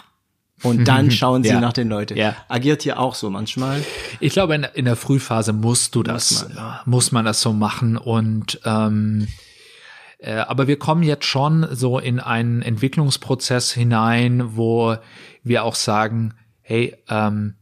[0.63, 1.59] Und dann schauen sie ja.
[1.59, 2.17] nach den Leuten.
[2.17, 2.35] Ja.
[2.47, 3.83] Agiert ihr auch so manchmal?
[4.19, 7.53] Ich glaube, in, in der Frühphase musst du das, muss man, muss man das so
[7.53, 7.97] machen.
[7.97, 9.27] Und ähm,
[10.19, 14.97] äh, aber wir kommen jetzt schon so in einen Entwicklungsprozess hinein, wo
[15.43, 17.55] wir auch sagen, hey, ähm,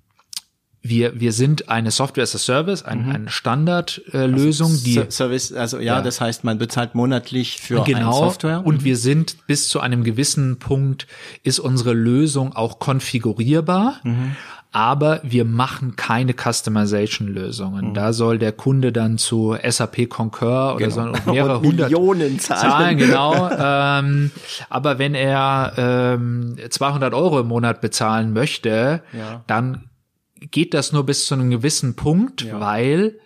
[0.90, 3.12] wir, wir sind eine Software as a Service, ein, mhm.
[3.12, 8.00] eine Standardlösung, also, die Service, also ja, ja, das heißt, man bezahlt monatlich für genau,
[8.00, 8.66] eine Software.
[8.66, 8.84] Und mhm.
[8.86, 11.08] wir sind bis zu einem gewissen Punkt
[11.44, 14.00] ist unsere Lösung auch konfigurierbar.
[14.04, 14.36] Mhm
[14.78, 17.90] aber wir machen keine Customization-Lösungen.
[17.90, 17.94] Mhm.
[17.94, 21.16] Da soll der Kunde dann zu SAP Concur oder genau.
[21.16, 22.62] so mehrere hundert Millionen zahlen.
[22.62, 23.50] zahlen genau.
[23.60, 24.32] ähm,
[24.70, 29.42] aber wenn er ähm, 200 Euro im Monat bezahlen möchte, ja.
[29.48, 29.86] dann
[30.40, 32.60] geht das nur bis zu einem gewissen Punkt, ja.
[32.60, 33.20] weil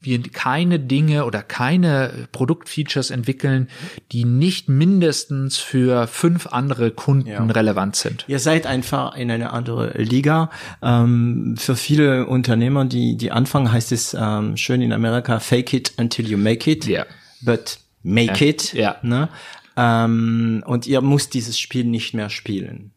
[0.00, 3.68] wir keine Dinge oder keine Produktfeatures entwickeln,
[4.12, 7.44] die nicht mindestens für fünf andere Kunden ja.
[7.44, 8.24] relevant sind.
[8.26, 10.50] Ihr seid einfach in eine andere Liga.
[10.82, 15.92] Ähm, für viele Unternehmer, die, die anfangen, heißt es ähm, schön in Amerika, fake it
[15.98, 16.86] until you make it.
[16.86, 17.04] Ja.
[17.42, 18.50] But make ja.
[18.50, 18.72] it.
[18.72, 18.96] Ja.
[19.02, 19.28] Ne?
[19.76, 22.92] Ähm, und ihr müsst dieses Spiel nicht mehr spielen.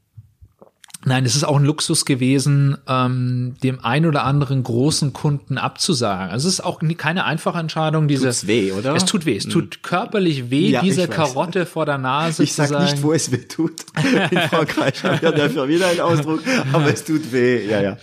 [1.06, 6.32] Nein, es ist auch ein Luxus gewesen, ähm, dem ein oder anderen großen Kunden abzusagen.
[6.32, 8.08] Also es ist auch keine einfache Entscheidung.
[8.08, 8.96] Diese, Tut's weh, oder?
[8.96, 9.36] Es tut weh.
[9.36, 9.82] Es tut hm.
[9.82, 12.86] körperlich weh, ja, diese Karotte vor der Nase Ich sag sagen.
[12.86, 13.86] nicht, wo es weh tut.
[14.32, 17.68] In Frankreich haben wir dafür wieder einen Ausdruck, aber es tut weh.
[17.68, 17.98] Ja, ja.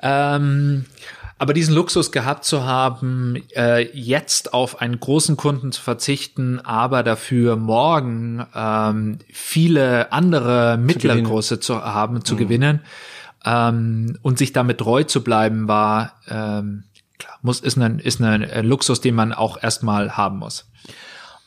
[0.00, 0.84] Ähm,
[1.38, 7.02] aber diesen Luxus gehabt zu haben, äh, jetzt auf einen großen Kunden zu verzichten, aber
[7.02, 12.38] dafür morgen ähm, viele andere mittelgroße zu, zu haben, zu mhm.
[12.38, 12.80] gewinnen
[13.44, 16.84] ähm, und sich damit treu zu bleiben, war ähm,
[17.18, 20.68] klar, muss ist ein ist ein Luxus, den man auch erstmal haben muss.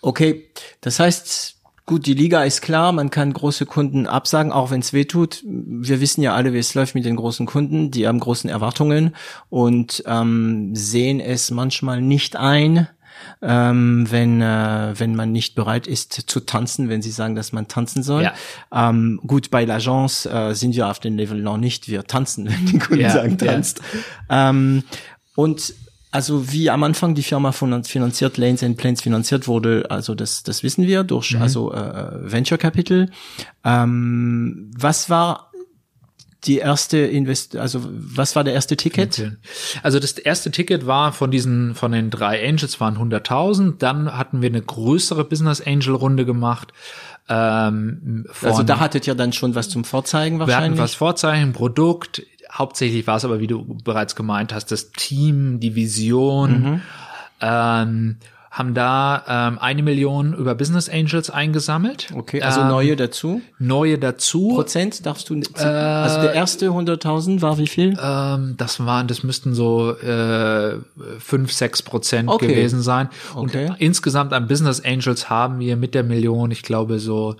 [0.01, 0.49] Okay,
[0.79, 1.60] das heißt
[1.91, 5.43] Gut, die Liga ist klar, man kann große Kunden absagen, auch wenn es weh tut.
[5.45, 9.13] Wir wissen ja alle, wie es läuft mit den großen Kunden, die haben großen Erwartungen
[9.49, 12.87] und ähm, sehen es manchmal nicht ein,
[13.41, 17.67] ähm, wenn, äh, wenn man nicht bereit ist zu tanzen, wenn sie sagen, dass man
[17.67, 18.23] tanzen soll.
[18.23, 18.33] Ja.
[18.71, 21.89] Ähm, gut, bei l'Agence äh, sind wir auf dem Level noch nicht.
[21.89, 23.81] Wir tanzen, wenn die Kunden ja, sagen, tanzt.
[24.29, 24.51] Ja.
[24.51, 24.83] Ähm,
[25.35, 25.73] und
[26.11, 30.61] also wie am Anfang die Firma finanziert, Lanes and Planes finanziert wurde, also das, das
[30.61, 31.41] wissen wir durch mhm.
[31.41, 33.09] also äh, Venture Capital.
[33.63, 35.51] Ähm, was war
[36.43, 39.37] die erste Invest, also was war der erste Ticket?
[39.83, 43.77] Also das erste Ticket war von diesen, von den drei Angels waren 100.000.
[43.77, 46.73] Dann hatten wir eine größere Business Angel Runde gemacht.
[47.29, 50.59] Ähm, also da hattet ihr dann schon was zum Vorzeigen wahrscheinlich?
[50.59, 54.91] Wir hatten was Vorzeigen, Produkt, Hauptsächlich war es aber, wie du bereits gemeint hast, das
[54.91, 56.61] Team, die Vision.
[56.61, 56.81] Mhm.
[57.41, 58.17] Ähm,
[58.51, 62.09] haben da ähm, eine Million über Business Angels eingesammelt.
[62.13, 63.41] Okay, also ähm, neue dazu?
[63.59, 64.49] Neue dazu.
[64.55, 67.97] Prozent darfst du, äh, also der erste 100.000 war wie viel?
[68.03, 70.75] Ähm, das waren, das müssten so äh,
[71.19, 72.47] 5, 6 Prozent okay.
[72.47, 73.07] gewesen sein.
[73.33, 73.69] Okay.
[73.69, 77.37] Und insgesamt an Business Angels haben wir mit der Million, ich glaube so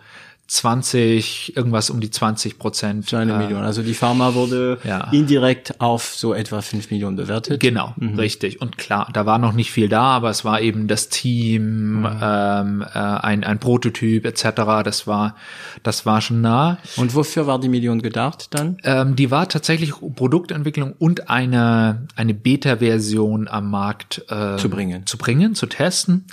[0.52, 3.10] 20, irgendwas um die 20 Prozent.
[3.10, 3.64] Für eine äh, Million.
[3.64, 5.08] Also die Pharma wurde ja.
[5.14, 7.62] indirekt auf so etwa 5 Millionen bewertet.
[7.62, 8.20] Genau, mhm.
[8.20, 8.60] richtig.
[8.60, 12.20] Und klar, da war noch nicht viel da, aber es war eben das Team, mhm.
[12.22, 14.84] ähm, äh, ein, ein Prototyp etc.
[14.84, 15.38] Das war,
[15.84, 16.80] das war schon nah.
[16.98, 18.76] Und wofür war die Million gedacht dann?
[18.84, 25.18] Ähm, die war tatsächlich Produktentwicklung und eine, eine Beta-Version am Markt äh, zu bringen, zu
[25.18, 26.26] bringen, zu testen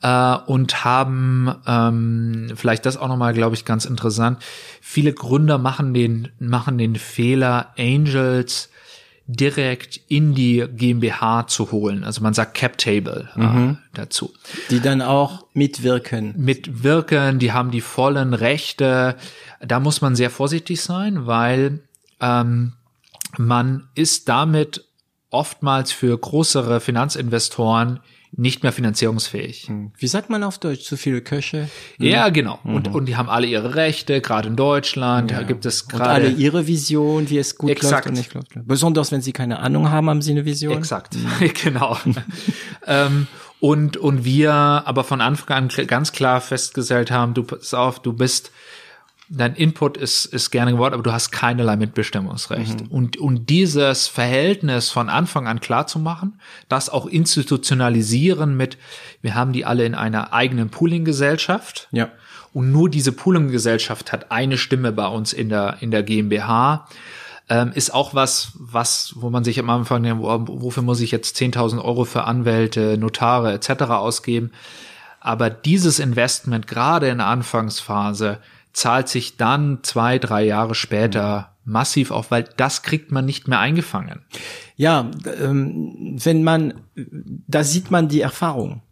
[0.00, 4.38] äh, und haben ähm, vielleicht das auch nochmal, glaube glaube ich, ganz interessant.
[4.80, 8.70] Viele Gründer machen den, machen den Fehler, Angels
[9.26, 12.04] direkt in die GmbH zu holen.
[12.04, 13.78] Also man sagt Cap Table äh, mhm.
[13.92, 14.32] dazu.
[14.70, 16.34] Die dann auch mitwirken.
[16.36, 19.16] Mitwirken, die haben die vollen Rechte.
[19.60, 21.80] Da muss man sehr vorsichtig sein, weil
[22.20, 22.74] ähm,
[23.36, 24.84] man ist damit
[25.30, 27.98] oftmals für größere Finanzinvestoren
[28.32, 29.68] nicht mehr finanzierungsfähig.
[29.68, 29.92] Hm.
[29.98, 30.84] Wie sagt man auf Deutsch?
[30.84, 31.68] Zu viele Köche?
[31.98, 32.06] Mhm.
[32.06, 32.60] Ja, genau.
[32.62, 32.74] Mhm.
[32.74, 35.30] Und, und die haben alle ihre Rechte, gerade in Deutschland.
[35.30, 35.38] Ja.
[35.38, 36.04] Da gibt es gerade.
[36.04, 37.92] Und alle ihre Vision, wie es gut exakt.
[37.92, 38.66] läuft und nicht läuft.
[38.66, 40.76] Besonders wenn sie keine Ahnung haben, haben sie eine Vision.
[40.76, 41.50] Exakt, mhm.
[41.64, 41.98] genau.
[42.86, 43.26] ähm,
[43.58, 48.12] und, und wir aber von Anfang an ganz klar festgestellt haben, du pass auf, du
[48.12, 48.52] bist
[49.30, 52.82] dein Input ist, ist gerne geworden, aber du hast keinerlei Mitbestimmungsrecht.
[52.82, 52.86] Mhm.
[52.88, 58.76] Und, und dieses Verhältnis von Anfang an klar zu machen, das auch institutionalisieren mit,
[59.22, 61.88] wir haben die alle in einer eigenen Pooling-Gesellschaft.
[61.92, 62.08] Ja.
[62.52, 66.88] Und nur diese Pooling-Gesellschaft hat eine Stimme bei uns in der, in der GmbH.
[67.48, 71.82] Ähm, ist auch was, was, wo man sich am Anfang, wofür muss ich jetzt 10.000
[71.84, 73.82] Euro für Anwälte, Notare etc.
[73.90, 74.50] ausgeben?
[75.20, 78.38] Aber dieses Investment gerade in der Anfangsphase
[78.72, 83.60] zahlt sich dann zwei, drei Jahre später massiv auf, weil das kriegt man nicht mehr
[83.60, 84.22] eingefangen.
[84.76, 85.10] Ja,
[85.40, 88.82] ähm, wenn man, da sieht man die Erfahrung.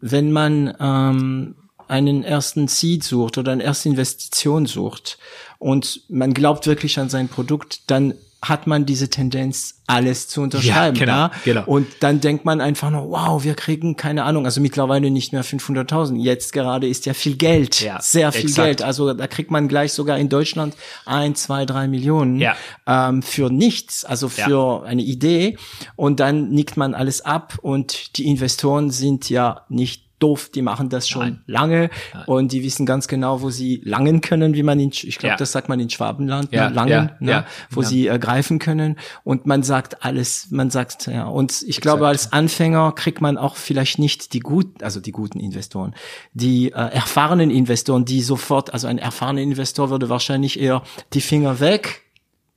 [0.00, 1.56] Wenn man ähm,
[1.88, 5.18] einen ersten Seed sucht oder eine erste Investition sucht
[5.58, 8.14] und man glaubt wirklich an sein Produkt, dann
[8.48, 10.96] hat man diese Tendenz, alles zu unterschreiben.
[10.96, 11.30] Ja, genau, ja?
[11.44, 11.62] genau.
[11.66, 15.44] Und dann denkt man einfach nur, wow, wir kriegen keine Ahnung, also mittlerweile nicht mehr
[15.44, 16.16] 500.000.
[16.16, 18.66] Jetzt gerade ist ja viel Geld, Ja, sehr viel exakt.
[18.66, 18.82] Geld.
[18.82, 22.56] Also da kriegt man gleich sogar in Deutschland ein, zwei, drei Millionen Ja.
[22.86, 25.58] ähm, für nichts, also für eine Idee.
[25.96, 30.88] Und dann nickt man alles ab und die Investoren sind ja nicht doof, die machen
[30.88, 31.42] das schon Nein.
[31.46, 31.90] lange
[32.26, 35.36] und die wissen ganz genau, wo sie langen können, wie man in, ich glaube, Ja.
[35.36, 36.74] das sagt man in Schwabenland, Ja, ne?
[36.74, 37.44] langen, ja, ne?
[37.70, 42.06] wo sie äh, greifen können und man sagt alles, man sagt, ja, und ich glaube,
[42.06, 45.94] als Anfänger kriegt man auch vielleicht nicht die guten, also die guten Investoren,
[46.32, 50.82] die äh, erfahrenen Investoren, die sofort, also ein erfahrener Investor würde wahrscheinlich eher
[51.12, 52.02] die Finger weg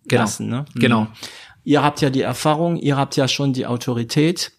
[0.07, 0.21] Genau.
[0.21, 0.63] lassen, ne?
[0.75, 1.01] Genau.
[1.01, 1.07] Mhm.
[1.65, 4.53] Ihr habt ja die Erfahrung, ihr habt ja schon die Autorität.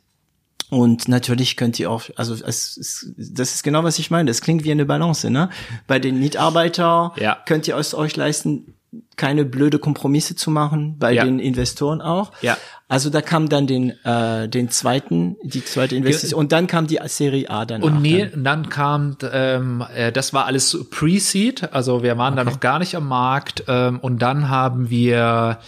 [0.70, 4.28] Und natürlich könnt ihr auch, also es, es, das ist genau, was ich meine.
[4.31, 5.49] Das klingt wie eine Balance, ne?
[5.86, 7.39] Bei den Mitarbeitern Ja.
[7.47, 8.74] könnt ihr es euch leisten,
[9.16, 11.24] keine blöde Kompromisse zu machen, bei Ja.
[11.24, 12.32] den Investoren auch.
[12.40, 12.56] Ja.
[12.89, 16.98] Also da kam dann den, äh, den zweiten, die zweite Investition und dann kam die
[17.05, 17.82] Serie A dann.
[17.82, 22.60] Und nee, dann kam, ähm, äh, das war alles Pre-Seed, also wir waren da noch
[22.60, 25.59] gar nicht am Markt ähm, und dann haben wir,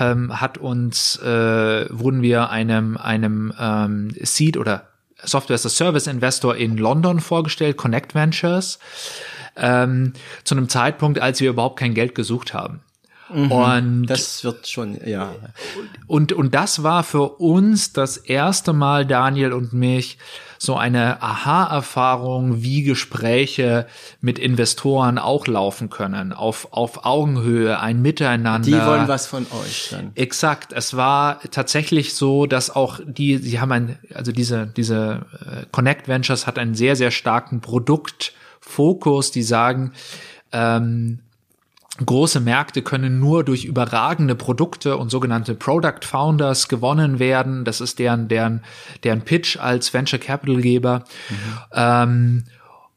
[0.00, 4.88] ähm, hat uns, äh, wurden wir einem, einem ähm, Seed oder
[5.22, 8.80] Software as a Service Investor in London vorgestellt, Connect Ventures,
[9.56, 10.12] ähm,
[10.44, 12.80] zu einem Zeitpunkt, als wir überhaupt kein Geld gesucht haben.
[13.30, 15.34] Und Das wird schon, ja.
[16.06, 20.18] und, und das war für uns das erste Mal, Daniel und mich,
[20.58, 23.86] so eine Aha-Erfahrung, wie Gespräche
[24.20, 28.64] mit Investoren auch laufen können, auf, auf Augenhöhe, ein Miteinander.
[28.64, 30.12] Die wollen was von euch dann.
[30.14, 30.72] Exakt.
[30.72, 36.08] Es war tatsächlich so, dass auch die, sie haben ein, also diese, diese äh, Connect
[36.08, 37.60] Ventures hat einen sehr, sehr starken
[38.64, 39.92] Produktfokus, die sagen,
[40.52, 41.20] ähm,
[42.04, 47.64] Große Märkte können nur durch überragende Produkte und sogenannte Product Founders gewonnen werden.
[47.64, 48.64] Das ist deren, deren,
[49.04, 51.04] deren Pitch als Venture Capital Geber.
[51.72, 52.46] Ähm,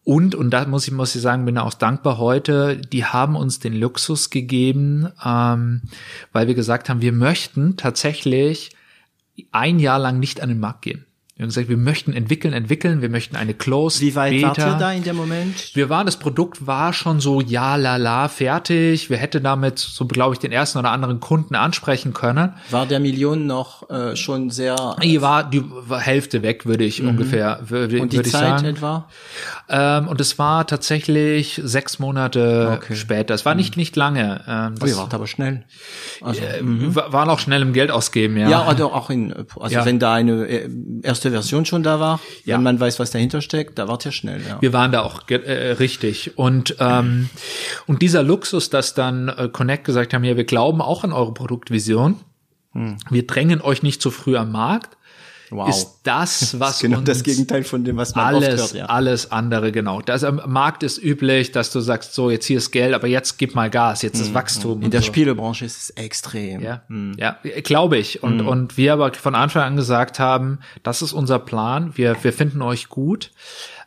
[0.03, 3.59] und, und da muss ich, muss ich sagen, bin auch dankbar heute, die haben uns
[3.59, 5.83] den Luxus gegeben, ähm,
[6.31, 8.71] weil wir gesagt haben, wir möchten tatsächlich
[9.51, 11.05] ein Jahr lang nicht an den Markt gehen.
[11.37, 14.47] Wir haben gesagt, wir möchten entwickeln, entwickeln, wir möchten eine Closed Wie weit Beta.
[14.47, 15.75] wart ihr da in dem Moment?
[15.75, 19.11] Wir waren, das Produkt war schon so, ja, la, la, fertig.
[19.11, 22.53] Wir hätten damit, so glaube ich, den ersten oder anderen Kunden ansprechen können.
[22.71, 27.03] War der Million noch äh, schon sehr Die war die war Hälfte weg, würde ich
[27.03, 28.01] ungefähr, würde, Mhm.
[28.01, 28.65] und die würde ich Zeit sagen.
[28.65, 29.07] etwa?
[29.69, 32.95] Ähm, und es war tatsächlich sechs Monate Okay.
[32.95, 33.35] später.
[33.35, 34.43] Es war nicht, nicht lange.
[34.47, 35.65] Ähm, Oh, ihr wart aber schnell.
[36.21, 36.41] Also,
[36.95, 38.49] wa- waren auch schnell im Geld ausgeben, ja.
[38.49, 39.85] ja, oder auch in, also Ja.
[39.85, 40.69] wenn da eine äh,
[41.27, 42.55] erste Version schon da war, Ja.
[42.55, 44.57] wenn man weiß, was dahinter steckt, da wart ihr schnell, ja.
[44.61, 46.37] Wir waren da auch äh, richtig.
[46.37, 47.29] Und, ähm,
[47.85, 51.33] und dieser Luxus, dass dann äh, Connect gesagt haben, ja, wir glauben auch an eure
[51.33, 52.15] Produktvision.
[53.09, 54.97] Wir drängen euch nicht zu früh am Markt.
[55.49, 55.69] Wow.
[55.69, 58.85] Ist das, was genau uns das Gegenteil von dem, was man alles, oft hört, ja.
[58.87, 60.01] alles andere, genau.
[60.01, 63.37] Das am Markt ist üblich, dass du sagst, so, jetzt hier ist Geld, aber jetzt
[63.37, 64.79] gib mal Gas, jetzt ist Wachstum.
[64.79, 65.07] In und der so.
[65.07, 66.61] Spielebranche ist es extrem.
[66.61, 66.81] Ja,
[67.17, 68.23] ja, glaube ich.
[68.23, 71.91] Und, und wir aber von Anfang an gesagt haben, das ist unser Plan.
[71.95, 73.31] Wir, wir finden euch gut.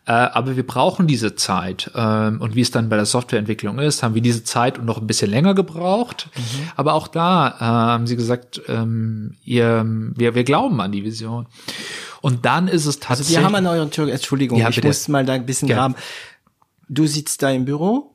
[0.06, 1.90] Äh, aber wir brauchen diese Zeit.
[1.94, 4.98] Ähm, und wie es dann bei der Softwareentwicklung ist, haben wir diese Zeit und noch
[4.98, 6.28] ein bisschen länger gebraucht.
[6.74, 9.85] Aber auch da äh, haben sie gesagt, ähm, ihr,
[10.16, 11.47] wir, wir glauben an die Vision.
[12.22, 13.39] Und dann ist es Also tatsächlich.
[13.39, 15.81] wir haben an euren Tür, Entschuldigung, Ja, ich muss mal da ein bisschen Gerne.
[15.81, 15.94] graben.
[16.89, 18.14] Du sitzt da im Büro,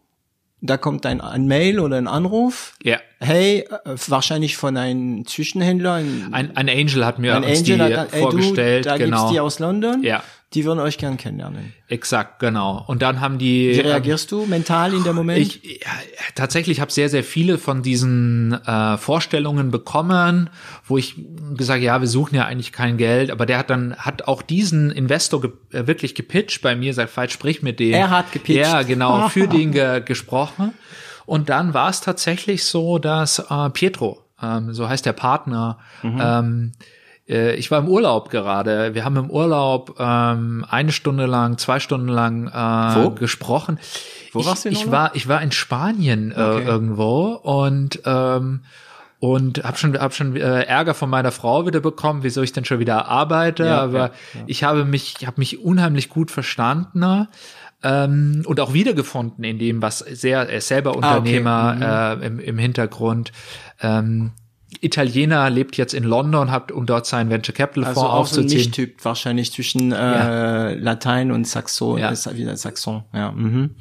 [0.62, 2.74] da kommt ein, ein Mail oder ein Anruf.
[2.84, 2.98] ja.
[3.20, 7.78] Hey, äh, wahrscheinlich von einem Zwischenhändler, ein, Ein, ein Angel hat mir ein uns Angel,
[7.90, 8.86] die hat, ey, vorgestellt.
[8.86, 9.18] du, da genau.
[9.18, 10.04] gibt's die aus London.
[10.04, 10.22] Ja.
[10.56, 11.74] Die würden euch gern kennenlernen.
[11.90, 12.84] Exakt, genau.
[12.88, 13.76] Und dann haben die.
[13.76, 15.40] Wie reagierst du mental in dem Moment?
[15.40, 15.92] Ich ja,
[16.34, 20.50] tatsächlich habe sehr sehr viele von diesen äh, Vorstellungen bekommen,
[20.86, 21.16] wo ich
[21.56, 24.92] gesagt, ja, wir suchen ja eigentlich kein Geld, aber der hat dann hat auch diesen
[24.92, 27.94] Investor ge äh, wirklich gepitcht bei mir, sagt, falsch sprich mit dem.
[27.94, 28.62] Er hat gepitcht.
[28.62, 30.74] Ja, genau, für den ge gesprochen.
[31.26, 36.22] Und dann war es tatsächlich so, dass äh, Pietro, ähm, so heißt der Partner, Mhm.
[36.22, 36.86] ähm, äh,
[37.28, 38.94] ich war im Urlaub gerade.
[38.94, 43.10] Wir haben im Urlaub ähm, eine Stunde lang, zwei Stunden lang äh, Wo?
[43.12, 43.80] gesprochen.
[44.32, 46.66] Wo ich, warst du in ich war ich war in Spanien äh, Okay.
[46.66, 48.62] irgendwo und ähm,
[49.20, 52.66] und habe schon hab schon äh, Ärger von meiner Frau wieder bekommen, wieso ich denn
[52.66, 54.12] schon wieder arbeite, Ja, aber ja,
[54.46, 57.28] ich habe mich ich habe mich unheimlich gut verstanden.
[57.84, 61.18] Ähm, und auch wiedergefunden in dem, was sehr, er selber Ah, okay.
[61.18, 63.32] Unternehmer äh, im, im Hintergrund.
[63.82, 64.32] Ähm,
[64.82, 68.40] Italiener lebt jetzt in London, hat um dort sein Venture Capital Also Fonds auch so
[68.42, 68.58] ein aufzuziehen.
[68.70, 70.70] Mischtyp wahrscheinlich zwischen äh, Ja.
[70.72, 72.10] Latein und Saxon, Ja.
[72.10, 73.32] ist wieder Saxon, ja.
[73.32, 73.72] Mhm.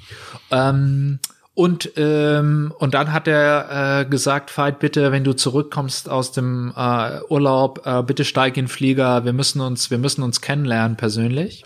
[0.51, 1.19] Ähm,
[1.57, 6.73] Und, ähm, und dann hat er äh, gesagt, Veit, bitte, wenn du zurückkommst aus dem
[6.77, 10.97] äh, Urlaub, äh, bitte steig in den Flieger, wir müssen uns, wir müssen uns kennenlernen
[10.97, 11.65] persönlich.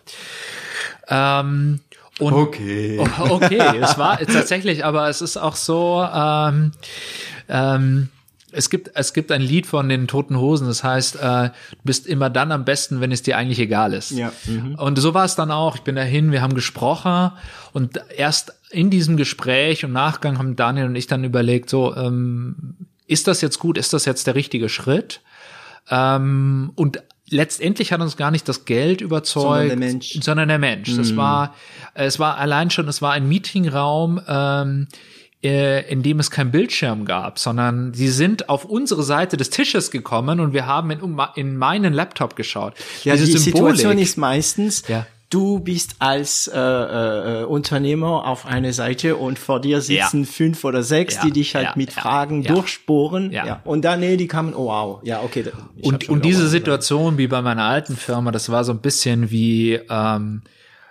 [1.09, 1.81] Ähm,
[2.19, 3.01] und, okay.
[3.19, 6.73] Okay, es war tatsächlich, aber es ist auch so, ähm,
[7.49, 8.09] ähm,
[8.53, 12.07] es gibt, es gibt ein Lied von den Toten Hosen, das heißt, äh, du bist
[12.07, 14.11] immer dann am besten, wenn es dir eigentlich egal ist.
[14.13, 14.33] Ja.
[14.47, 14.75] Mhm.
[14.77, 15.77] Und so war es dann auch.
[15.77, 17.33] Ich bin dahin, wir haben gesprochen
[17.73, 22.77] und erst in diesem Gespräch und Nachgang haben Daniel und ich dann überlegt, so, ähm,
[23.07, 25.21] ist das jetzt gut, ist das jetzt der richtige Schritt?
[25.91, 30.19] Ähm, und letztendlich hat uns gar nicht das Geld überzeugt, Sondern der Mensch.
[30.21, 30.97] sondern der Mensch.
[30.97, 31.55] Das war,
[31.95, 34.89] es war allein schon, es war ein Meetingraum, ähm,
[35.43, 39.91] äh, in dem es kein Bildschirm gab, sondern sie sind auf unsere Seite des Tisches
[39.91, 42.75] gekommen und wir haben in, in meinen Laptop geschaut.
[43.05, 43.77] Ja, Diese die Symbolik.
[43.77, 45.07] Situation ist meistens, Ja.
[45.31, 50.83] du bist als äh, äh, Unternehmer auf einer Seite und vor dir sitzen fünf oder
[50.83, 52.53] sechs, Ja, die dich halt ja, mit ja, Fragen ja.
[52.53, 53.31] durchsporen.
[53.31, 53.61] Ja.
[53.65, 55.45] Und dann, nee, die kamen, oh wow, ja, okay.
[55.83, 59.79] Und, und diese Situation wie bei meiner alten Firma, das war so ein bisschen wie,
[59.89, 60.43] ähm,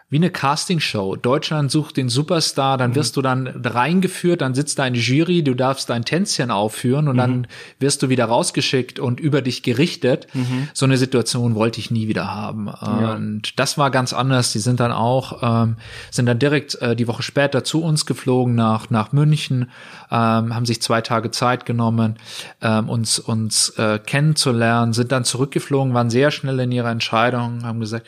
[0.10, 1.18] wie eine Castingshow.
[1.18, 5.54] Deutschland sucht den Superstar, dann wirst du dann reingeführt, dann sitzt da eine Jury, du
[5.54, 7.48] darfst dein Tänzchen aufführen und dann
[7.80, 10.28] wirst du wieder rausgeschickt und über dich gerichtet.
[10.74, 12.70] So eine Situation wollte ich nie wieder haben.
[13.16, 14.54] Und das war ganz anders.
[14.54, 15.76] Die sind dann auch, ähm,
[16.10, 19.70] sind dann direkt äh, die Woche später zu uns geflogen nach, nach München,
[20.10, 22.16] ähm, haben sich zwei Tage Zeit genommen,
[22.62, 27.82] ähm, uns, uns äh, kennenzulernen, sind dann zurückgeflogen, waren sehr schnell in ihrer Entscheidung, haben
[27.82, 28.08] gesagt,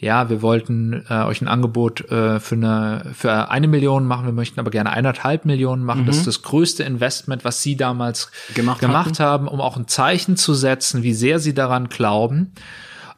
[0.00, 4.32] ja, wir wollten äh, euch ein Angebot äh, für eine für eine Million machen, wir
[4.32, 6.06] möchten aber gerne eineinhalb Millionen machen.
[6.06, 10.38] Das ist das größte Investment, was sie damals Gemacht gemacht haben, um auch ein Zeichen
[10.38, 12.54] zu setzen, wie sehr sie daran glauben.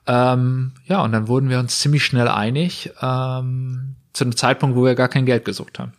[0.09, 4.85] Ähm, ja, und dann wurden wir uns ziemlich schnell einig, ähm, zu einem Zeitpunkt, wo
[4.85, 5.93] wir gar kein Geld gesucht haben.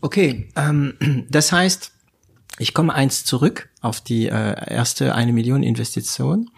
[0.00, 0.94] Okay, ähm,
[1.30, 1.92] das heißt,
[2.58, 6.50] ich komme eins zurück auf die äh, erste eine Million Investition.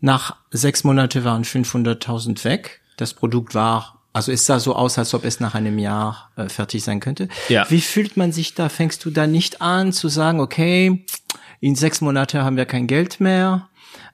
[0.00, 2.80] Nach sechs Monate waren 500.000 weg.
[2.96, 6.48] Das Produkt war, also es sah so aus, als ob es nach einem Jahr äh,
[6.48, 7.28] fertig sein könnte.
[7.48, 7.66] Ja.
[7.68, 8.68] Wie fühlt man sich da?
[8.68, 11.04] Fängst du da nicht an zu sagen, okay,
[11.60, 13.68] in sechs Monate haben wir kein Geld mehr?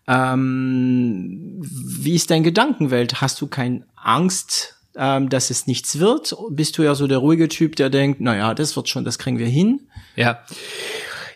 [0.08, 3.20] Ähm, wie ist dein Gedankenwelt?
[3.20, 6.34] Hast du keine Angst, ähm, dass es nichts wird?
[6.50, 9.18] Bist du ja so der ruhige Typ, der denkt, na ja, das wird schon, das
[9.18, 9.82] kriegen wir hin?
[10.16, 10.40] Ja.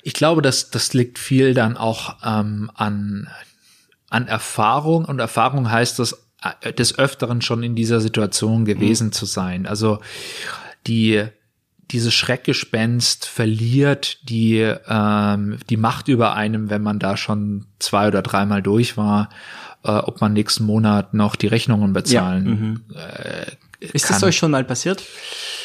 [0.03, 3.29] Ich glaube, dass das liegt viel dann auch ähm, an,
[4.11, 6.26] an Erfahrung und Erfahrung heißt das
[6.79, 9.67] des Öfteren schon in dieser Situation gewesen zu sein.
[9.67, 10.01] Also
[10.87, 11.25] die
[11.91, 14.59] dieses Schreckgespenst verliert die
[14.89, 19.29] ähm, die Macht über einem, wenn man da schon zwei oder dreimal durch war,
[19.85, 22.85] äh, ob man nächsten Monat noch die Rechnungen bezahlen
[23.93, 25.03] Ist das euch schon mal passiert?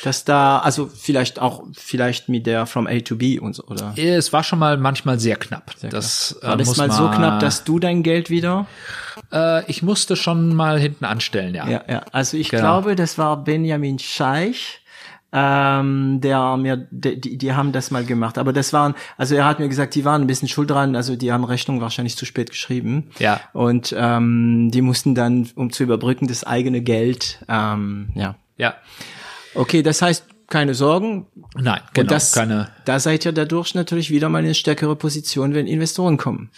[0.04, 3.94] Dass da, also vielleicht auch, vielleicht mit der From A to B und so, oder?
[3.98, 5.72] Es war schon mal manchmal sehr knapp.
[5.78, 8.66] Sehr das War äh, das muss mal so knapp, dass du dein Geld wieder?
[9.32, 11.68] Äh, ich musste schon mal hinten anstellen, ja.
[11.70, 12.04] Ja, ja.
[12.12, 12.64] Also ich Genau.
[12.64, 14.81] glaube, das war Benjamin Scheich,
[15.34, 18.38] ähm, der mir, die, die, die haben das mal gemacht.
[18.38, 20.96] Aber das waren, also er hat mir gesagt, die waren ein bisschen schuld dran.
[20.96, 23.10] Also die haben Rechnung wahrscheinlich zu spät geschrieben.
[23.20, 23.40] Ja.
[23.54, 28.36] Und ähm, die mussten dann, um zu überbrücken, das eigene Geld, ähm, ja.
[28.58, 28.76] Ja.
[29.56, 31.28] Okay, das heißt, keine Sorgen.
[31.56, 32.04] Nein, genau.
[32.04, 35.66] Und das, keine, da seid ihr dadurch natürlich wieder mal in eine stärkere Position, wenn
[35.66, 36.52] Investoren kommen.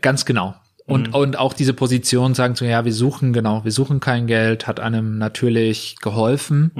[0.00, 0.54] ganz genau.
[0.86, 4.66] Und, und auch diese Position sagen zu, ja, wir suchen, genau, wir suchen kein Geld,
[4.66, 6.70] hat einem natürlich geholfen.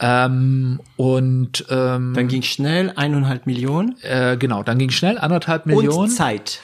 [0.00, 5.98] Ähm, und ähm, Dann ging schnell eineinhalb Millionen äh, genau, dann ging schnell anderthalb Millionen.
[6.04, 6.60] und Zeit.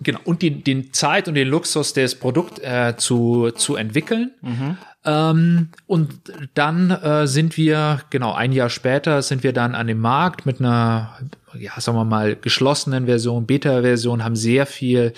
[0.00, 4.32] Genau, und die, den Zeit und den Luxus, das Produkt äh, zu, zu entwickeln.
[5.04, 6.12] Ähm, und
[6.54, 10.60] dann äh, sind wir, genau, ein Jahr später sind wir dann an dem Markt mit
[10.60, 11.18] einer,
[11.58, 15.12] ja, sagen wir mal, geschlossenen Version, Beta-Version, haben sehr viel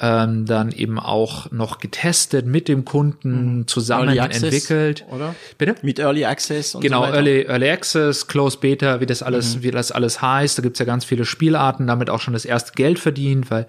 [0.00, 5.04] ähm, dann eben auch noch getestet, mit dem Kunden zusammen Early Access, entwickelt.
[5.10, 5.34] oder?
[5.58, 5.76] Bitte?
[5.82, 7.12] Mit Early Access und Genau, so.
[7.12, 10.58] Early, Early Access, Close Beta, wie das alles, wie das alles heißt.
[10.58, 13.66] Da gibt's ja ganz viele Spielarten, damit auch schon das erste Geld verdient, weil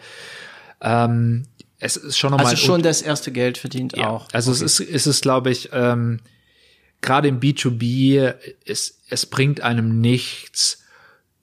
[0.81, 1.45] ähm,
[1.79, 2.47] es ist schon nochmal.
[2.47, 4.27] Also schon das erste Geld verdient ja, auch.
[4.33, 6.19] Also es ist, es ist, glaube ich, ähm,
[7.01, 8.33] gerade im B2B,
[8.65, 10.78] es, es bringt einem nichts,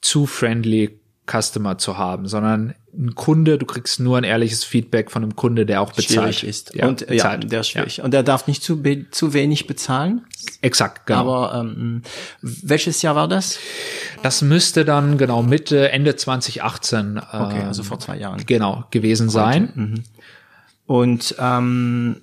[0.06, 5.24] zu friendly Customer zu haben, sondern ein Kunde, du kriegst nur ein ehrliches Feedback von
[5.24, 6.34] einem Kunde, der auch bezahlt.
[6.34, 6.74] schwierig ist.
[6.74, 7.50] Ja, und ja, bezahlt.
[7.50, 8.00] der ist schwierig.
[8.00, 8.80] Und der darf nicht zu,
[9.10, 10.24] zu wenig bezahlen.
[10.62, 11.20] Exakt, genau.
[11.20, 12.02] Aber ähm,
[12.40, 13.58] welches Jahr war das?
[14.22, 18.46] Das müsste dann genau Mitte, Ende 2018 Okay, ähm, also vor zwei Jahren.
[18.46, 20.04] genau gewesen sein.
[20.86, 22.22] Und ähm,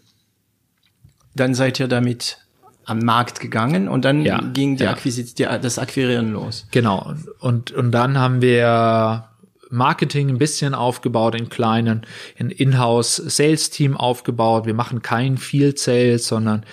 [1.36, 2.38] dann seid ihr damit
[2.86, 4.94] am Markt gegangen und dann Ja, ging die ja.
[4.94, 6.68] Die, das Akquirieren los.
[6.72, 7.14] Genau.
[7.40, 9.30] Und, und dann haben wir
[9.70, 12.06] Marketing ein bisschen aufgebaut in kleinen,
[12.40, 14.66] ein Inhouse-Sales-Team aufgebaut.
[14.66, 16.64] Wir machen kein Field Sales, sondern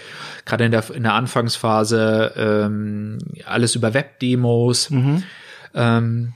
[0.44, 4.90] gerade in der, in der Anfangsphase ähm, alles über Webdemos.
[5.74, 6.34] Ähm,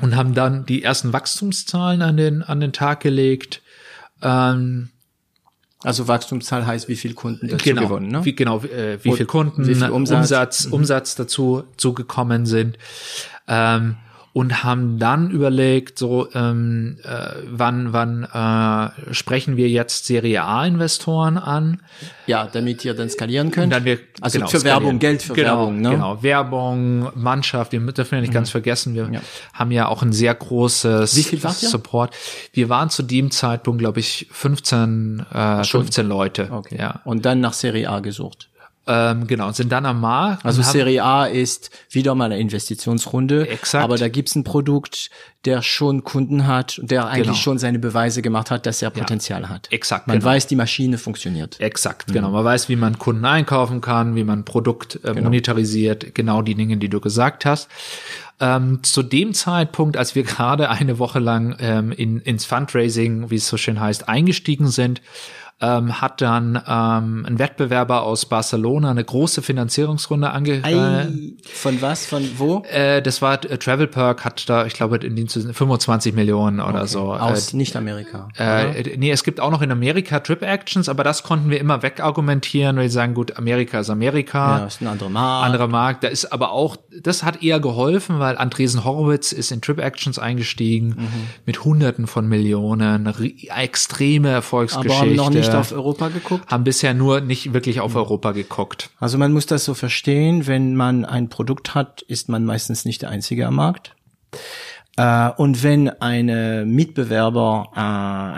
[0.00, 3.62] und haben dann die ersten Wachstumszahlen an den, an den Tag gelegt.
[4.22, 4.88] Ähm,
[5.82, 8.24] Also Wachstumszahl heißt, wie viel Kunden dazu genau, gewonnen, ne?
[8.24, 10.18] wie, genau, äh, wie Und viel Kunden, wie viel Umsatz?
[10.18, 12.76] Umsatz, Umsatz, dazu zugekommen sind.
[13.48, 13.96] Ähm,
[14.32, 20.64] und haben dann überlegt, so ähm, äh, wann wann äh, sprechen wir jetzt Serie A
[20.64, 21.80] Investoren an?
[22.26, 23.72] ja, damit ihr dann skalieren könnt.
[23.72, 24.82] Dann wir also genau, für skalieren.
[24.84, 25.90] Werbung, Geld für genau, Werbung, ne?
[25.90, 29.20] Genau, Werbung, Mannschaft, wir dürfen ja nicht ganz vergessen, wir Ja.
[29.52, 31.68] haben ja auch ein sehr großes Wie viel wart ihr?
[31.68, 32.14] Support.
[32.52, 36.48] Wir waren zu dem Zeitpunkt, glaube ich, 15, äh, 15 Leute.
[36.52, 36.76] Okay.
[36.78, 37.00] Ja.
[37.04, 38.49] Und dann nach Serie A gesucht.
[38.86, 40.44] Ähm, genau, sind dann am Markt.
[40.44, 43.46] Also Serie A ist wieder mal eine Investitionsrunde.
[43.48, 43.84] Exakt.
[43.84, 45.10] Aber da gibt's ein Produkt,
[45.44, 47.36] der schon Kunden hat, der eigentlich Genau.
[47.36, 49.68] schon seine Beweise gemacht hat, dass er Potenzial hat.
[49.70, 50.30] exakt, Man genau.
[50.30, 51.60] weiß, die Maschine funktioniert.
[51.60, 52.30] Exakt, genau.
[52.30, 56.76] Man weiß, wie man Kunden einkaufen kann, wie man Produkt äh, monetarisiert, genau die Dinge,
[56.78, 57.68] die du gesagt hast.
[58.40, 63.36] Ähm, zu dem Zeitpunkt, als wir gerade eine Woche lang ähm, in, ins Fundraising, wie
[63.36, 65.00] es so schön heißt, eingestiegen sind,
[65.62, 71.08] ähm, hat dann ähm, ein Wettbewerber aus Barcelona eine große Finanzierungsrunde ange äh, Ei,
[71.52, 72.06] von was?
[72.06, 72.62] Von wo?
[72.70, 76.86] äh, das war äh, Travel Perk hat da, ich glaube, in den 25 Millionen oder
[76.86, 77.12] so.
[77.12, 78.28] Aus nicht Amerika.
[78.38, 81.82] Äh, nee, es gibt auch noch in Amerika Trip Actions, aber das konnten wir immer
[81.82, 85.46] wegargumentieren, weil wir sagen, gut, Amerika ist Amerika, ja, ist ein anderer Markt.
[85.46, 86.04] anderer Markt.
[86.04, 90.18] Da ist aber auch, das hat eher geholfen, weil Andresen Horowitz ist in Trip Actions
[90.18, 91.08] eingestiegen Mhm.
[91.46, 93.06] mit Hunderten von Millionen,
[93.56, 95.49] extreme Erfolgsgeschichte.
[95.52, 96.50] Nicht auf Europa geguckt.
[96.50, 98.90] haben bisher nur nicht wirklich auf Europa geguckt.
[98.98, 103.02] Also man muss das so verstehen, wenn man ein Produkt hat, ist man meistens nicht
[103.02, 103.94] der Einzige am Markt.
[104.96, 107.80] Äh, und wenn eine Mitbewerber äh,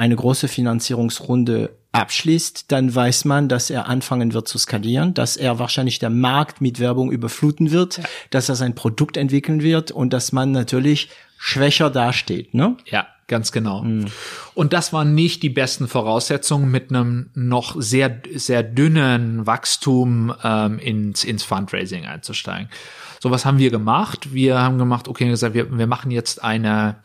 [0.01, 5.59] eine große Finanzierungsrunde abschließt, dann weiß man, dass er anfangen wird zu skalieren, dass er
[5.59, 10.33] wahrscheinlich der Markt mit Werbung überfluten wird, dass er sein Produkt entwickeln wird und dass
[10.33, 12.55] man natürlich schwächer dasteht.
[12.55, 12.77] Ne?
[12.87, 13.83] Ja, ganz genau.
[14.55, 20.79] Und das waren nicht die besten Voraussetzungen, mit einem noch sehr, sehr dünnen Wachstum ähm,
[20.79, 22.69] ins, ins Fundraising einzusteigen.
[23.21, 24.35] So was haben wir gemacht.
[24.35, 26.97] Wir haben gemacht, okay, gesagt, wir, wir machen jetzt eine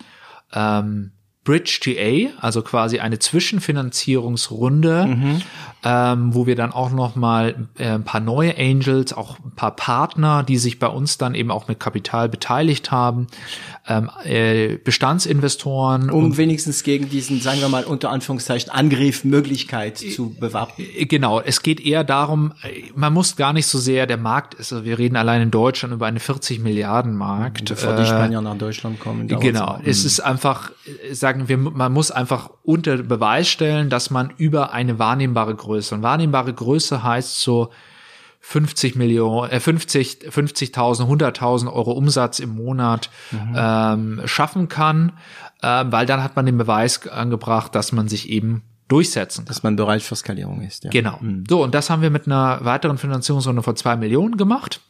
[0.54, 1.14] ähm,
[1.46, 5.40] Bridge TA, also quasi eine Zwischenfinanzierungsrunde,
[5.84, 9.76] ähm, wo wir dann auch noch mal äh, ein paar neue Angels, auch ein paar
[9.76, 13.28] Partner, die sich bei uns dann eben auch mit Kapital beteiligt haben,
[13.88, 20.88] ähm, äh, Bestandsinvestoren Um wenigstens gegen diesen, sagen wir mal, unter Anführungszeichen Angriffmöglichkeit zu bewappnen.
[20.96, 24.56] Äh, Genau, es geht eher darum, äh, man muss gar nicht so sehr, der Markt
[24.56, 27.70] ist, also wir reden allein in Deutschland über einen 40 Milliarden Markt.
[27.70, 29.28] Bevor die Spanier nach Deutschland kommen.
[29.28, 30.72] Genau, es ist einfach,
[31.10, 35.67] äh, sagen wir, man muss einfach unter Beweis stellen, dass man über eine wahrnehmbare Größe,
[35.92, 37.72] und wahrnehmbare Größe heißt so
[38.42, 43.10] 50 Millionen, äh 50, 50.000, 100.000 Euro Umsatz im Monat
[43.56, 45.14] ähm, schaffen kann,
[45.62, 49.48] ähm, weil dann hat man den Beweis angebracht, dass man sich eben durchsetzen kann.
[49.48, 50.86] dass man bereit für Skalierung ist.
[50.86, 50.92] Ja.
[50.92, 51.20] Genau.
[51.50, 54.82] So, und das haben wir mit einer weiteren Finanzierungsrunde von zwei Millionen gemacht.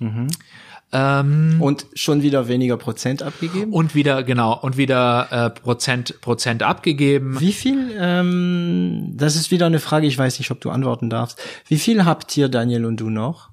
[0.93, 3.73] Ähm, Und schon wieder weniger Prozent abgegeben.
[3.73, 7.39] und wieder, genau, und wieder äh, Prozent, Prozent abgegeben.
[7.41, 11.39] Wie viel, ähm, das ist wieder eine Frage, ich weiß nicht, ob du antworten darfst.
[11.67, 13.49] Wie viel habt ihr, Daniel und du noch?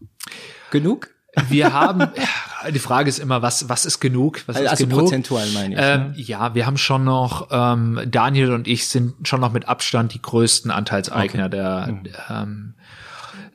[0.70, 1.08] Genug?
[1.48, 2.06] Wir haben,
[2.72, 4.42] die Frage ist immer, was, was ist genug?
[4.46, 5.00] Was ist Also genug?
[5.00, 5.80] prozentual meine ich.
[5.82, 6.14] Ähm, ne?
[6.16, 10.22] ja, wir haben schon noch, ähm, Daniel und ich sind schon noch mit Abstand die
[10.22, 12.02] größten Anteilseigner der, Mhm.
[12.30, 12.74] ähm,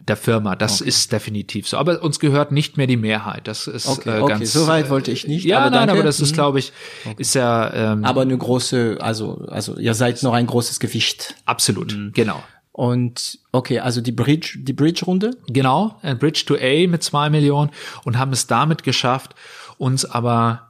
[0.10, 0.56] der Firma.
[0.56, 1.77] Das ist definitiv so.
[1.77, 3.48] Aber uns gehört nicht mehr die Mehrheit.
[3.48, 4.52] Das ist Okay, äh, okay, ganz.
[4.53, 5.94] so weit wollte ich nicht, Ja, aber nein, danke.
[5.94, 6.36] aber das ist, Mhm.
[6.36, 6.73] glaube ich,
[7.18, 11.36] ist ja ähm, Aber eine große, also, also ihr seid noch ein großes Gewicht.
[11.45, 11.95] absolut.
[11.95, 12.11] Mhm.
[12.14, 12.44] Genau.
[12.72, 15.31] Und okay, also die Bridge, die Bridge-Runde.
[15.48, 17.72] Genau, ein Bridge to A mit zwei Millionen
[18.06, 19.36] und haben es damit geschafft,
[19.77, 20.68] uns aber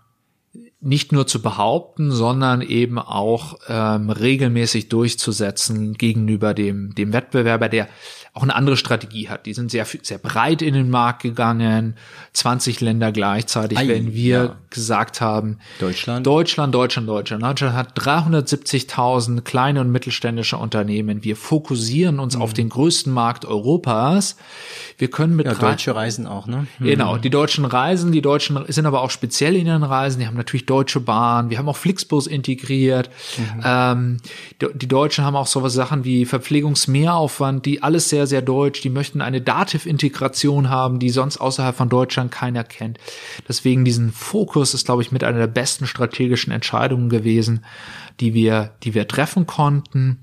[0.81, 7.89] nicht nur zu behaupten, sondern eben auch ähm, regelmäßig durchzusetzen gegenüber dem, dem Wettbewerber, der
[8.33, 9.45] auch eine andere Strategie hat.
[9.45, 11.95] Die sind sehr, sehr breit in den Markt gegangen,
[12.31, 14.55] 20 Länder gleichzeitig, Ei, wenn wir ja.
[14.69, 16.25] gesagt haben, Deutschland.
[16.25, 17.43] Deutschland, Deutschland, Deutschland.
[17.43, 21.23] Deutschland hat 370.000 kleine und mittelständische Unternehmen.
[21.23, 24.37] Wir fokussieren uns auf den größten Markt Europas.
[24.97, 26.67] Wir können mit Ja, drei- deutsche Reisen auch, ne?
[26.79, 30.19] Genau, die deutschen Reisen, die Deutschen sind aber auch speziell in ihren Reisen.
[30.19, 33.09] Die haben natürlich Deutsche Bahn, wir haben auch Flixbus integriert.
[33.37, 33.61] Mhm.
[33.63, 34.17] Ähm,
[34.61, 38.81] die, Deutschen haben auch so was Sachen wie Verpflegungsmehraufwand, die alles sehr, sehr deutsch.
[38.81, 42.99] Die möchten eine Dativ-Integration haben, die sonst außerhalb von Deutschland keiner kennt.
[43.47, 47.65] Deswegen diesen Fokus ist, glaube ich, mit einer der besten strategischen Entscheidungen gewesen,
[48.19, 50.19] die wir, die wir treffen konnten.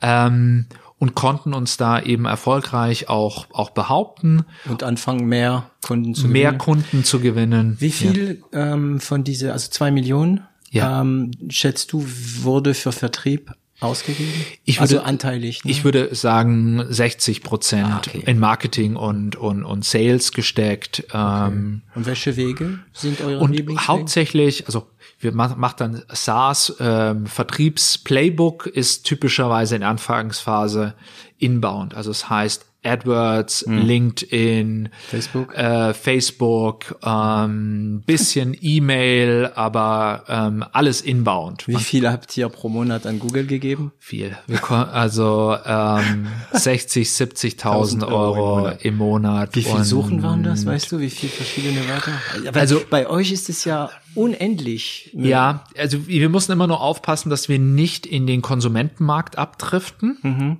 [0.00, 0.66] Ähm,
[0.98, 4.44] und konnten uns da eben erfolgreich auch, auch behaupten.
[4.68, 6.58] Und anfangen, mehr Kunden zu mehr gewinnen.
[6.58, 7.76] Kunden zu gewinnen.
[7.80, 8.74] Wie viel ja.
[8.74, 11.02] ähm, von diese, also zwei Millionen, ja.
[11.02, 12.04] ähm, schätzt du,
[12.42, 14.32] wurde für Vertrieb ausgegeben?
[14.64, 15.64] Ich würde, also anteilig.
[15.64, 15.70] Ne?
[15.70, 18.22] Ich würde sagen 60 Prozent ah, okay.
[18.26, 21.04] in Marketing und, und, und Sales gesteckt.
[21.10, 21.46] Okay.
[21.48, 24.86] Ähm, und welche Wege sind eure und Hauptsächlich, also
[25.18, 30.94] wir machen macht dann SaaS ähm, Vertriebsplaybook ist typischerweise in Anfangsphase
[31.38, 31.94] inbound.
[31.94, 33.78] Also es das heißt AdWords, mhm.
[33.78, 41.68] LinkedIn, Facebook, äh, Facebook, ähm, bisschen E-Mail, aber ähm, alles inbound.
[41.68, 43.92] Wie viel habt ihr pro Monat an Google gegeben?
[43.98, 44.36] Viel.
[44.70, 49.54] also ähm, 60, 70.000 Euro, Euro im Monat.
[49.54, 50.66] Wie viele Suchen waren das?
[50.66, 52.12] Weißt du, wie viele verschiedene Wörter?
[52.46, 55.10] Aber also bei euch ist es ja unendlich.
[55.14, 60.18] Ja, also wir mussten immer nur aufpassen, dass wir nicht in den Konsumentenmarkt abdriften.
[60.22, 60.58] Mhm.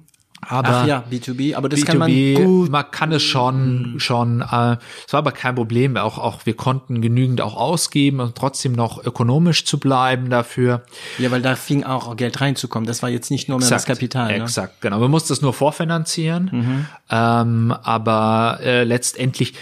[0.48, 2.70] Aber Ach ja, B2B, aber das B2B, kann man gut.
[2.70, 4.00] Man kann es schon, mhm.
[4.00, 4.40] schon.
[4.40, 5.96] Äh, es war aber kein Problem.
[5.96, 10.82] Auch, auch wir konnten genügend auch ausgeben und trotzdem noch ökonomisch zu bleiben dafür.
[11.18, 12.86] Ja, weil da fing auch Geld reinzukommen.
[12.86, 14.28] Das war jetzt nicht nur mehr exakt, das Kapital.
[14.38, 14.44] Ne?
[14.44, 15.00] Exakt, genau.
[15.00, 16.50] Man musste es nur vorfinanzieren.
[16.52, 16.86] Mhm.
[17.10, 19.54] Ähm, aber äh, letztendlich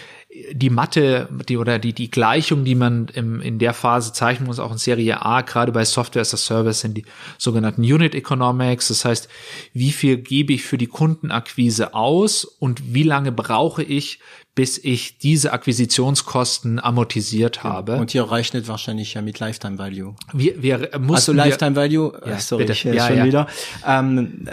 [0.53, 4.59] die Mathe, die oder die die Gleichung, die man im, in der Phase zeichnen muss,
[4.59, 7.05] auch in Serie A, gerade bei Software as a Service, sind die
[7.39, 8.89] sogenannten Unit Economics.
[8.89, 9.29] Das heißt,
[9.75, 14.19] wie viel gebe ich für die Kundenakquise aus und wie lange brauche ich,
[14.55, 17.97] bis ich diese Akquisitionskosten amortisiert habe.
[17.97, 20.15] Und ihr rechnet wahrscheinlich ja mit Lifetime Value.
[20.33, 22.89] Wir, wir mussten also Lifetime Value, ja, sorry, bitte.
[22.95, 23.25] ja, schon ja.
[23.25, 23.47] wieder.
[23.85, 24.47] Ähm,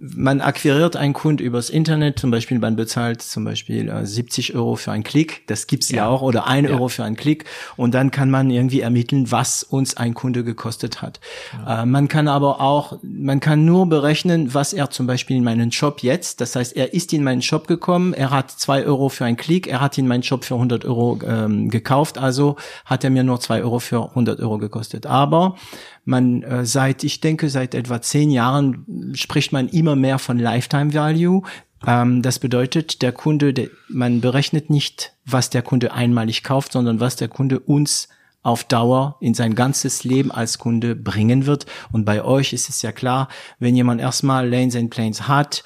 [0.00, 4.74] man akquiriert einen Kunden übers Internet, zum Beispiel man bezahlt zum Beispiel äh, 70 Euro
[4.74, 7.44] für einen Klick, das gibt's ja, ja auch, oder ein Euro für einen Klick
[7.76, 11.20] und dann kann man irgendwie ermitteln, was uns ein Kunde gekostet hat.
[11.64, 15.70] Äh, man kann aber auch, man kann nur berechnen, was er zum Beispiel in meinen
[15.70, 19.27] Shop jetzt, das heißt, er ist in meinen Shop gekommen, er hat zwei Euro für
[19.28, 19.66] einen Klick.
[19.66, 23.40] Er hat ihn meinen Shop für 100 Euro ähm, gekauft, also hat er mir nur
[23.40, 25.06] zwei Euro für 100 Euro gekostet.
[25.06, 25.56] Aber
[26.04, 30.94] man äh, seit, ich denke, seit etwa zehn Jahren spricht man immer mehr von Lifetime
[30.94, 31.42] Value.
[31.86, 37.00] Ähm, das bedeutet, der Kunde, der, man berechnet nicht, was der Kunde einmalig kauft, sondern
[37.00, 38.08] was der Kunde uns
[38.42, 41.66] auf Dauer in sein ganzes Leben als Kunde bringen wird.
[41.92, 43.28] Und bei euch ist es ja klar,
[43.58, 45.64] wenn jemand erstmal Lanes and Planes hat,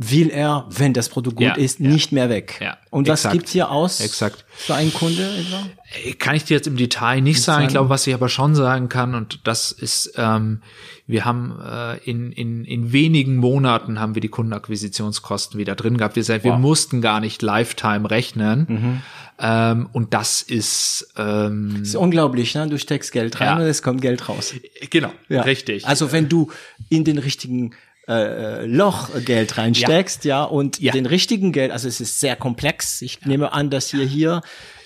[0.00, 1.88] will er, wenn das Produkt gut ja, ist, ja.
[1.88, 2.60] nicht mehr weg.
[2.60, 4.44] Ja, Und was exakt, gibt's hier aus exakt.
[4.48, 5.66] für einen Kunde etwa?
[6.04, 7.64] Äh, kann ich dir jetzt im Detail nicht sagen.
[7.64, 10.62] Ich glaube, was ich aber schon sagen kann, und das ist, ähm,
[11.08, 16.14] wir haben äh, in, in, in wenigen Monaten haben wir die Kundenakquisitionskosten wieder drin gehabt.
[16.14, 16.44] Wir, wow.
[16.44, 18.66] wir mussten gar nicht Lifetime rechnen.
[18.68, 19.02] Mhm.
[19.40, 22.68] Ähm, und das ist, ähm, das ist unglaublich, ne?
[22.68, 24.54] Du steckst Geld rein und es kommt Geld raus.
[24.90, 25.42] Genau, ja.
[25.42, 25.86] richtig.
[25.86, 26.50] Also wenn du
[26.88, 27.72] in den richtigen
[28.08, 30.92] äh, Loch Geld reinsteckst, ja, ja und ja.
[30.92, 33.02] den richtigen Geld, also es ist sehr komplex.
[33.02, 33.28] Ich ja.
[33.28, 34.40] nehme an, dass ihr hier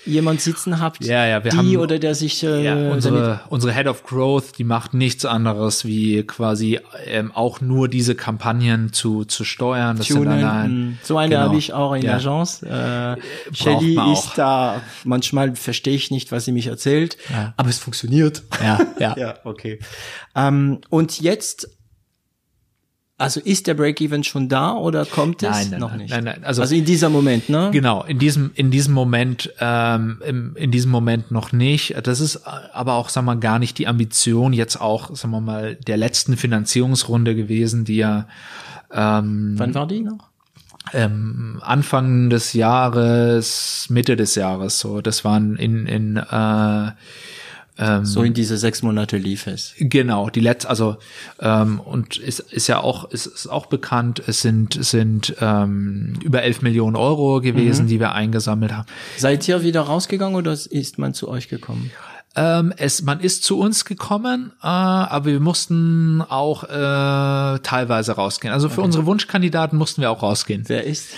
[0.05, 3.73] jemand sitzen habt, ja, ja, wir die haben, oder der sich äh, ja, unsere, unsere
[3.73, 9.23] Head of Growth, die macht nichts anderes wie quasi ähm, auch nur diese Kampagnen zu
[9.23, 9.97] zu steuern.
[9.97, 11.47] Das Tunen, sind allein, so eine genau.
[11.47, 12.15] habe ich auch in ja.
[12.15, 12.63] Agence.
[12.63, 13.15] Äh,
[13.53, 14.81] Shelly ist da.
[15.03, 17.53] Manchmal verstehe ich nicht, was sie mich erzählt, ja.
[17.55, 18.43] aber es funktioniert.
[18.61, 19.79] Ja, ja, ja, okay.
[20.35, 21.69] Ähm, und jetzt
[23.17, 26.09] also ist der Break-Even schon da oder kommt es nein, nein, noch nicht?
[26.09, 27.69] Nein, nein, also, also in diesem Moment, ne?
[27.71, 31.95] Genau, in diesem in diesem Moment ähm, im, in diesem Moment noch nicht.
[32.03, 35.41] Das ist aber auch, sagen wir mal, gar nicht die Ambition jetzt auch, sagen wir
[35.41, 38.27] mal, der letzten Finanzierungsrunde gewesen, die ja
[38.91, 40.29] ähm, Wann war die noch?
[40.91, 45.01] Ähm, Anfang des Jahres, Mitte des Jahres, so.
[45.01, 46.91] Das waren in in äh,
[47.77, 49.73] ähm, so in diese sechs Monate lief es.
[49.79, 50.97] Genau, die letzte, also
[51.39, 54.21] ähm, und ist, ist ja auch ist, ist auch bekannt.
[54.27, 57.89] Es sind sind ähm, über elf Millionen Euro gewesen, mhm.
[57.89, 58.87] die wir eingesammelt haben.
[59.17, 61.91] Seid ihr wieder rausgegangen oder ist man zu euch gekommen?
[62.35, 68.53] Ähm, es, man ist zu uns gekommen, äh, aber wir mussten auch äh, teilweise rausgehen.
[68.53, 68.85] Also für okay.
[68.85, 70.63] unsere Wunschkandidaten mussten wir auch rausgehen.
[70.67, 71.09] Wer ist?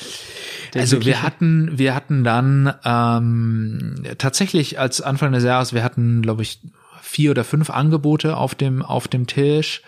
[0.76, 6.42] Also wir hatten, wir hatten dann ähm, tatsächlich als Anfang des Jahres, wir hatten, glaube
[6.42, 6.60] ich,
[7.02, 9.82] vier oder fünf Angebote auf dem auf dem Tisch.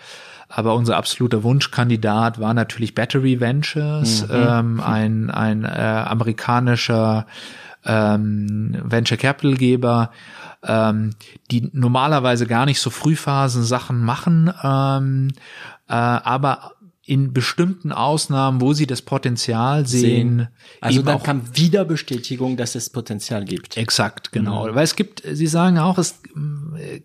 [0.48, 4.34] Aber unser absoluter Wunschkandidat war natürlich Battery Ventures, mhm.
[4.34, 7.26] ähm, ein, ein äh, amerikanischer
[7.84, 10.10] ähm, Venture Capital Geber,
[10.62, 11.10] ähm,
[11.50, 15.28] die normalerweise gar nicht so Frühphasen Sachen machen, ähm,
[15.88, 16.72] äh, aber
[17.08, 20.48] in bestimmten Ausnahmen, wo sie das Potenzial sehen, sehen.
[20.82, 23.78] also dann kam wieder Bestätigung, dass es Potenzial gibt.
[23.78, 24.68] Exakt, genau.
[24.68, 24.74] Mhm.
[24.74, 26.20] Weil es gibt, Sie sagen auch, es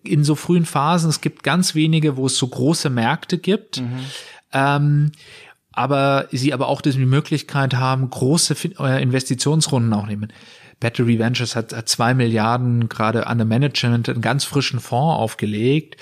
[0.03, 3.80] in so frühen Phasen, es gibt ganz wenige, wo es so große Märkte gibt.
[3.80, 3.99] Mhm.
[4.51, 5.11] Ähm,
[5.71, 10.34] aber sie aber auch die Möglichkeit haben, große äh, Investitionsrunden auch nehmen.
[10.81, 15.95] Battery Ventures hat, hat zwei Milliarden gerade an der Management einen ganz frischen Fonds aufgelegt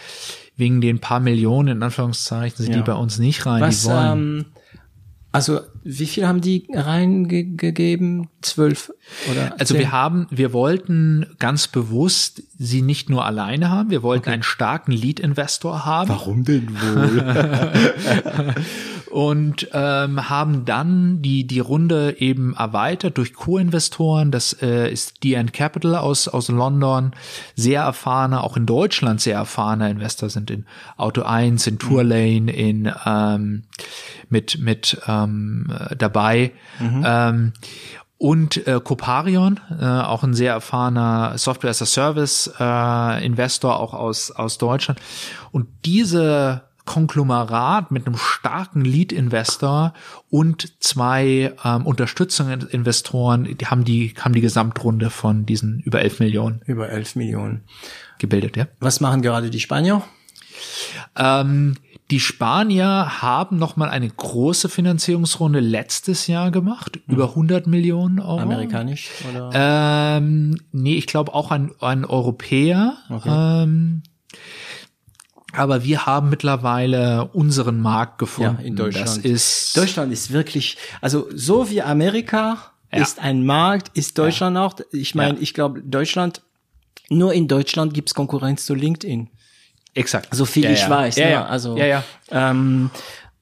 [0.55, 2.81] wegen den paar Millionen, in Anführungszeichen, sind ja.
[2.81, 3.61] die bei uns nicht rein.
[3.61, 4.11] Was, die wollen.
[4.11, 4.45] Ähm,
[5.33, 8.27] also wie viel haben die reingegeben?
[8.41, 8.91] Zwölf
[9.31, 9.55] oder?
[9.59, 14.33] Also wir haben, wir wollten ganz bewusst sie nicht nur alleine haben, wir wollten okay.
[14.33, 16.09] einen starken Lead-Investor haben.
[16.09, 18.55] Warum denn wohl?
[19.11, 24.31] und ähm, haben dann die die Runde eben erweitert durch Co-Investoren.
[24.31, 27.11] Das äh, ist DN Capital aus aus London,
[27.55, 30.65] sehr erfahrener, auch in Deutschland sehr erfahrener Investor sind in
[30.97, 33.63] Auto 1, in Tourlane, in ähm,
[34.29, 36.51] mit mit ähm, dabei.
[36.79, 37.03] Mhm.
[37.05, 37.53] Ähm,
[38.17, 43.93] und äh, Coparion, äh, auch ein sehr erfahrener Software as a Service äh, Investor auch
[43.95, 45.01] aus aus Deutschland.
[45.51, 46.61] Und diese
[46.91, 49.93] Konglomerat mit einem starken Lead-Investor
[50.29, 56.61] und zwei ähm, Unterstützungsinvestoren, die haben die haben die Gesamtrunde von diesen über 11 Millionen.
[56.65, 57.61] Über 11 Millionen.
[58.17, 58.67] Gebildet, ja.
[58.81, 60.03] Was machen gerade die Spanier?
[61.17, 61.75] Ähm,
[62.11, 67.13] die Spanier haben noch mal eine große Finanzierungsrunde letztes Jahr gemacht, mhm.
[67.13, 68.39] über 100 Millionen Euro.
[68.39, 69.49] Amerikanisch oder?
[69.53, 72.97] Ähm, nee, ich glaube auch ein, ein Europäer.
[73.09, 73.29] Okay.
[73.63, 74.03] Ähm,
[75.53, 78.57] aber wir haben mittlerweile unseren Markt gefunden.
[78.59, 79.07] Ja, in Deutschland.
[79.07, 82.57] Das ist Deutschland ist wirklich, also so wie Amerika
[82.91, 83.01] ja.
[83.01, 84.65] ist ein Markt, ist Deutschland ja.
[84.65, 84.75] auch.
[84.91, 86.41] Ich meine, ich glaube, Deutschland,
[87.09, 89.29] nur in Deutschland gibt's Konkurrenz zu LinkedIn.
[89.93, 90.33] Exakt.
[90.33, 91.17] So viel ich weiß.
[91.17, 91.31] Ja, ne?
[91.31, 91.45] ja.
[91.45, 92.03] Also, ja, ja.
[92.31, 92.89] Ähm,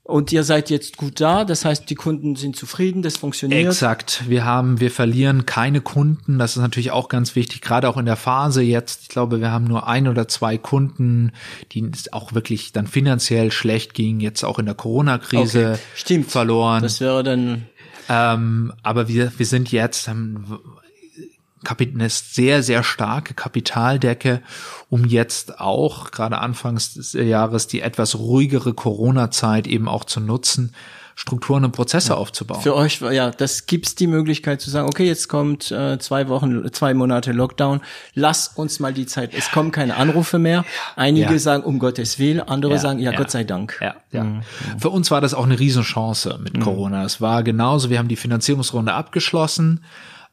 [0.10, 3.68] und ihr seid jetzt gut da, das heißt, die Kunden sind zufrieden, das funktioniert.
[3.68, 4.24] Exakt.
[4.28, 6.40] Wir haben, wir verlieren keine Kunden.
[6.40, 9.04] Das ist natürlich auch ganz wichtig, gerade auch in der Phase jetzt.
[9.04, 11.32] Ich glaube, wir haben nur ein oder zwei Kunden,
[11.72, 16.24] die auch wirklich dann finanziell schlecht gingen, jetzt auch in der Corona-Krise okay.
[16.24, 16.82] verloren.
[16.82, 17.66] Das wäre dann.
[18.10, 20.60] Ähm, aber wir, wir sind jetzt, haben
[21.68, 24.42] eine sehr, sehr starke Kapitaldecke,
[24.90, 30.74] um jetzt auch gerade anfangs des Jahres die etwas ruhigere Corona-Zeit eben auch zu nutzen,
[31.20, 32.16] Strukturen und Prozesse ja.
[32.16, 32.62] aufzubauen.
[32.62, 36.72] Für euch, ja, das gibt's die Möglichkeit zu sagen, okay, jetzt kommt äh, zwei Wochen,
[36.72, 37.82] zwei Monate Lockdown,
[38.14, 40.64] lass uns mal die Zeit, es kommen keine Anrufe mehr.
[40.96, 41.40] Einige ja.
[41.40, 43.78] sagen, um Gottes Willen, andere ja, sagen, ja, Gott sei Dank.
[43.82, 44.24] Ja, ja.
[44.24, 44.44] Mhm.
[44.78, 46.62] Für uns war das auch eine Riesenchance mit mhm.
[46.62, 47.04] Corona.
[47.04, 49.84] Es war genauso, wir haben die Finanzierungsrunde abgeschlossen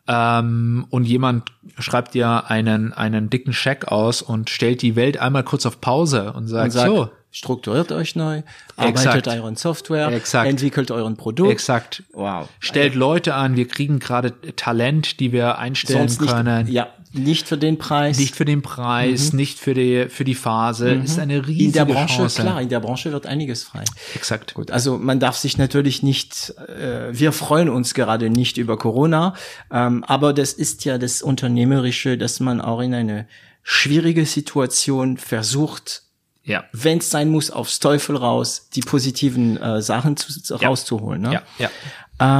[0.08, 5.42] ähm, und jemand schreibt dir einen, einen dicken Scheck aus und stellt die Welt einmal
[5.42, 7.10] kurz auf Pause und sagt, und sagt so.
[7.32, 8.42] Strukturiert euch neu,
[8.76, 10.48] arbeitet euren Software, Exakt.
[10.48, 11.50] entwickelt euren Produkt.
[11.50, 12.02] Exakt.
[12.14, 12.48] Wow.
[12.60, 16.64] Stellt Leute an, wir kriegen gerade Talent, die wir einstellen Sonst können.
[16.64, 16.88] Nicht, ja,
[17.18, 18.18] nicht für den Preis.
[18.18, 19.38] Nicht für den Preis, mhm.
[19.38, 20.94] nicht für die, für die Phase.
[20.94, 21.04] Mhm.
[21.04, 22.42] Ist eine riesige In der Branche, Chance.
[22.42, 23.84] klar, in der Branche wird einiges frei.
[24.14, 24.54] Exakt.
[24.54, 29.34] Gut, also man darf sich natürlich nicht, äh, wir freuen uns gerade nicht über Corona,
[29.70, 33.26] ähm, aber das ist ja das Unternehmerische, dass man auch in eine
[33.62, 36.02] schwierige Situation versucht,
[36.44, 36.64] ja.
[36.72, 40.68] wenn es sein muss, aufs Teufel raus, die positiven äh, Sachen zu, ja.
[40.68, 41.22] rauszuholen.
[41.22, 41.32] Ne?
[41.32, 41.70] Ja, ja.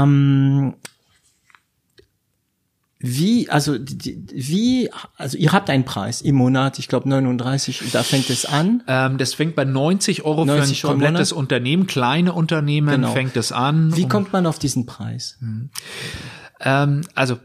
[0.03, 0.75] Ähm,
[3.09, 8.31] wie, also wie, also ihr habt einen Preis im Monat, ich glaube 39, da fängt
[8.31, 8.83] es an.
[8.89, 11.43] Ähm, das fängt bei 90 Euro 90 für ein komplettes Monat.
[11.43, 13.13] Unternehmen, kleine Unternehmen genau.
[13.13, 13.97] fängt es an.
[13.97, 15.37] Wie kommt man auf diesen Preis?
[15.41, 15.71] Hm.
[16.61, 17.39] Ähm, also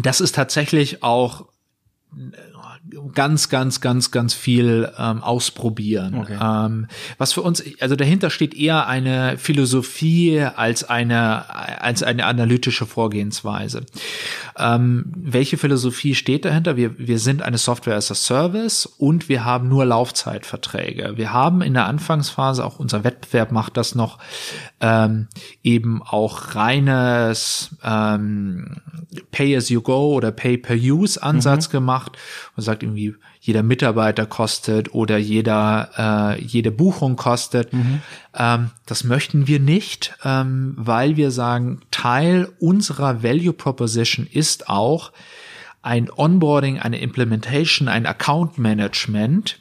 [0.00, 1.46] das ist tatsächlich auch
[3.14, 6.14] ganz, ganz, ganz, ganz viel ähm, ausprobieren.
[6.14, 6.38] Okay.
[6.40, 6.86] Ähm,
[7.18, 13.84] was für uns, also dahinter steht eher eine Philosophie als eine, als eine analytische Vorgehensweise.
[14.56, 16.76] Ähm, welche Philosophie steht dahinter?
[16.76, 21.14] Wir, wir sind eine Software as a Service und wir haben nur Laufzeitverträge.
[21.16, 24.18] Wir haben in der Anfangsphase, auch unser Wettbewerb macht das noch,
[24.80, 25.28] ähm,
[25.62, 28.76] eben auch reines ähm,
[29.30, 31.72] Pay-as-you-go oder Pay-per-Use-Ansatz mhm.
[31.72, 32.18] gemacht
[32.56, 37.72] und sagt irgendwie, jeder Mitarbeiter kostet oder jeder, äh, jede Buchung kostet.
[37.72, 38.02] Mhm.
[38.34, 45.12] Ähm, das möchten wir nicht, ähm, weil wir sagen, Teil unserer Value Proposition ist auch
[45.82, 49.58] ein Onboarding, eine Implementation, ein Account Management,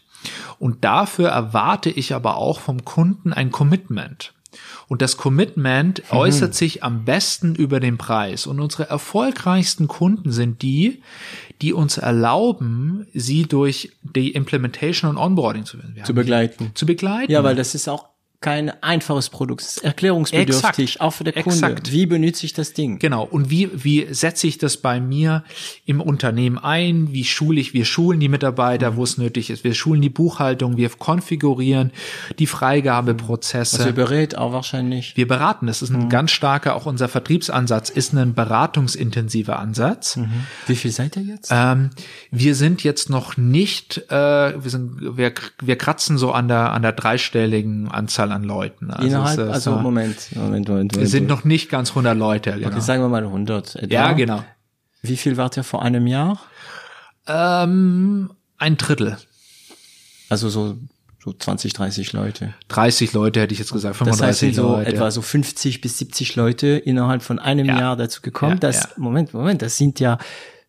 [0.59, 4.33] Und dafür erwarte ich aber auch vom Kunden ein Commitment.
[4.87, 6.17] Und das Commitment mhm.
[6.17, 8.47] äußert sich am besten über den Preis.
[8.47, 11.01] Und unsere erfolgreichsten Kunden sind die,
[11.61, 16.71] die uns erlauben, sie durch die Implementation und Onboarding zu, zu begleiten.
[16.73, 17.31] Zu begleiten.
[17.31, 18.12] Ja, weil das ist auch
[18.43, 21.01] kein einfaches Produkt, es ist erklärungsbedürftig, Exakt.
[21.01, 21.77] auch für den Kunde.
[21.89, 22.99] Wie benutze ich das Ding?
[22.99, 23.23] Genau.
[23.23, 25.43] Und wie, wie setze ich das bei mir
[25.85, 27.13] im Unternehmen ein?
[27.13, 27.73] Wie schule ich?
[27.73, 28.95] Wir schulen die Mitarbeiter, mhm.
[28.97, 29.63] wo es nötig ist.
[29.63, 31.91] Wir schulen die Buchhaltung, wir konfigurieren
[32.37, 33.77] die Freigabeprozesse.
[33.77, 35.15] Also ihr berät auch wahrscheinlich.
[35.15, 35.67] Wir beraten.
[35.67, 36.09] Das ist ein mhm.
[36.09, 40.17] ganz starker, auch unser Vertriebsansatz ist ein beratungsintensiver Ansatz.
[40.17, 40.29] Mhm.
[40.67, 41.49] Wie viel seid ihr jetzt?
[41.49, 41.91] Ähm,
[42.29, 46.81] wir sind jetzt noch nicht, äh, wir sind, wir, wir kratzen so an der, an
[46.81, 48.91] der dreistelligen Anzahl an Leuten.
[48.91, 50.97] Also Innerhalb, ist, also Moment, Moment, Moment, Moment.
[50.97, 52.53] Wir sind noch nicht ganz 100 Leute.
[52.53, 52.67] Genau.
[52.67, 53.75] Okay, sagen wir mal 100.
[53.75, 53.93] Etwa.
[53.93, 54.43] Ja, genau.
[55.01, 56.39] Wie viel wart ihr vor einem Jahr?
[57.27, 59.17] Ähm, ein Drittel.
[60.29, 60.77] Also so
[61.23, 62.53] so 20, 30 Leute.
[62.67, 64.89] 30 Leute hätte ich jetzt gesagt, 35 das heißt, so Leute.
[64.91, 67.79] etwa so 50 bis 70 Leute innerhalb von einem ja.
[67.79, 68.55] Jahr dazu gekommen.
[68.55, 68.89] Ja, das, ja.
[68.97, 70.17] Moment, Moment, das sind ja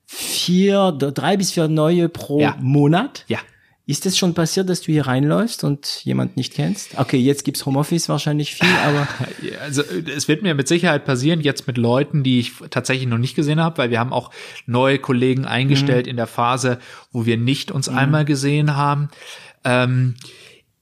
[0.07, 3.25] vier, drei bis vier neue pro Monat.
[3.27, 3.39] Ja.
[3.87, 6.99] Ist es schon passiert, dass du hier reinläufst und jemand nicht kennst?
[6.99, 9.07] Okay, jetzt gibt's Homeoffice wahrscheinlich viel, aber
[9.61, 9.83] also
[10.17, 13.61] es wird mir mit Sicherheit passieren jetzt mit Leuten, die ich tatsächlich noch nicht gesehen
[13.61, 14.31] habe, weil wir haben auch
[14.65, 16.11] neue Kollegen eingestellt mhm.
[16.11, 16.79] in der Phase,
[17.13, 17.99] wo wir nicht uns mhm.
[17.99, 19.11] einmal gesehen haben.
[19.65, 20.15] Ähm,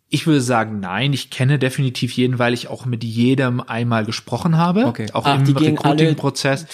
[0.08, 4.58] ich würde sagen, nein, ich kenne definitiv jeden, weil ich auch mit jedem einmal gesprochen
[4.58, 5.06] habe, okay.
[5.12, 6.66] auch Ach, im Recruiting-Prozess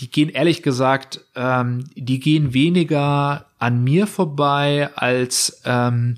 [0.00, 6.16] die gehen ehrlich gesagt, ähm, die gehen weniger an mir vorbei, als ähm,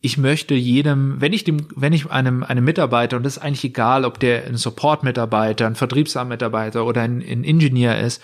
[0.00, 3.64] ich möchte jedem, wenn ich dem, wenn ich einem, einem Mitarbeiter, und das ist eigentlich
[3.64, 8.22] egal, ob der ein Support-Mitarbeiter, ein Vertriebsarm-Mitarbeiter oder ein, ein Ingenieur ist,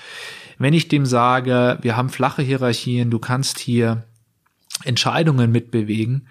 [0.58, 4.04] wenn ich dem sage, wir haben flache Hierarchien, du kannst hier
[4.84, 6.28] Entscheidungen mitbewegen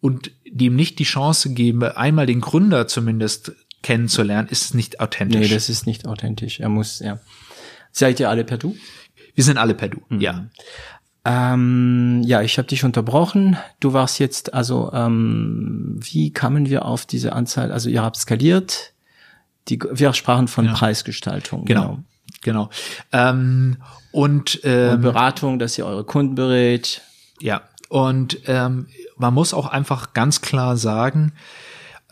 [0.00, 3.52] und dem nicht die Chance gebe, einmal den Gründer zumindest
[3.82, 5.48] kennenzulernen, ist es nicht authentisch.
[5.48, 6.60] Nee, das ist nicht authentisch.
[6.60, 7.20] Er muss, ja.
[7.92, 8.74] Seid ihr alle per Du?
[9.34, 10.20] Wir sind alle per Du, mhm.
[10.20, 10.46] ja.
[11.24, 13.56] Ähm, ja, ich habe dich unterbrochen.
[13.78, 17.70] Du warst jetzt, also ähm, wie kamen wir auf diese Anzahl?
[17.70, 18.92] Also ihr habt skaliert.
[19.68, 20.72] Die, wir sprachen von ja.
[20.72, 21.64] Preisgestaltung.
[21.64, 21.98] Genau,
[22.40, 22.68] genau.
[22.68, 22.70] genau.
[23.12, 23.76] Ähm,
[24.10, 27.02] und, ähm, und Beratung, dass ihr eure Kunden berät.
[27.40, 31.32] Ja, und ähm, man muss auch einfach ganz klar sagen,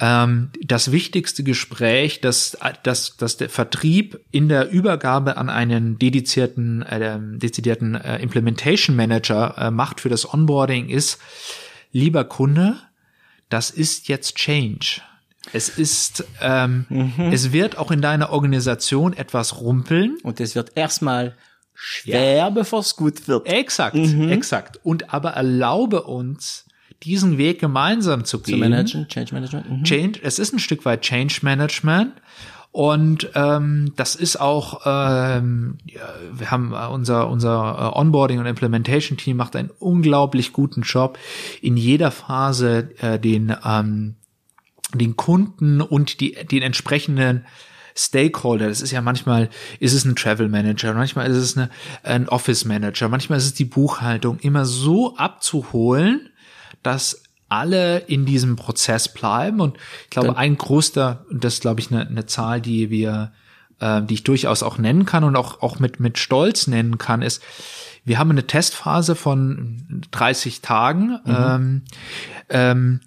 [0.01, 6.83] ähm, das wichtigste Gespräch, das, das, das der Vertrieb in der Übergabe an einen dedizierten,
[6.83, 11.21] äh, dezidierten äh, Implementation Manager äh, macht für das Onboarding ist,
[11.93, 12.77] lieber Kunde,
[13.51, 15.03] das ist jetzt Change.
[15.53, 17.33] Es ist, ähm, mhm.
[17.33, 20.19] es wird auch in deiner Organisation etwas rumpeln.
[20.23, 21.37] Und es wird erstmal
[21.75, 22.51] schwer, ja.
[22.51, 23.47] bevor es gut wird.
[23.47, 24.31] Exakt, mhm.
[24.31, 24.79] exakt.
[24.83, 26.67] Und aber erlaube uns,
[27.03, 28.55] diesen Weg gemeinsam zu gehen.
[28.55, 29.71] Zu managen, Change Management.
[29.71, 29.85] Mhm.
[29.85, 32.13] Change, es ist ein Stück weit Change Management.
[32.73, 36.03] Und ähm, das ist auch, ähm, ja,
[36.33, 41.19] wir haben äh, unser unser äh, Onboarding und Implementation Team macht einen unglaublich guten Job
[41.61, 44.15] in jeder Phase äh, den ähm,
[44.95, 47.45] den Kunden und die den entsprechenden
[47.97, 48.69] Stakeholder.
[48.69, 49.51] Das ist ja manchmal
[49.81, 51.71] ist es ein Travel Manager, manchmal ist es eine,
[52.05, 56.30] ein Office Manager, manchmal ist es die Buchhaltung, immer so abzuholen,
[56.83, 59.61] dass alle in diesem Prozess bleiben.
[59.61, 63.33] Und ich glaube, ein größter, das ist, glaube ich, eine, eine Zahl, die wir,
[63.81, 67.23] äh, die ich durchaus auch nennen kann und auch, auch mit, mit Stolz nennen kann,
[67.23, 67.43] ist,
[68.05, 71.19] wir haben eine Testphase von 30 Tagen.
[71.25, 71.37] Mhm.
[71.37, 71.83] Ähm,
[72.49, 73.01] ähm,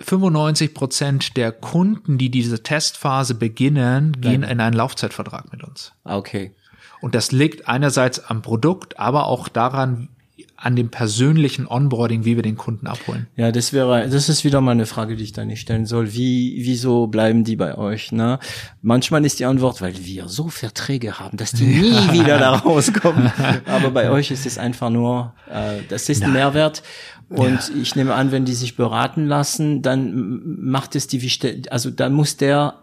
[0.00, 5.92] 95 Prozent der Kunden, die diese Testphase beginnen, gehen in einen Laufzeitvertrag mit uns.
[6.04, 6.54] Okay.
[7.00, 10.08] Und das liegt einerseits am Produkt, aber auch daran,
[10.56, 13.28] an dem persönlichen Onboarding, wie wir den Kunden abholen.
[13.36, 16.14] Ja, das wäre, das ist wieder mal eine Frage, die ich da nicht stellen soll.
[16.14, 18.10] Wie, wieso bleiben die bei euch?
[18.10, 18.38] Ne?
[18.82, 22.12] Manchmal ist die Antwort, weil wir so Verträge haben, dass die nie ja.
[22.12, 23.30] wieder da rauskommen.
[23.66, 26.82] Aber bei euch ist es einfach nur, äh, das ist ein Mehrwert.
[27.28, 27.82] Und ja.
[27.82, 31.20] ich nehme an, wenn die sich beraten lassen, dann macht es die,
[31.70, 32.74] also dann muss der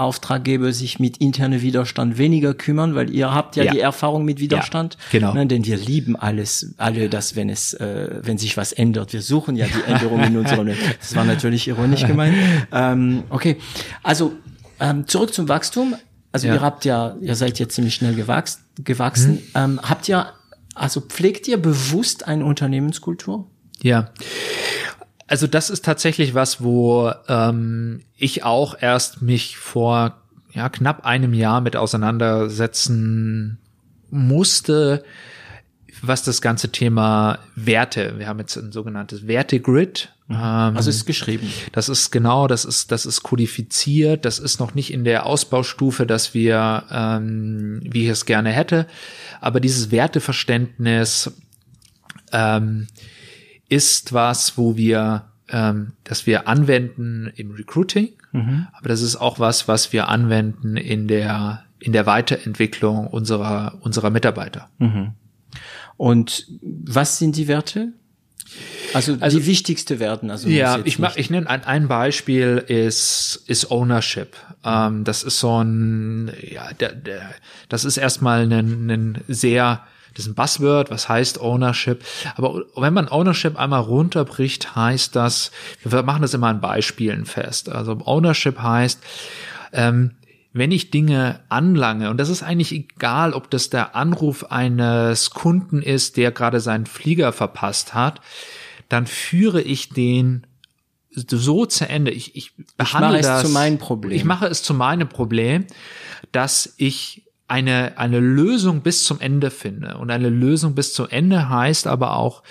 [0.00, 3.72] Auftraggeber sich mit internem Widerstand weniger kümmern, weil ihr habt ja, ja.
[3.72, 4.94] die Erfahrung mit Widerstand.
[4.94, 5.34] Ja, genau.
[5.34, 9.12] Ne, denn wir lieben alles, alle das, wenn es, äh, wenn sich was ändert.
[9.12, 10.60] Wir suchen ja die Änderungen in unserem.
[11.00, 12.36] Das war natürlich ironisch gemeint.
[12.72, 13.56] Ähm, okay,
[14.02, 14.32] also
[14.78, 15.94] ähm, zurück zum Wachstum.
[16.32, 16.54] Also ja.
[16.54, 18.62] ihr habt ja, ihr seid ja ziemlich schnell gewachsen.
[18.76, 19.32] gewachsen.
[19.32, 19.40] Mhm.
[19.54, 20.26] Ähm, habt ihr,
[20.74, 23.46] also pflegt ihr bewusst eine Unternehmenskultur?
[23.82, 24.10] Ja.
[25.30, 30.16] Also das ist tatsächlich was, wo ähm, ich auch erst mich vor
[30.52, 33.58] ja, knapp einem Jahr mit auseinandersetzen
[34.10, 35.04] musste,
[36.02, 41.46] was das ganze Thema Werte, wir haben jetzt ein sogenanntes Wertegrid, Ähm, Also ist geschrieben.
[41.70, 46.06] das ist genau, das ist, das ist kodifiziert, das ist noch nicht in der Ausbaustufe,
[46.06, 48.88] dass wir, ähm, wie ich es gerne hätte.
[49.40, 51.30] Aber dieses Werteverständnis
[52.32, 52.88] ähm,
[53.70, 58.10] ist was, wo wir, ähm, dass wir anwenden im Recruiting,
[58.78, 64.10] aber das ist auch was, was wir anwenden in der in der Weiterentwicklung unserer unserer
[64.10, 64.68] Mitarbeiter.
[65.96, 67.92] Und was sind die Werte?
[68.92, 70.30] Also, die wichtigste Werten.
[70.30, 74.36] Also Ja, ich mach, ich nenne ein, ein Beispiel ist ist Ownership.
[74.64, 77.30] Ähm, das ist so ein ja, der, der,
[77.68, 79.84] das ist erstmal ein, ein sehr
[80.22, 82.04] ist ein Buzzword, was heißt Ownership.
[82.36, 85.50] Aber wenn man Ownership einmal runterbricht, heißt das,
[85.84, 87.68] wir machen das immer an Beispielen fest.
[87.68, 89.00] Also Ownership heißt,
[89.72, 90.12] ähm,
[90.52, 95.80] wenn ich Dinge anlange, und das ist eigentlich egal, ob das der Anruf eines Kunden
[95.80, 98.20] ist, der gerade seinen Flieger verpasst hat,
[98.88, 100.46] dann führe ich den
[101.10, 102.10] so zu Ende.
[102.10, 104.16] Ich, ich behandle mache es das zu meinem Problem.
[104.16, 105.66] Ich mache es zu meinem Problem,
[106.32, 109.96] dass ich eine, eine Lösung bis zum Ende finde.
[109.98, 112.42] Und eine Lösung bis zum Ende heißt aber auch,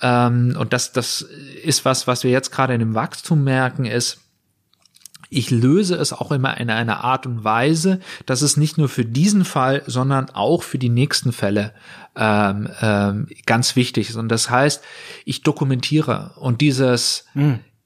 [0.00, 1.22] ähm, und das, das
[1.64, 4.18] ist was, was wir jetzt gerade in dem Wachstum merken, ist,
[5.28, 9.04] ich löse es auch immer in einer Art und Weise, dass es nicht nur für
[9.04, 11.72] diesen Fall, sondern auch für die nächsten Fälle
[12.14, 14.16] ähm, ähm, ganz wichtig ist.
[14.16, 14.84] Und das heißt,
[15.24, 17.26] ich dokumentiere und dieses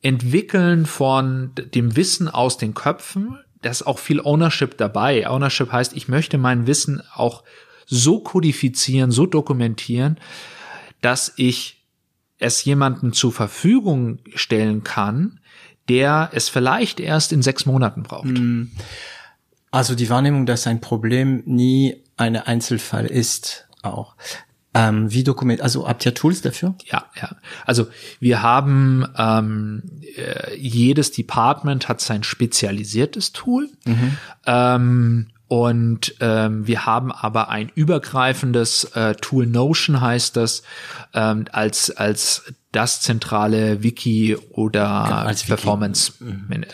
[0.02, 5.28] Entwickeln von dem Wissen aus den Köpfen, da ist auch viel Ownership dabei.
[5.28, 7.42] Ownership heißt, ich möchte mein Wissen auch
[7.86, 10.18] so kodifizieren, so dokumentieren,
[11.00, 11.84] dass ich
[12.38, 15.40] es jemandem zur Verfügung stellen kann,
[15.88, 18.28] der es vielleicht erst in sechs Monaten braucht.
[19.70, 24.14] Also die Wahrnehmung, dass ein Problem nie ein Einzelfall ist, auch.
[24.72, 26.74] Ähm, wie dokument, also habt ihr Tools dafür?
[26.84, 27.36] Ja, ja.
[27.66, 27.88] Also
[28.20, 29.82] wir haben ähm,
[30.16, 33.68] äh, jedes Department hat sein spezialisiertes Tool.
[34.46, 40.62] Ähm, und ähm, wir haben aber ein übergreifendes äh, Tool Notion heißt das
[41.12, 45.48] ähm, als als das zentrale Wiki oder als Wiki.
[45.48, 46.12] Performance.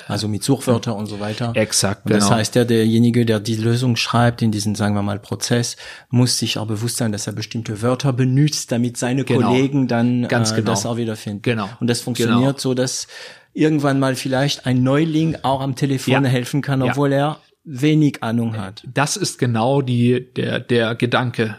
[0.08, 1.52] Also mit Suchwörter und so weiter.
[1.54, 2.36] Exakt, Und Das genau.
[2.36, 5.76] heißt, der, derjenige, der die Lösung schreibt in diesen, sagen wir mal, Prozess,
[6.10, 9.48] muss sich auch bewusst sein, dass er bestimmte Wörter benutzt, damit seine Genau.
[9.48, 10.70] Kollegen dann Ganz äh, genau.
[10.72, 11.40] das auch wiederfinden.
[11.42, 11.68] Genau.
[11.80, 12.58] Und das funktioniert Genau.
[12.58, 13.06] so, dass
[13.54, 16.30] irgendwann mal vielleicht ein Neuling auch am Telefon Ja.
[16.30, 16.90] helfen kann, Ja.
[16.92, 18.84] obwohl er wenig Ahnung hat.
[18.92, 21.56] Das ist genau die der der Gedanke.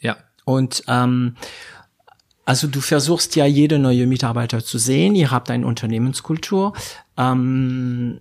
[0.00, 0.16] Ja.
[0.44, 1.34] Und ähm,
[2.44, 5.14] also du versuchst ja jede neue Mitarbeiter zu sehen.
[5.14, 6.72] Ihr habt eine Unternehmenskultur.
[7.16, 8.18] Ähm,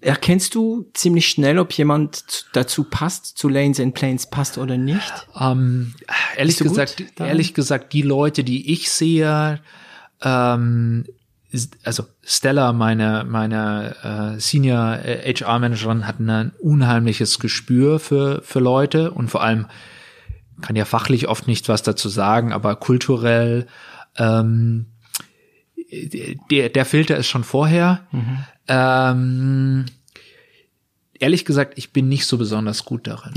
[0.00, 5.12] erkennst du ziemlich schnell, ob jemand dazu passt, zu Lanes and Planes passt oder nicht?
[5.38, 5.94] Ähm,
[6.36, 7.30] ehrlich gut gesagt, darin?
[7.30, 9.60] ehrlich gesagt, die Leute, die ich sehe,
[10.22, 11.04] ähm,
[11.84, 18.60] also Stella, meine meine äh, Senior äh, HR Managerin, hat ein unheimliches Gespür für für
[18.60, 19.66] Leute und vor allem
[20.62, 23.66] kann ja fachlich oft nicht was dazu sagen, aber kulturell
[24.16, 24.86] ähm,
[26.50, 28.06] der der Filter ist schon vorher.
[28.68, 29.84] Ähm,
[31.18, 33.34] ehrlich gesagt, ich bin nicht so besonders gut darin.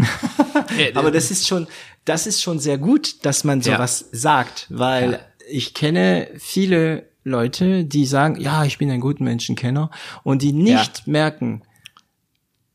[0.95, 1.67] Aber das ist schon,
[2.05, 3.75] das ist schon sehr gut, dass man Ja.
[3.75, 5.19] sowas sagt, weil
[5.49, 9.89] ich kenne viele Leute, die sagen, ja, ich bin ein guter Menschenkenner
[10.23, 11.61] und die nicht merken,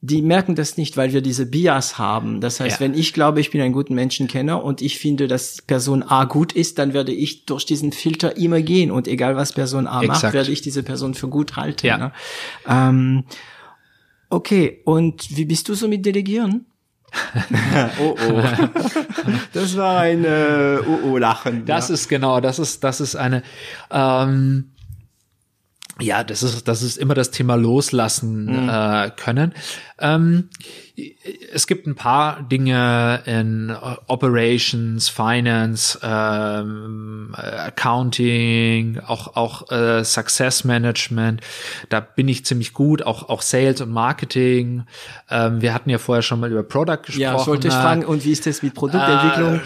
[0.03, 2.41] die merken das nicht, weil wir diese Bias haben.
[2.41, 2.87] Das heißt, Ja.
[2.87, 6.55] wenn ich glaube, ich bin ein guter Menschenkenner und ich finde, dass Person A gut
[6.55, 10.05] ist, dann werde ich durch diesen Filter immer gehen und egal was Person A macht,
[10.05, 10.33] Exakt.
[10.33, 11.87] werde ich diese Person für gut halten.
[11.87, 11.99] Ja.
[11.99, 12.13] Ne?
[12.67, 13.25] Ähm,
[14.31, 16.65] okay, und wie bist du so mit Delegieren?
[18.01, 18.43] oh oh.
[19.53, 21.67] Das war ein äh, oh oh Lachen.
[21.67, 23.43] Das ist genau, das ist, das ist eine,
[23.91, 24.71] ähm,
[26.01, 29.55] ja, das ist, das ist immer das Thema loslassen äh, können.
[29.99, 30.49] Ähm,
[31.53, 33.75] es gibt ein paar Dinge in
[34.07, 41.41] Operations, Finance, ähm, Accounting, auch auch äh, Success Management.
[41.89, 44.85] Da bin ich ziemlich gut, auch auch Sales und Marketing.
[45.31, 47.21] Ähm, wir hatten ja vorher schon mal über Product gesprochen.
[47.21, 49.57] ja, ich wollte ich äh, fragen, und wie ist das mit Produktentwicklung?
[49.57, 49.61] äh,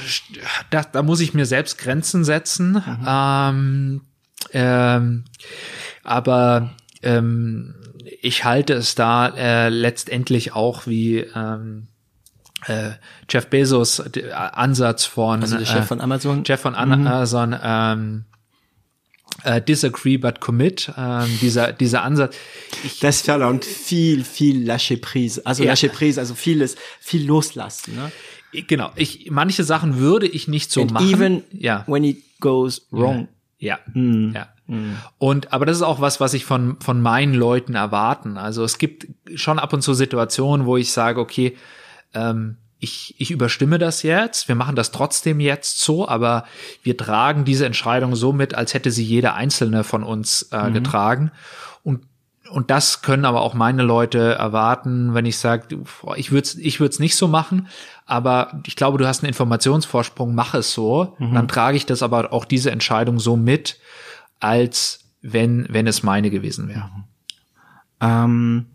[0.71, 2.83] da, da muss ich mir selbst Grenzen setzen.
[3.07, 4.03] Ähm,
[4.53, 5.25] ähm,
[6.03, 7.75] aber ähm,
[8.21, 11.89] ich halte es da äh, letztendlich auch wie ähm,
[12.67, 12.93] äh,
[13.29, 16.43] Jeff Bezos äh, Ansatz von also der Chef äh, von Amazon.
[16.45, 18.25] Jeff von Amazon ähm,
[19.43, 22.37] äh, disagree but commit ähm, dieser dieser Ansatz
[23.01, 25.43] das verlangt viel, viel Lâcher Prise.
[25.45, 25.73] Also Ja.
[25.73, 27.97] Lâcher Prise, also vieles, viel loslassen.
[27.97, 28.13] Ne?
[28.69, 32.87] genau ich manche Sachen würde ich nicht so And machen even ja when it goes
[32.91, 33.29] wrong.
[33.65, 34.33] Ja, Hm.
[34.35, 34.49] ja.
[34.67, 34.97] Mhm.
[35.19, 38.39] Und, aber das ist auch was, was ich von, von meinen Leuten erwarten.
[38.39, 41.57] Also es gibt schon ab und zu Situationen, wo ich sage, okay,
[42.15, 46.45] ähm, ich, ich überstimme das jetzt, wir machen das trotzdem jetzt so, aber
[46.83, 50.75] wir tragen diese Entscheidung so mit, als hätte sie jeder einzelne von uns äh, mhm.
[50.75, 51.31] getragen.
[51.83, 52.05] Und
[52.51, 55.79] und das können aber auch meine Leute erwarten, wenn ich sage,
[56.15, 57.69] ich würde es ich würd's nicht so machen,
[58.07, 61.17] aber ich glaube, du hast einen Informationsvorsprung, mach es so.
[61.19, 61.35] Mhm.
[61.35, 63.79] Dann trage ich das aber auch diese Entscheidung so mit,
[64.41, 66.91] als wenn, wenn es meine gewesen wäre.
[68.01, 68.67] Ähm,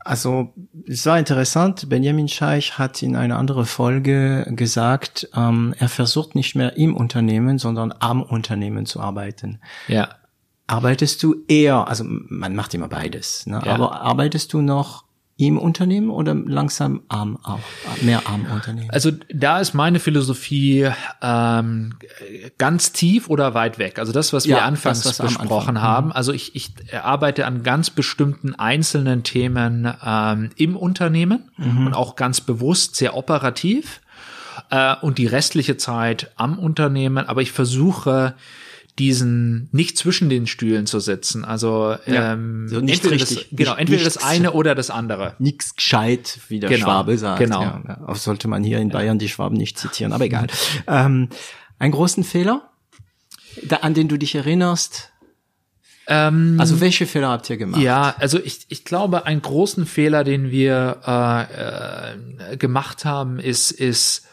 [0.00, 0.52] also
[0.86, 6.54] es war interessant, Benjamin Scheich hat in einer anderen Folge gesagt, ähm, er versucht nicht
[6.54, 9.60] mehr im Unternehmen, sondern am Unternehmen zu arbeiten.
[9.88, 10.10] Ja.
[10.68, 13.62] Arbeitest du eher, also man macht immer beides, ne?
[13.64, 13.74] Ja.
[13.74, 15.05] aber arbeitest du noch
[15.38, 17.60] im Unternehmen oder langsam am, auch,
[18.00, 18.90] mehr am Unternehmen?
[18.90, 20.88] Also da ist meine Philosophie
[21.20, 21.94] ähm,
[22.56, 23.98] ganz tief oder weit weg.
[23.98, 25.82] Also das, was wir ja, anfangs das, was besprochen Anfang.
[25.82, 26.06] haben.
[26.06, 26.12] Mhm.
[26.12, 31.88] Also ich, ich arbeite an ganz bestimmten einzelnen Themen ähm, im Unternehmen mhm.
[31.88, 34.00] und auch ganz bewusst sehr operativ
[34.70, 37.26] äh, und die restliche Zeit am Unternehmen.
[37.26, 38.34] Aber ich versuche
[38.98, 41.44] diesen nicht zwischen den Stühlen zu sitzen.
[41.44, 45.34] Also ja, ähm, so entweder richtig, das, genau, entweder das eine oder das andere.
[45.38, 47.40] Nix gescheit, wie der genau, Schwabe sagt.
[47.40, 47.62] Genau.
[47.62, 50.46] Ja, auch sollte man hier in Bayern die Schwaben nicht zitieren, aber egal.
[50.86, 51.28] ähm,
[51.78, 52.70] einen großen Fehler,
[53.62, 55.10] da, an den du dich erinnerst?
[56.08, 57.82] Ähm, also welche Fehler habt ihr gemacht?
[57.82, 63.72] Ja, also ich, ich glaube, einen großen Fehler, den wir äh, äh, gemacht haben, ist,
[63.72, 64.26] ist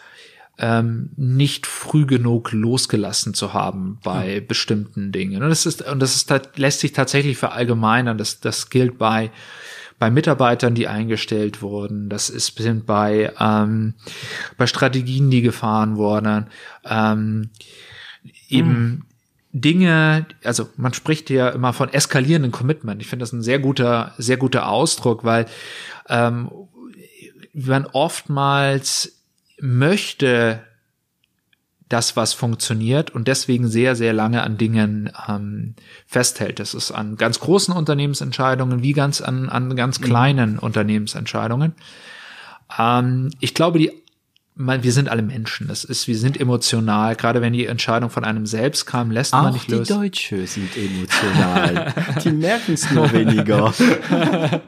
[0.60, 4.48] ähm, nicht früh genug losgelassen zu haben bei mhm.
[4.48, 5.42] bestimmten Dingen.
[5.42, 8.18] Und das ist, und das ist, lässt sich tatsächlich verallgemeinern.
[8.18, 9.32] Das, das gilt bei,
[9.98, 12.10] bei Mitarbeitern, die eingestellt wurden.
[12.10, 13.96] Das ist sind bei, ähm,
[14.58, 16.48] bei Strategien, die gefahren wurden.
[16.86, 17.50] Ähm,
[18.48, 19.02] eben mhm.
[19.54, 23.02] Dinge, also man spricht ja immer von eskalierenden Commitment.
[23.02, 25.46] Ich finde das ein sehr guter, sehr guter Ausdruck, weil
[26.10, 26.50] ähm,
[27.54, 29.13] man oftmals
[29.64, 30.62] möchte
[31.88, 35.76] das, was funktioniert und deswegen sehr, sehr lange an Dingen ähm,
[36.06, 36.60] festhält.
[36.60, 40.04] Das ist an ganz großen Unternehmensentscheidungen wie ganz an, an ganz mhm.
[40.04, 40.60] kleinen.
[40.60, 41.76] Unternehmensentscheidungen.
[42.78, 44.03] Ähm, ich glaube, die
[44.56, 45.68] man, wir sind alle Menschen.
[45.68, 47.16] Das ist, wir sind emotional.
[47.16, 49.88] Gerade wenn die Entscheidung von einem selbst kam, lässt Auch man nicht die los.
[49.88, 51.94] Die Deutsche sind emotional.
[52.24, 53.74] die merken es nur weniger.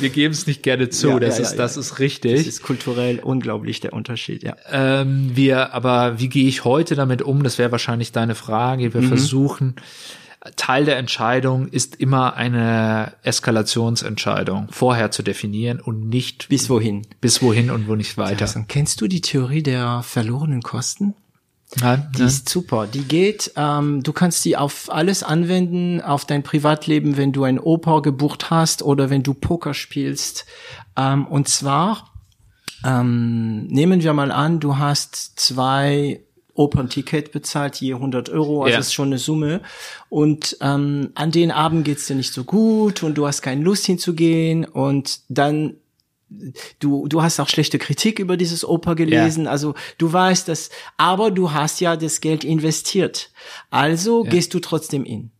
[0.00, 1.08] wir geben es nicht gerne zu.
[1.08, 2.36] Ja, das ja, ist, ja, das ist richtig.
[2.36, 4.44] Das ist kulturell unglaublich der Unterschied.
[4.44, 4.56] Ja.
[4.70, 7.42] Ähm, wir, aber wie gehe ich heute damit um?
[7.42, 8.94] Das wäre wahrscheinlich deine Frage.
[8.94, 9.08] Wir mhm.
[9.08, 9.74] versuchen
[10.56, 17.06] Teil der Entscheidung ist immer eine Eskalationsentscheidung vorher zu definieren und nicht bis wohin.
[17.20, 18.44] Bis wohin und wo nicht weiter.
[18.44, 21.14] Ja, kennst du die Theorie der verlorenen Kosten?
[21.80, 22.26] Ja, die ja.
[22.26, 22.86] ist super.
[22.86, 27.58] Die geht, ähm, du kannst die auf alles anwenden, auf dein Privatleben, wenn du ein
[27.58, 30.44] Oper gebucht hast oder wenn du Poker spielst.
[30.96, 32.12] Ähm, und zwar
[32.84, 36.20] ähm, nehmen wir mal an, du hast zwei
[36.54, 38.78] Opernticket bezahlt, je 100 Euro, also ja.
[38.78, 39.60] ist schon eine Summe.
[40.08, 43.86] Und ähm, an den Abend geht's dir nicht so gut und du hast keine Lust
[43.86, 45.76] hinzugehen und dann
[46.78, 49.50] du du hast auch schlechte Kritik über dieses Oper gelesen, ja.
[49.50, 53.30] also du weißt das, aber du hast ja das Geld investiert.
[53.70, 54.30] Also ja.
[54.30, 55.30] gehst du trotzdem in.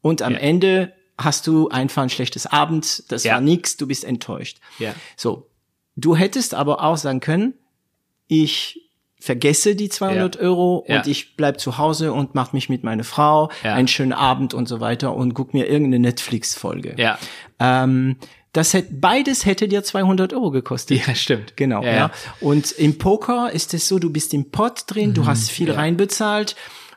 [0.00, 4.58] Und am Ende hast du einfach ein schlechtes Abend, das war nix, du bist enttäuscht.
[4.78, 4.94] Ja.
[5.16, 5.48] So,
[5.96, 7.54] du hättest aber auch sagen können,
[8.26, 8.83] ich
[9.24, 10.42] vergesse die 200 ja.
[10.42, 10.98] Euro ja.
[10.98, 13.72] und ich bleib zu Hause und mach mich mit meiner Frau ja.
[13.74, 16.94] einen schönen Abend und so weiter und guck mir irgendeine Netflix-Folge.
[16.98, 17.18] Ja.
[17.58, 18.16] Ähm,
[18.52, 21.06] das hätte, beides hätte dir 200 Euro gekostet.
[21.06, 21.56] Ja, stimmt.
[21.56, 22.10] Genau, ja.
[22.40, 25.14] Und im Poker ist es so, du bist im Pot drin, mhm.
[25.14, 26.54] du hast viel reinbezahlt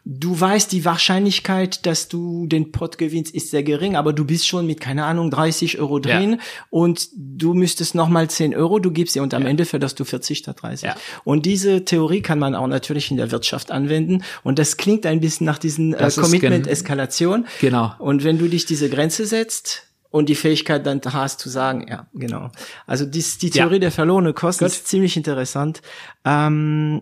[0.09, 4.47] du weißt, die Wahrscheinlichkeit, dass du den Pot gewinnst, ist sehr gering, aber du bist
[4.47, 6.37] schon mit, keine Ahnung, 30 Euro drin ja.
[6.69, 9.49] und du müsstest nochmal 10 Euro, du gibst sie und am ja.
[9.49, 10.87] Ende verlierst du 40 statt 30.
[10.87, 10.95] Ja.
[11.25, 15.19] Und diese Theorie kann man auch natürlich in der Wirtschaft anwenden und das klingt ein
[15.19, 17.45] bisschen nach diesen äh, Commitment-Eskalation.
[17.59, 17.93] Genau.
[17.99, 22.07] Und wenn du dich diese Grenze setzt, und die Fähigkeit dann hast zu sagen, ja,
[22.13, 22.49] genau.
[22.87, 24.71] Also dies, die Theorie der verlorenen Kosten Gut.
[24.71, 25.81] ist ziemlich interessant.
[26.23, 27.01] Ähm,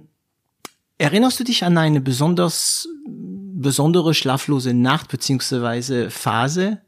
[0.97, 2.87] Erinnerst du dich an eine besonders
[3.57, 6.81] besondere schlaflose Nacht beziehungsweise Phase?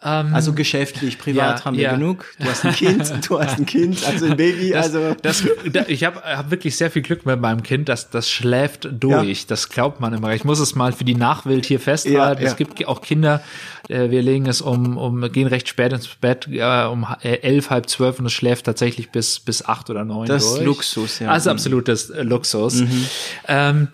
[0.00, 1.94] Ähm, also geschäftlich, privat ja, haben wir ja.
[1.94, 2.26] genug.
[2.38, 4.70] Du hast ein Kind, du hast ein Kind, also ein Baby.
[4.70, 8.08] Das, also das, das, ich habe hab wirklich sehr viel Glück mit meinem Kind, dass
[8.10, 9.40] das schläft durch.
[9.40, 9.46] Ja.
[9.48, 10.32] Das glaubt man immer.
[10.34, 12.44] Ich muss es mal für die Nachwelt hier festhalten.
[12.44, 13.42] Es gibt auch Kinder,
[13.88, 17.88] äh, wir legen es um, um gehen recht spät ins Bett, äh, um elf, halb
[17.88, 20.26] zwölf und es schläft tatsächlich bis bis acht oder neun.
[20.26, 21.30] Das ist Luxus, ja.
[21.30, 22.74] Also absolutes Luxus.
[22.82, 23.06] Mhm.
[23.48, 23.88] Ähm,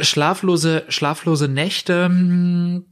[0.00, 2.84] Schlaflose, schlaflose Nächte, hm,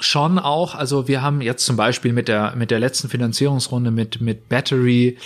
[0.00, 4.20] schon auch, also wir haben jetzt zum Beispiel mit der mit der letzten Finanzierungsrunde mit
[4.20, 5.18] mit Battery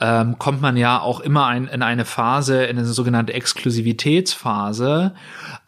[0.00, 5.14] ähm, kommt man ja auch immer ein, in eine Phase, in eine sogenannte Exklusivitätsphase.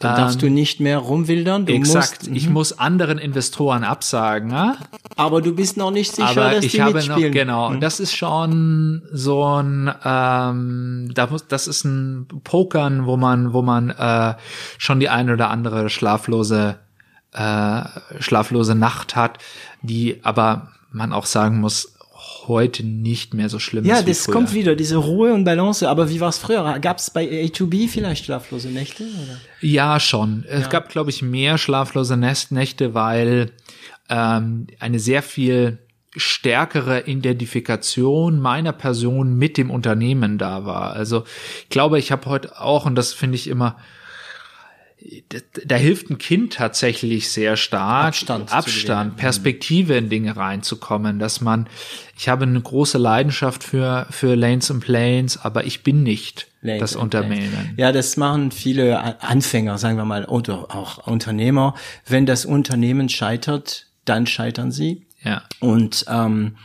[0.01, 1.65] Da ähm, darfst du nicht mehr rumwildern.
[1.65, 2.25] Du exakt.
[2.25, 2.53] Musst, ich mhm.
[2.53, 4.51] muss anderen Investoren absagen.
[4.51, 4.77] Ja?
[5.15, 7.23] Aber du bist noch nicht sicher, Aber dass ich die habe mitspielen.
[7.23, 7.71] noch genau.
[7.71, 7.81] Mhm.
[7.81, 13.63] Das ist schon so ein, ähm, da muss, das ist ein Pokern, wo man, wo
[13.63, 14.35] man äh,
[14.77, 16.81] schon die eine oder andere schlaflose
[17.37, 17.83] äh,
[18.21, 19.39] schlaflose Nacht hat,
[19.83, 21.97] die aber man auch sagen muss,
[22.49, 24.01] heute nicht mehr so schlimm ja, ist.
[24.01, 24.35] Ja, das früher.
[24.35, 25.89] kommt wieder, diese Ruhe und Balance.
[25.89, 26.79] Aber wie war es früher?
[26.79, 29.05] Gab es bei A2B vielleicht schlaflose Nächte?
[29.05, 29.39] Oder?
[29.61, 30.45] Ja, schon.
[30.49, 30.69] Es ja.
[30.69, 33.53] gab, glaube ich, mehr schlaflose Nächte, weil
[34.09, 35.79] ähm, eine sehr viel
[36.17, 40.93] stärkere Identifikation meiner Person mit dem Unternehmen da war.
[40.93, 41.25] Also
[41.65, 43.77] ich glaube, ich habe heute auch, und das finde ich immer
[45.65, 48.09] da, hilft ein Kind tatsächlich sehr stark.
[48.09, 48.53] Abstand.
[48.53, 51.69] Abstand, Perspektive in Dinge reinzukommen, dass man,
[52.17, 56.81] ich habe eine große Leidenschaft für, für Lanes and Planes, aber ich bin nicht Lanes
[56.81, 57.75] das Unternehmen.
[57.77, 61.75] Ja, das machen viele Anfänger, sagen wir mal, oder auch Unternehmer.
[62.07, 65.07] Wenn das Unternehmen scheitert, dann scheitern sie.
[65.23, 65.43] Ja.
[65.61, 66.57] Und ähm,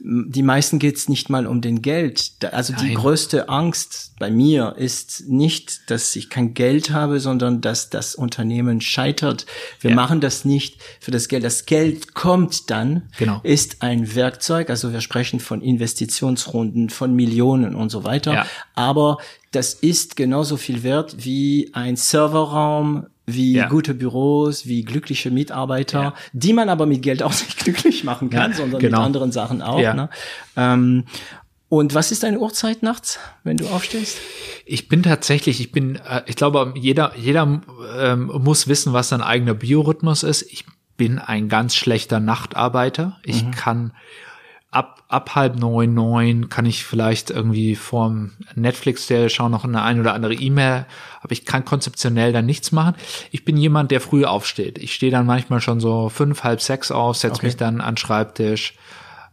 [0.00, 2.32] die meisten geht's nicht mal um den Geld.
[2.52, 2.86] Also Nein.
[2.86, 8.14] die größte Angst bei mir ist nicht, dass ich kein Geld habe, sondern dass das
[8.14, 9.46] Unternehmen scheitert.
[9.80, 9.96] Wir ja.
[9.96, 11.44] machen das nicht für das Geld.
[11.44, 13.40] Das Geld kommt dann, genau.
[13.42, 14.70] ist ein Werkzeug.
[14.70, 18.32] Also wir sprechen von Investitionsrunden, von Millionen und so weiter.
[18.32, 18.46] Ja.
[18.74, 19.18] Aber
[19.50, 23.68] das ist genauso viel wert wie ein Serverraum, wie ja.
[23.68, 26.14] gute Büros, wie glückliche Mitarbeiter, ja.
[26.32, 28.98] die man aber mit Geld auch nicht glücklich machen kann, ja, sondern genau.
[28.98, 29.78] mit anderen Sachen auch.
[29.78, 30.08] Ne?
[30.56, 31.04] Ähm,
[31.68, 34.18] und was ist deine Uhrzeit nachts, wenn du aufstehst?
[34.64, 37.60] Ich bin tatsächlich, ich bin, äh, ich glaube, jeder, jeder
[37.98, 40.42] ähm, muss wissen, was sein eigener Biorhythmus ist.
[40.50, 40.64] Ich
[40.96, 43.18] bin ein ganz schlechter Nachtarbeiter.
[43.22, 43.50] Ich mhm.
[43.50, 43.92] kann
[44.70, 50.00] ab, ab halb neun, neun kann ich vielleicht irgendwie vorm Netflix-Serie schauen, noch eine ein
[50.00, 50.86] oder andere E-Mail,
[51.20, 52.94] aber ich kann konzeptionell dann nichts machen.
[53.30, 54.78] Ich bin jemand, der früh aufsteht.
[54.78, 57.46] Ich stehe dann manchmal schon so fünf, halb sechs auf, setze okay.
[57.46, 58.74] mich dann an den Schreibtisch.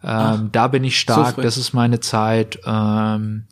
[0.04, 2.60] Ähm, Ach, da bin ich stark, so das ist meine Zeit.
[2.66, 3.46] Ähm,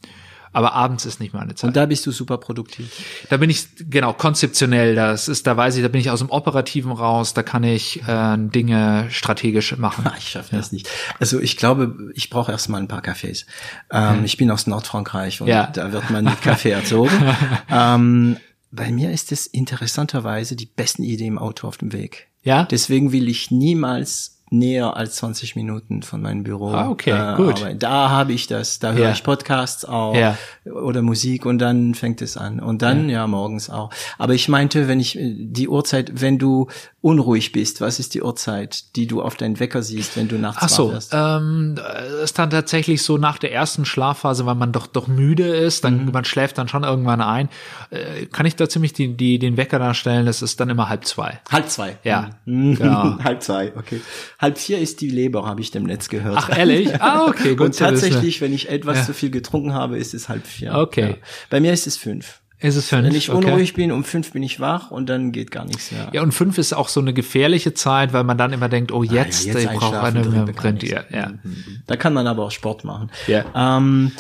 [0.53, 1.69] aber abends ist nicht meine Zeit.
[1.69, 2.89] Und da bist du super produktiv.
[3.30, 6.30] Da bin ich, genau, konzeptionell, das ist, da weiß ich, da bin ich aus dem
[6.30, 10.09] Operativen raus, da kann ich äh, Dinge strategisch machen.
[10.17, 10.89] Ich schaffe das nicht.
[11.19, 13.45] Also ich glaube, ich brauche erstmal ein paar Kaffees.
[13.91, 14.25] Ähm, hm.
[14.25, 15.67] Ich bin aus Nordfrankreich und ja.
[15.67, 17.11] da wird man mit Kaffee erzogen.
[17.69, 18.38] ähm,
[18.71, 22.27] bei mir ist es interessanterweise die besten Ideen im Auto auf dem Weg.
[22.43, 22.65] Ja.
[22.65, 26.71] Deswegen will ich niemals näher als 20 Minuten von meinem Büro.
[26.71, 27.61] Ah, okay, äh, gut.
[27.61, 29.11] Aber da habe ich das, da höre ja.
[29.11, 30.38] ich Podcasts auch ja.
[30.65, 32.59] oder Musik und dann fängt es an.
[32.59, 33.21] Und dann, ja.
[33.21, 33.89] ja, morgens auch.
[34.17, 36.67] Aber ich meinte, wenn ich die Uhrzeit, wenn du
[37.01, 40.61] unruhig bist, was ist die Uhrzeit, die du auf deinen Wecker siehst, wenn du nachts
[40.61, 41.11] Ach so, wirst?
[41.13, 41.75] Ähm,
[42.23, 46.05] ist dann tatsächlich so nach der ersten Schlafphase, weil man doch doch müde ist, dann
[46.05, 46.11] mhm.
[46.11, 47.49] man schläft dann schon irgendwann ein,
[47.89, 50.25] äh, kann ich da ziemlich die, die den Wecker darstellen.
[50.25, 51.41] Das ist dann immer halb zwei.
[51.51, 51.97] Halb zwei.
[52.03, 52.75] Ja, mhm.
[52.75, 53.17] genau.
[53.23, 53.73] halb zwei.
[53.75, 53.99] Okay.
[54.44, 56.36] Halb vier ist die Leber, habe ich dem Netz gehört.
[56.38, 56.90] Ach ehrlich?
[56.99, 57.68] Ah okay, gut.
[57.68, 59.06] Und tatsächlich, wenn ich etwas ja.
[59.06, 60.76] zu viel getrunken habe, ist es halb vier.
[60.76, 61.10] Okay.
[61.11, 61.15] Ja.
[61.49, 62.41] Bei mir ist es fünf.
[62.60, 63.06] Ist es fünf?
[63.06, 63.82] Wenn ich unruhig okay.
[63.82, 66.10] bin, um fünf bin ich wach und dann geht gar nichts mehr.
[66.11, 69.03] Ja, und fünf ist auch so eine gefährliche Zeit, weil man dann immer denkt, oh
[69.03, 71.06] jetzt, ah, ja, jetzt ich brauche eine könnt ihr.
[71.10, 71.30] Ja.
[71.41, 71.82] Mhm.
[71.88, 73.11] Da kann man aber auch Sport machen.
[73.28, 73.45] Ja.
[73.56, 74.11] Ähm,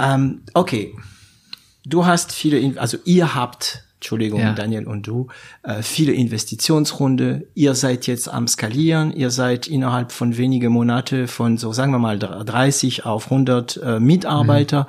[0.00, 0.94] ähm, okay.
[1.84, 4.52] Du hast viele, also ihr habt Entschuldigung, ja.
[4.52, 5.26] Daniel und du,
[5.64, 7.48] äh, viele Investitionsrunde.
[7.54, 9.12] Ihr seid jetzt am Skalieren.
[9.12, 13.98] Ihr seid innerhalb von wenige Monate von so, sagen wir mal, 30 auf 100 äh,
[13.98, 14.86] Mitarbeiter.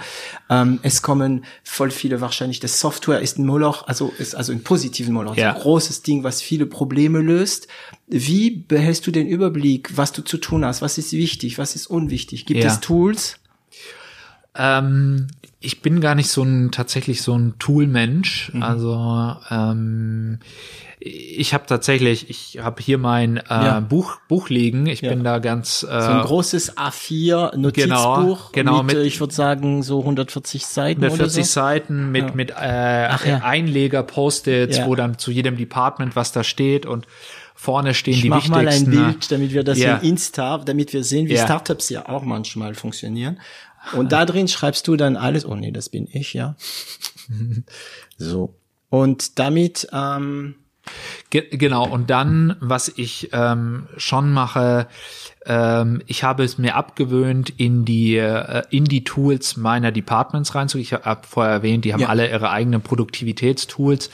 [0.48, 0.56] Mhm.
[0.56, 2.60] Ähm, es kommen voll viele wahrscheinlich.
[2.60, 5.36] Das Software ist ein Moloch, also ist also ein positiven Moloch.
[5.36, 5.56] Ja.
[5.56, 7.68] ein großes Ding, was viele Probleme löst.
[8.06, 10.84] Wie behältst du den Überblick, was du zu tun hast?
[10.84, 11.58] Was ist wichtig?
[11.58, 12.46] Was ist unwichtig?
[12.46, 12.70] Gibt ja.
[12.70, 13.40] es Tools?
[14.60, 15.28] Ähm,
[15.62, 18.52] ich bin gar nicht so ein tatsächlich so ein Tool-Mensch.
[18.54, 18.64] Mhm.
[18.64, 20.40] Also ähm,
[21.02, 23.80] ich habe tatsächlich, ich habe hier mein äh, ja.
[23.80, 24.86] Buch Buch liegen.
[24.86, 25.10] Ich ja.
[25.10, 28.52] bin da ganz äh, so ein großes A4 Notizbuch.
[28.52, 31.52] Genau, genau mit, mit ich würde sagen so 140 Seiten 140 so.
[31.52, 32.36] Seiten mit ja.
[32.36, 37.08] mit äh, Ach, Einleger Post-its, wo dann zu jedem Department was da steht und
[37.56, 38.64] vorne stehen ich die mach wichtigsten.
[38.64, 42.24] mal ein Bild, damit wir das in Insta, damit wir sehen, wie Startups ja auch
[42.24, 43.40] manchmal funktionieren.
[43.94, 46.56] Und da drin schreibst du dann alles, oh nee, das bin ich, ja.
[48.18, 48.56] so.
[48.90, 50.56] Und damit, ähm,
[51.30, 54.88] Ge genau, und dann, was ich ähm, schon mache,
[55.50, 60.84] ähm, ich habe es mir abgewöhnt, in die, äh, in die Tools meiner Departments reinzugehen.
[60.84, 62.10] Ich habe vorher erwähnt, die haben Ja.
[62.10, 64.12] alle ihre eigenen Produktivitätstools.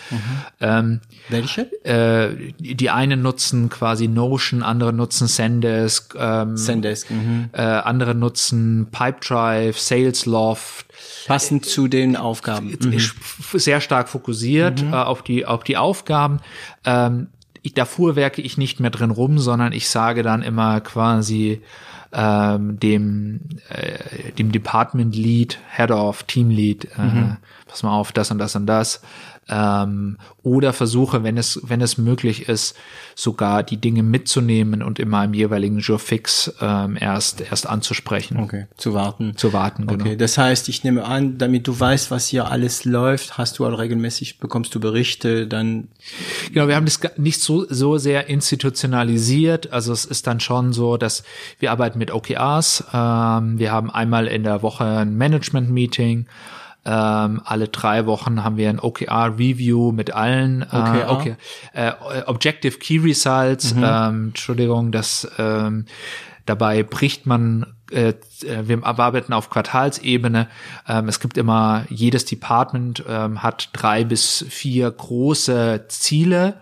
[0.61, 1.63] Ähm, Welche?
[1.83, 7.11] äh, die einen nutzen quasi Notion, andere nutzen Zendesk, ähm, Zendesk.
[7.11, 7.49] Mhm.
[7.51, 10.85] äh, andere nutzen Pipedrive, Salesloft,
[11.27, 12.77] Passend zu den Aufgaben.
[12.81, 12.99] Mhm.
[13.59, 16.39] sehr stark fokussiert äh, auf die auf die Aufgaben.
[16.85, 17.27] Ähm,
[17.65, 21.61] ich, da fuhrwerke ich nicht mehr drin rum, sondern ich sage dann immer quasi
[22.15, 27.35] ähm, dem äh, dem Department Lead, Head of, Team Lead, äh,
[27.67, 29.01] pass mal auf, das und das und das.
[29.47, 32.75] Ähm, oder versuche, wenn es, wenn es möglich ist,
[33.13, 38.65] sogar die Dinge mitzunehmen und in meinem jeweiligen Jour fix ähm, erst, erst anzusprechen, Okay,
[38.75, 39.37] zu warten.
[39.37, 39.85] zu warten.
[39.85, 40.03] Genau.
[40.03, 43.67] Okay, das heißt, ich nehme an, damit du weißt, was hier alles läuft, hast du
[43.67, 45.89] auch regelmäßig, bekommst du Berichte, dann
[46.51, 49.71] Genau, wir haben das nicht so, so sehr institutionalisiert.
[49.71, 51.23] Also es ist dann schon so, dass
[51.59, 52.85] wir arbeiten mit OKRs.
[52.93, 56.27] Ähm, wir haben einmal in der Woche ein Management-Meeting.
[56.87, 61.11] Ähm, alle drei Wochen haben wir ein OKR-Review mit allen äh, OKR?
[61.11, 61.35] okay,
[61.73, 61.91] äh,
[62.27, 63.73] Objective Key Results.
[63.77, 65.85] Ähm, Entschuldigung, das ähm,
[66.45, 68.13] dabei bricht man äh, äh,
[68.67, 70.47] wir arbeiten auf Quartalsebene.
[70.87, 76.55] Ähm, es gibt immer, jedes Department ähm, hat drei bis vier große Ziele.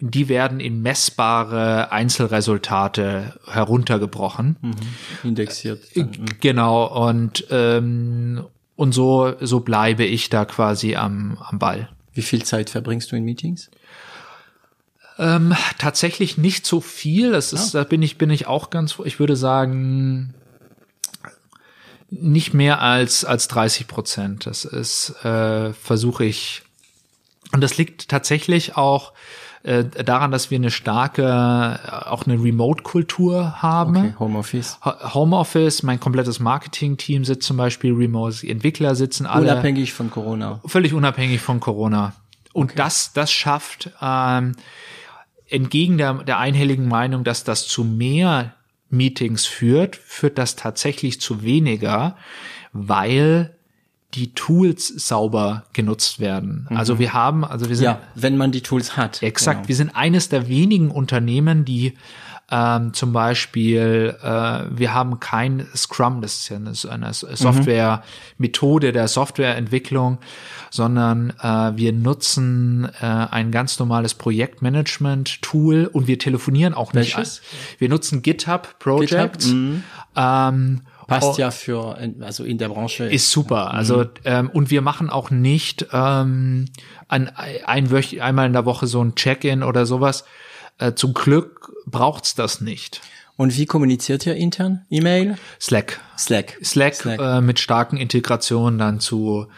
[0.00, 4.56] Die werden in messbare Einzelresultate heruntergebrochen.
[5.22, 5.80] indexiert.
[5.94, 6.10] Dann.
[6.40, 8.44] Genau, und, ähm,
[8.76, 11.88] und so, so bleibe ich da quasi am, am Ball.
[12.14, 13.70] Wie viel Zeit verbringst du in Meetings?
[15.18, 17.32] Ähm, tatsächlich nicht so viel.
[17.32, 20.34] Das ist, da bin ich, bin ich auch ganz, ich würde sagen,
[22.14, 24.46] nicht mehr als, als 30 Prozent.
[24.46, 26.62] Das ist, äh, versuche ich.
[27.52, 29.12] Und das liegt tatsächlich auch
[29.62, 33.96] äh, daran, dass wir eine starke, äh, auch eine Remote-Kultur haben.
[33.96, 34.78] Okay, Homeoffice.
[34.84, 40.10] Ho- Homeoffice, mein komplettes Marketing-Team sitzt zum Beispiel remote, die Entwickler sitzen alle Unabhängig von
[40.10, 40.60] Corona.
[40.66, 42.12] völlig unabhängig von Corona.
[42.52, 44.56] Und das, das schafft ähm,
[45.48, 48.54] entgegen der, der einhelligen Meinung, dass das zu mehr
[48.92, 52.16] Meetings führt, führt das tatsächlich zu weniger,
[52.72, 53.56] weil
[54.14, 56.66] die Tools sauber genutzt werden.
[56.68, 59.22] Also wir haben, also wir sind Ja, wenn man die Tools hat.
[59.22, 59.60] Exakt.
[59.60, 59.68] Genau.
[59.68, 61.94] Wir sind eines der wenigen Unternehmen, die
[62.52, 69.08] ähm, zum Beispiel, äh, wir haben kein Scrum, das ist ja eine, eine Software-Methode der
[69.08, 70.18] Softwareentwicklung,
[70.70, 77.16] sondern äh, wir nutzen äh, ein ganz normales Projektmanagement-Tool und wir telefonieren auch nicht.
[77.16, 77.40] Welches?
[77.78, 79.38] Wir nutzen GitHub Project.
[79.38, 79.82] GitHub,
[80.14, 83.04] ähm, Passt ja für, also in der Branche.
[83.04, 83.72] ist super.
[83.72, 86.66] Also ähm, und wir machen auch nicht ähm,
[87.08, 90.24] ein, ein einmal in der Woche so ein Check-in oder sowas.
[90.78, 93.00] Äh, zum Glück braucht's das nicht.
[93.36, 94.84] Und wie kommuniziert ihr intern?
[94.90, 95.36] E-Mail?
[95.60, 96.00] Slack.
[96.18, 96.58] Slack.
[96.62, 97.20] Slack, Slack.
[97.20, 99.48] Äh, mit starken Integrationen dann zu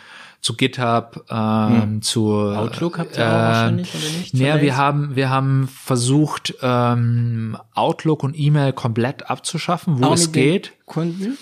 [0.45, 4.35] zu GitHub, ähm, zu Outlook habt ihr auch ähm, wahrscheinlich, oder nicht?
[4.35, 10.33] Ja, wir haben wir haben versucht ähm, Outlook und E-Mail komplett abzuschaffen, wo Auch es
[10.33, 10.73] geht.
[10.85, 11.39] Kunden?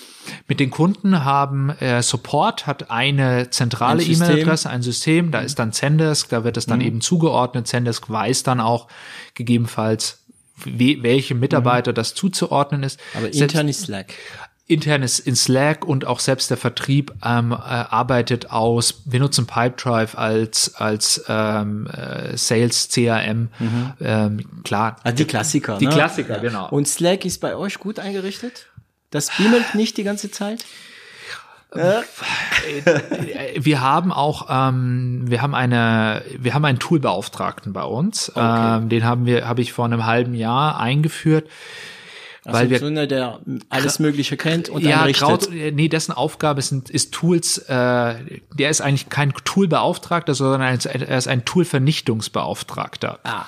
[0.48, 4.08] Mit den Kunden haben äh, Support hat eine zentrale Ein.
[4.08, 4.14] Mhm.
[4.14, 7.66] E-Mail-Adresse, ein System, da ist dann Zendesk, da wird es dann eben zugeordnet.
[7.66, 8.88] Zendesk weiß dann auch
[9.34, 10.18] gegebenenfalls,
[10.64, 13.00] we welche Mitarbeiter das zuzuordnen ist.
[13.14, 13.18] Mhm.
[13.18, 14.14] Aber intern ist Slack.
[14.66, 19.46] intern ist in Slack und auch selbst der Vertrieb ähm, äh, arbeitet aus, wir nutzen
[19.46, 23.48] Pipedrive als, als ähm, äh, Sales CRM.
[24.00, 24.96] Ähm, klar.
[25.02, 25.78] Ah, die Klassiker.
[25.78, 25.92] Die ne?
[25.92, 26.68] Klassiker, genau.
[26.68, 28.68] Und Slack ist bei euch gut eingerichtet?
[29.12, 30.64] Das beamelt nicht die ganze Zeit?
[33.56, 38.30] wir haben auch, ähm, wir haben eine, wir haben einen Toolbeauftragten bei uns.
[38.36, 41.48] Ähm, den haben wir, habe ich vor einem halben Jahr eingeführt.
[42.44, 45.06] Also Weil wir- einer, der alles Mögliche kennt und ja.
[45.12, 48.16] Kraut, nee, dessen Aufgabe sind, ist Tools, äh,
[48.52, 53.20] der ist eigentlich kein Toolbeauftragter, sondern er ist ein Toolvernichtungsbeauftragter.
[53.22, 53.44] Ah.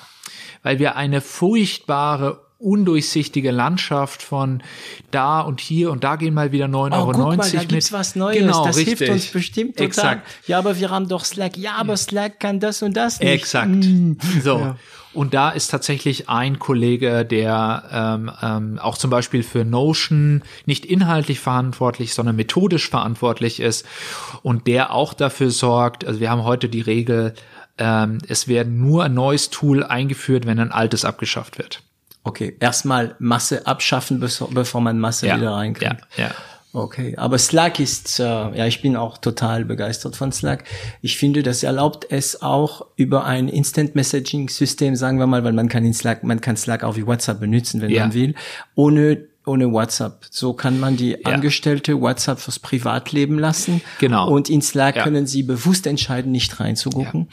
[0.63, 4.63] Weil wir eine furchtbare, undurchsichtige Landschaft von
[5.11, 7.69] da und hier und da gehen mal wieder 9,90 Oh, Euro guck mal, da mit.
[7.69, 8.39] gibt's was Neues.
[8.39, 8.97] Genau, das richtig.
[8.99, 9.85] hilft uns bestimmt total.
[9.85, 10.27] Exakt.
[10.47, 11.57] Ja, aber wir haben doch Slack.
[11.57, 13.29] Ja, aber Slack kann das und das nicht.
[13.29, 13.69] Exakt.
[13.69, 14.13] Mm.
[14.41, 14.75] So.
[15.13, 20.85] Und da ist tatsächlich ein Kollege, der ähm, ähm, auch zum Beispiel für Notion nicht
[20.85, 23.85] inhaltlich verantwortlich, sondern methodisch verantwortlich ist
[24.43, 27.33] und der auch dafür sorgt, also wir haben heute die Regel,
[27.77, 31.81] ähm, es werden nur ein neues Tool eingeführt, wenn ein altes abgeschafft wird.
[32.25, 36.01] Okay, erstmal Masse abschaffen, bevor man Masse wieder reinkriegt.
[36.17, 36.31] ja, ja.
[36.73, 40.65] Okay, aber Slack ist, äh, ja, ich bin auch total begeistert von Slack.
[41.01, 45.53] Ich finde, das erlaubt es auch über ein Instant Messaging System, sagen wir mal, weil
[45.53, 48.01] man kann in Slack, man kann Slack auch wie WhatsApp benutzen, wenn Ja.
[48.01, 48.35] man will,
[48.75, 50.25] ohne ohne WhatsApp.
[50.31, 51.17] So kann man die Ja.
[51.33, 53.81] Angestellte WhatsApp fürs Privatleben lassen.
[53.99, 54.27] Genau.
[54.29, 55.03] Und in Slack Ja.
[55.03, 57.29] können sie bewusst entscheiden, nicht reinzugucken.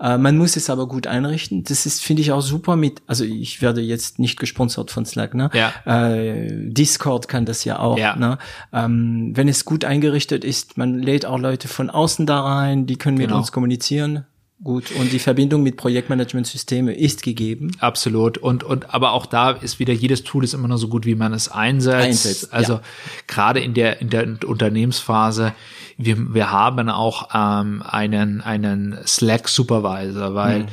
[0.00, 1.64] Äh, man muss es aber gut einrichten.
[1.64, 5.34] Das ist, finde ich, auch super mit, also ich werde jetzt nicht gesponsert von Slack,
[5.34, 5.50] ne?
[5.54, 5.72] Ja.
[5.86, 8.16] Äh, Discord kann das ja auch, Ja.
[8.16, 8.38] ne?
[8.72, 12.96] Ähm, wenn es gut eingerichtet ist, man lädt auch Leute von außen da rein, die
[12.96, 13.38] können mit Genau.
[13.38, 14.24] uns kommunizieren.
[14.64, 14.92] Gut.
[14.92, 17.72] Und die Verbindung mit Projektmanagementsysteme ist gegeben.
[17.80, 18.38] Absolut.
[18.38, 21.16] Und, und, aber auch da ist wieder, jedes Tool ist immer nur so gut, wie
[21.16, 21.96] man es einsetzt.
[22.06, 22.82] Einsetzt, also ja.
[23.26, 25.52] gerade in der, in der Unternehmensphase,
[25.98, 30.66] wir, wir haben auch ähm, einen, einen Slack-Supervisor, weil Mhm.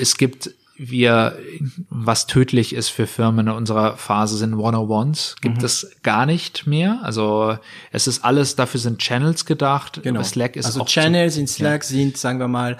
[0.00, 1.38] es gibt wir,
[1.90, 5.64] was tödlich ist für Firmen in unserer Phase sind One-on-Ones, gibt Mhm.
[5.64, 6.98] es gar nicht mehr.
[7.02, 7.56] Also
[7.92, 10.00] es ist alles, dafür sind Channels gedacht.
[10.04, 12.78] Aber Slack ist also auch Channels in Slack sind, sagen wir mal,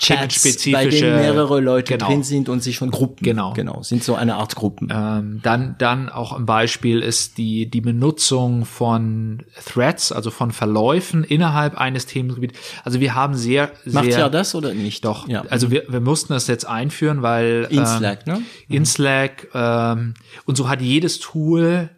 [0.00, 2.06] Chats, bei denen mehrere Leute genau.
[2.06, 3.24] drin sind und sich schon Gruppen.
[3.24, 3.52] Genau.
[3.54, 3.82] Genau.
[3.82, 4.88] Sind so eine Art Gruppen.
[4.92, 11.24] Ähm, dann, dann auch ein Beispiel ist die, die Benutzung von Threads, also von Verläufen
[11.24, 12.56] innerhalb eines Themengebiets.
[12.84, 15.04] Also wir haben sehr, Macht sehr, ja das oder nicht?
[15.04, 15.42] doch, Ja.
[15.50, 18.42] also wir, wir mussten das jetzt einführen, weil in ähm, Slack, ne?
[18.68, 20.14] in Slack ähm,
[20.44, 21.90] und so hat jedes Tool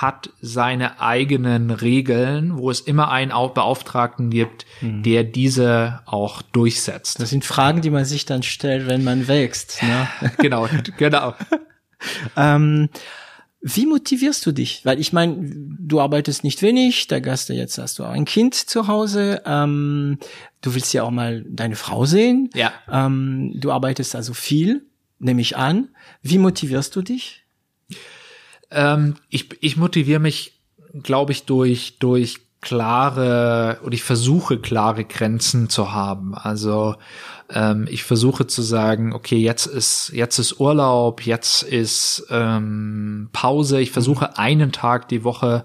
[0.00, 7.20] hat seine eigenen Regeln, wo es immer einen Au- Beauftragten gibt, der diese auch durchsetzt.
[7.20, 9.80] Das sind Fragen, die man sich dann stellt, wenn man wächst.
[9.82, 10.08] Ne?
[10.38, 10.66] genau,
[10.96, 11.34] genau.
[12.36, 12.88] ähm,
[13.60, 14.80] wie motivierst du dich?
[14.84, 15.36] Weil ich meine,
[15.78, 19.42] du arbeitest nicht wenig, der Gast jetzt hast du auch ein Kind zu Hause.
[19.44, 20.18] Ähm,
[20.62, 22.48] du willst ja auch mal deine Frau sehen.
[22.54, 22.72] Ja.
[22.90, 24.86] Ähm, du arbeitest also viel,
[25.18, 25.88] nehme ich an.
[26.22, 27.44] Wie motivierst du dich?
[28.72, 30.60] Ähm, ich, ich motiviere mich,
[31.02, 36.34] glaube ich, durch, durch klare, oder ich versuche klare Grenzen zu haben.
[36.34, 36.94] Also
[37.50, 43.80] ähm, ich versuche zu sagen, okay, jetzt ist, jetzt ist Urlaub, jetzt ist ähm, Pause.
[43.80, 45.64] Ich versuche einen Tag die Woche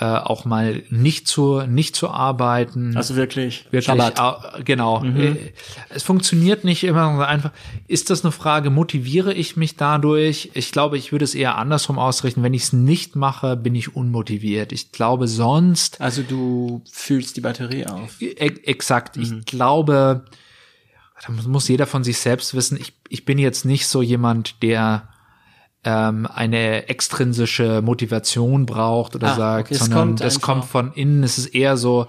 [0.00, 2.96] äh, auch mal nicht zu, nicht zu arbeiten.
[2.96, 5.02] Also wirklich, Wirklich, au- genau.
[5.04, 5.52] Äh,
[5.88, 7.50] Es funktioniert nicht immer so einfach.
[7.88, 10.50] Ist das eine Frage, motiviere ich mich dadurch?
[10.54, 12.44] Ich glaube, ich würde es eher andersrum ausrichten.
[12.44, 14.70] Wenn ich es nicht mache, bin ich unmotiviert.
[14.72, 18.20] Ich glaube, sonst, Also du fühlst die Batterie auf.
[18.22, 20.24] e exakt, ich glaube,
[21.26, 24.62] da muss- muss jeder von sich selbst wissen, ich, ich bin jetzt nicht so jemand,
[24.62, 25.08] der
[25.88, 30.46] ähm, eine extrinsische Motivation braucht oder Ah, sagt, okay, es sondern kommt das einfach.
[30.46, 31.22] kommt von innen.
[31.22, 32.08] Es ist eher so,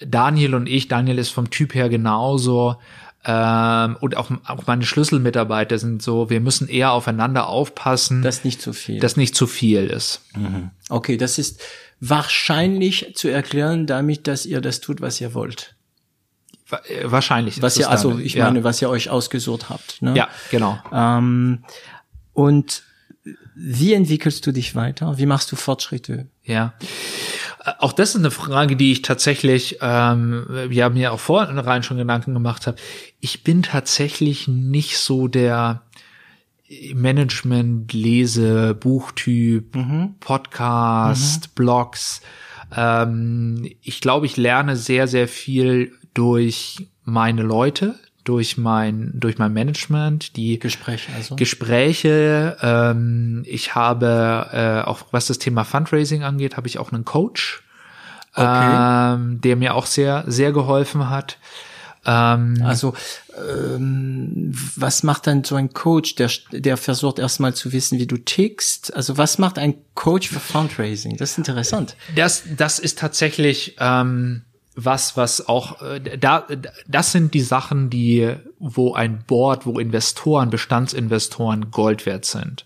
[0.00, 2.76] Daniel und ich, Daniel ist vom Typ her genauso.
[3.26, 8.62] Ähm, und auch, auch meine Schlüsselmitarbeiter sind so, wir müssen eher aufeinander aufpassen, dass, nicht
[8.62, 9.00] so viel.
[9.00, 10.22] das nicht zu viel ist.
[10.88, 11.60] okay, das ist
[12.00, 15.74] wahrscheinlich zu erklären damit, dass ihr das tut, was ihr wollt.
[16.70, 17.60] Äh, Wahrscheinlich.
[17.60, 18.44] Was ihr, also ich ja.
[18.46, 20.00] meine, was ihr euch ausgesucht habt.
[20.00, 20.14] Ne?
[20.16, 20.78] Ja, genau.
[20.92, 21.64] Ähm,
[22.32, 22.82] und
[23.54, 25.18] wie entwickelst du dich weiter?
[25.18, 26.26] Wie machst du Fortschritte?
[26.42, 26.74] Ja.
[27.78, 31.96] Auch das ist eine Frage, die ich tatsächlich, ähm, wir haben ja auch vorhin schon
[31.96, 32.76] Gedanken gemacht habe.
[33.20, 35.82] Ich bin tatsächlich nicht so der
[36.94, 39.76] Management, Lese, Buchtyp,
[40.20, 42.20] Podcast, Blogs.
[42.76, 49.52] Ähm, ich glaube, ich lerne sehr, sehr viel durch meine Leute, durch mein, durch mein
[49.52, 51.36] Management, die Gespräche also.
[51.36, 52.56] Gespräche.
[52.62, 57.62] Ähm, ich habe äh, auch was das Thema Fundraising angeht, habe ich auch einen Coach,
[58.36, 59.14] Okay.
[59.14, 61.38] ähm, der mir auch sehr sehr geholfen hat.
[62.06, 62.94] Ähm, Also
[63.36, 68.16] ähm, was macht dann so ein Coach, der, der versucht erstmal zu wissen, wie du
[68.16, 68.94] tickst?
[68.94, 71.16] Also was macht ein Coach für Fundraising?
[71.16, 71.96] Das ist interessant.
[72.14, 74.42] das das ist tatsächlich ähm,
[74.76, 76.46] was was auch äh, da
[76.86, 82.64] das sind die Sachen, die wo ein Board, wo Investoren, Bestandsinvestoren Gold wert sind,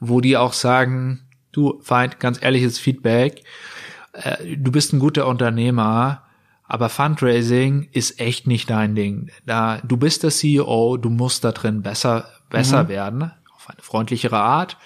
[0.00, 1.22] wo die auch sagen,
[1.52, 3.42] du Feind, ganz ehrliches Feedback.
[4.12, 6.22] äh, du bist ein guter Unternehmer,
[6.64, 9.30] aber Fundraising ist echt nicht dein Ding.
[9.46, 14.38] Da, du bist der CEO, du musst da drin besser, besser werden, auf eine freundlichere
[14.38, 14.76] Art.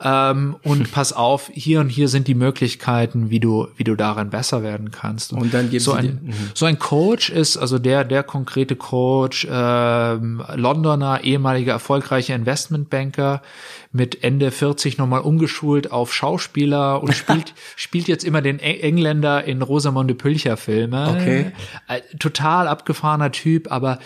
[0.00, 4.30] Ähm, und pass auf, hier und hier sind die Möglichkeiten, wie du, wie du darin
[4.30, 5.32] besser werden kannst.
[5.32, 9.46] Und dann geben so ein, dir- so ein Coach ist, also der, der konkrete Coach,
[9.50, 13.42] ähm, Londoner, ehemaliger erfolgreicher Investmentbanker,
[13.90, 19.44] mit Ende 40 nochmal umgeschult auf Schauspieler und spielt, spielt jetzt immer den Eng- Engländer
[19.44, 21.08] in Rosamunde Pilcher Filme.
[21.08, 21.52] Okay.
[21.88, 23.98] Äh, Total abgefahrener Typ, aber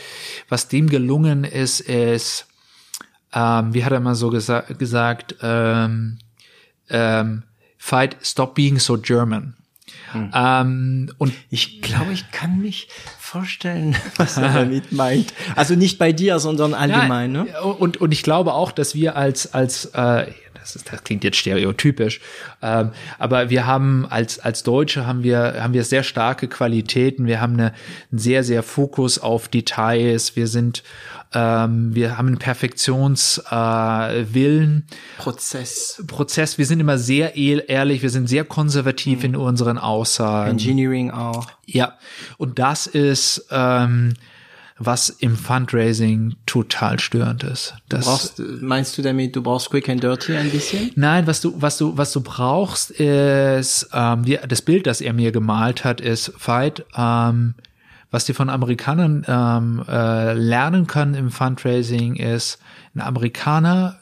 [0.48, 2.46] was dem gelungen ist, ist,
[3.34, 6.18] ähm, wie hat er mal so gesa gesagt, ähm,
[6.90, 7.42] ähm,
[7.78, 9.56] Fight Stop Being So German.
[10.12, 10.30] Hm.
[10.34, 12.88] Ähm, und Ich glaube, ich kann mich
[13.18, 15.32] vorstellen, was er damit meint.
[15.56, 17.46] Also nicht bei dir, sondern allgemein, ne?
[17.50, 21.24] Ja, und, und ich glaube auch, dass wir als, als äh, das, ist, das klingt
[21.24, 22.20] jetzt stereotypisch,
[22.60, 27.26] ähm, aber wir haben als, als Deutsche haben wir, haben wir sehr starke Qualitäten.
[27.26, 27.72] Wir haben eine,
[28.10, 30.36] einen sehr, sehr Fokus auf Details.
[30.36, 30.84] Wir sind,
[31.34, 34.86] ähm, wir haben einen Perfektionswillen.
[34.88, 34.94] Äh.
[35.18, 36.02] Prozess.
[36.06, 36.58] Prozess.
[36.58, 38.02] Wir sind immer sehr ehrlich.
[38.02, 40.50] Wir sind sehr konservativ in unseren Aussagen.
[40.50, 41.46] Engineering auch.
[41.66, 41.96] Ja,
[42.38, 44.14] und das ist, ähm,
[44.78, 47.74] was im Fundraising total störend ist.
[47.88, 50.90] Das, Brauchst, meinst du damit, du brauchst Quick and Dirty ein bisschen?
[50.96, 55.32] Nein, was du, was du, was du brauchst, ist, ähm, das Bild, das er mir
[55.32, 57.54] gemalt hat, ist Fight, ähm,
[58.12, 62.60] was die von Amerikanern ähm, äh, lernen können im Fundraising, ist,
[62.94, 63.98] ein Amerikaner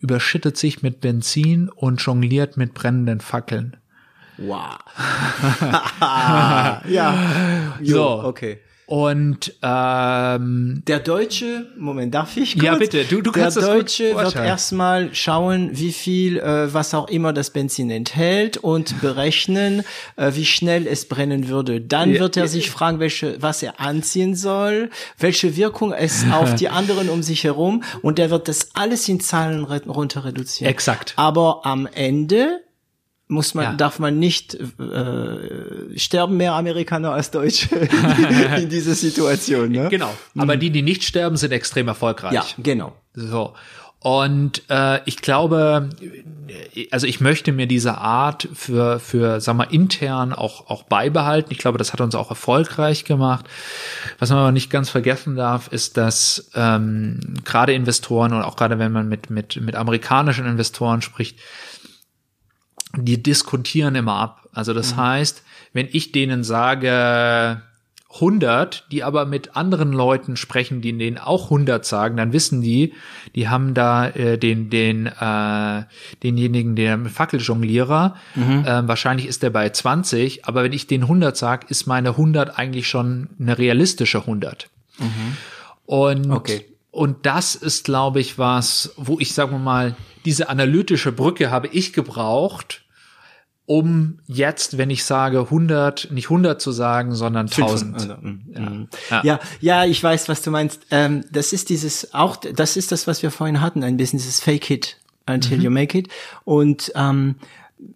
[0.00, 3.76] überschüttet sich mit Benzin und jongliert mit brennenden Fackeln.
[4.36, 4.78] Wow.
[6.00, 7.74] ja.
[7.80, 8.24] Jo, So.
[8.24, 8.58] okay.
[8.92, 12.62] Und ähm, Der Deutsche, Moment, darf ich kurz?
[12.64, 17.08] Ja, bitte, du- du kannst Der Deutsche wird erstmal schauen, wie viel, äh, was auch
[17.08, 19.82] immer das Benzin enthält und berechnen,
[20.16, 21.80] äh, wie schnell es brennen würde.
[21.80, 22.48] Dann Ja, wird er ja.
[22.48, 27.44] sich fragen, welche, was er anziehen soll, welche Wirkung es auf die anderen um sich
[27.44, 30.70] herum und er wird das alles in Zahlen runter reduzieren.
[30.70, 31.14] Exakt.
[31.16, 32.60] Aber am Ende
[33.28, 33.72] muss man, Ja.
[33.74, 37.74] darf man nicht äh, sterben mehr Amerikaner als Deutsche
[38.56, 39.70] in dieser Situation.
[39.70, 39.88] Ne?
[39.88, 40.12] genau.
[40.36, 42.32] Aber die, die nicht sterben, sind extrem erfolgreich.
[42.32, 42.94] Ja, genau.
[43.14, 43.54] So.
[44.00, 45.88] Und äh, ich glaube,
[46.90, 51.52] also ich möchte mir diese Art für, für sag mal, intern auch, auch beibehalten.
[51.52, 53.46] Ich glaube, das hat uns auch erfolgreich gemacht.
[54.18, 58.80] Was man aber nicht ganz vergessen darf, ist, dass ähm, gerade Investoren und auch gerade
[58.80, 61.38] wenn man mit, mit, mit amerikanischen Investoren spricht,
[62.96, 64.48] die diskutieren immer ab.
[64.52, 65.42] Also das heißt,
[65.72, 67.62] wenn ich denen sage
[68.14, 72.92] 100, die aber mit anderen Leuten sprechen, die denen auch 100 sagen, dann wissen die,
[73.34, 75.84] die haben da äh, den den äh,
[76.22, 78.16] denjenigen, der Fackeljonglierer,
[78.66, 82.58] äh, wahrscheinlich ist der bei 20, aber wenn ich den 100 sag, ist meine 100
[82.58, 84.68] eigentlich schon eine realistische 100.
[85.86, 86.66] Und Okay.
[86.92, 91.66] Und das ist, glaube ich, was, wo ich, sagen wir mal, diese analytische Brücke habe
[91.66, 92.82] ich gebraucht,
[93.66, 97.94] um jetzt, wenn ich sage 100, nicht 100 zu sagen, sondern 1000.
[97.94, 98.88] Also, mm, mm.
[99.10, 99.22] Ja.
[99.24, 100.82] ja, ja, ich weiß, was du meinst.
[100.90, 104.40] Ähm, das ist dieses auch, das ist das, was wir vorhin hatten, ein bisschen dieses
[104.40, 104.98] Fake it
[105.28, 105.62] until Mhm.
[105.64, 106.08] you make it.
[106.44, 107.36] Und ähm,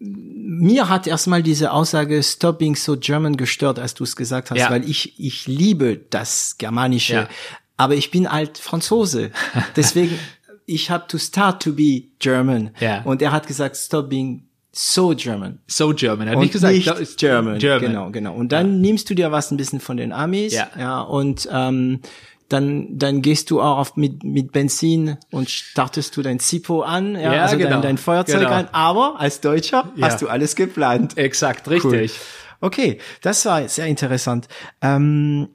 [0.01, 4.59] mir hat erstmal diese Aussage Stop being so German gestört, als du es gesagt hast,
[4.59, 4.70] Ja.
[4.70, 7.28] weil ich ich liebe das Germanische, Ja.
[7.77, 9.31] Aber ich bin halt Franzose,
[9.77, 10.19] deswegen
[10.66, 12.70] ich habe to start to be German.
[12.81, 13.03] Ja.
[13.03, 14.43] Und er hat gesagt Stop being
[14.73, 15.61] so German.
[15.69, 16.27] So German.
[16.28, 17.59] Er hat nicht gesagt, nicht das ist German.
[17.59, 17.81] German.
[17.89, 18.35] Genau, genau.
[18.35, 20.69] Und dann nimmst du dir was ein bisschen von den Amis, Ja.
[20.78, 22.01] ja, und ähm,
[22.48, 27.15] dann dann gehst du auch auf, mit mit Benzin und startest du dein Zippo an,
[27.15, 27.70] ja, Ja, also genau.
[27.70, 28.51] dein, dein Feuerzeug Genau.
[28.53, 28.69] an.
[28.73, 30.07] Aber als Deutscher Ja.
[30.09, 31.16] hast du alles geplant.
[31.16, 32.12] Exakt, richtig.
[32.61, 34.47] Okay, das war sehr interessant.
[34.82, 35.48] Ähm,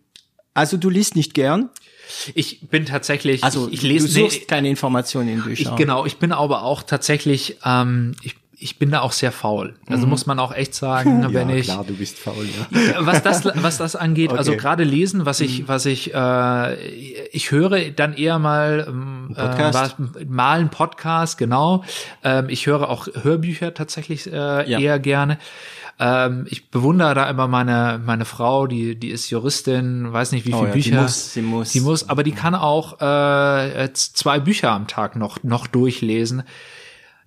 [0.54, 1.70] also du liest nicht gern,
[2.36, 5.76] Ich bin tatsächlich, also ich, ich lese, du suchst nee, keine Informationen in ich, Büchern.
[5.76, 9.74] genau, ich bin aber auch tatsächlich, ähm, ich, ich bin da auch sehr faul.
[9.88, 12.96] Also muss man auch echt sagen, wenn ich, du bist faul, ja.
[13.00, 14.58] was das was das angeht, also Okay.
[14.58, 14.62] Mhm.
[14.62, 16.76] gerade lesen, was ich was ich äh,
[17.30, 19.96] ich höre dann eher mal ähm, Podcast?
[20.20, 21.84] Äh, mal einen Podcast, genau.
[22.24, 24.36] Ähm, ich höre auch Hörbücher tatsächlich äh,
[24.70, 24.80] Ja.
[24.80, 25.40] eher gerne.
[26.04, 30.54] Ähm, ich bewundere da immer meine meine Frau, die die ist Juristin, weiß nicht wie
[30.54, 31.02] Oh viele ja, Bücher.
[31.04, 31.72] muss, sie muss.
[31.74, 36.42] Die muss, aber die kann auch äh, zwei Bücher am Tag noch noch durchlesen.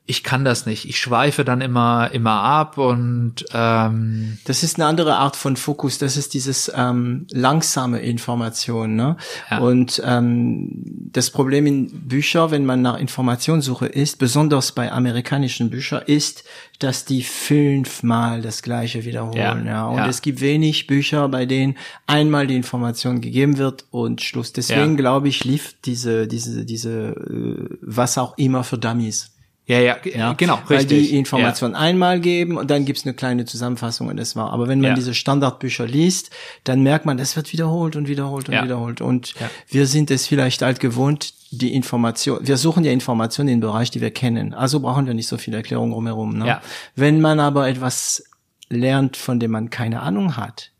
[0.07, 0.87] Ich kann das nicht.
[0.87, 5.97] Ich schweife dann immer immer ab und ähm, Das ist eine andere Art von Fokus.
[5.97, 8.97] Das ist dieses ähm, langsame Information.
[8.97, 9.17] Ne?
[9.51, 9.59] Ja.
[9.61, 10.69] Und ähm,
[11.13, 16.45] das Problem in Büchern, wenn man nach Information suche, ist, besonders bei amerikanischen Büchern, ist,
[16.81, 19.37] dass die fünfmal das Gleiche wiederholen.
[19.39, 19.65] Ja.
[19.65, 19.87] Ja.
[19.87, 20.09] Und Ja.
[20.09, 21.77] es gibt wenig Bücher, bei denen
[22.07, 24.53] einmal die Information gegeben wird und Schluss.
[24.53, 29.31] Deswegen glaube ich, lief diese, diese, diese, äh, was auch immer für Dummies.
[29.67, 31.09] Ja, ja, ja, genau, Weil richtig.
[31.11, 34.53] die Information einmal geben und dann gibt's eine kleine Zusammenfassung und das war.
[34.53, 34.95] Aber wenn man Ja.
[34.95, 36.31] diese Standardbücher liest,
[36.65, 38.65] dann merkt man, das wird wiederholt und wiederholt und Ja.
[38.65, 39.01] wiederholt.
[39.01, 39.49] Und Ja.
[39.69, 43.91] wir sind es vielleicht halt gewohnt, die Information, wir suchen ja Informationen in den Bereich,
[43.91, 44.53] die wir kennen.
[44.53, 46.37] Also brauchen wir nicht so viel Erklärung drumherum.
[46.39, 46.47] Ne?
[46.47, 46.63] Ja.
[46.95, 48.25] Wenn man aber etwas
[48.69, 50.73] lernt, von dem man keine Ahnung hat,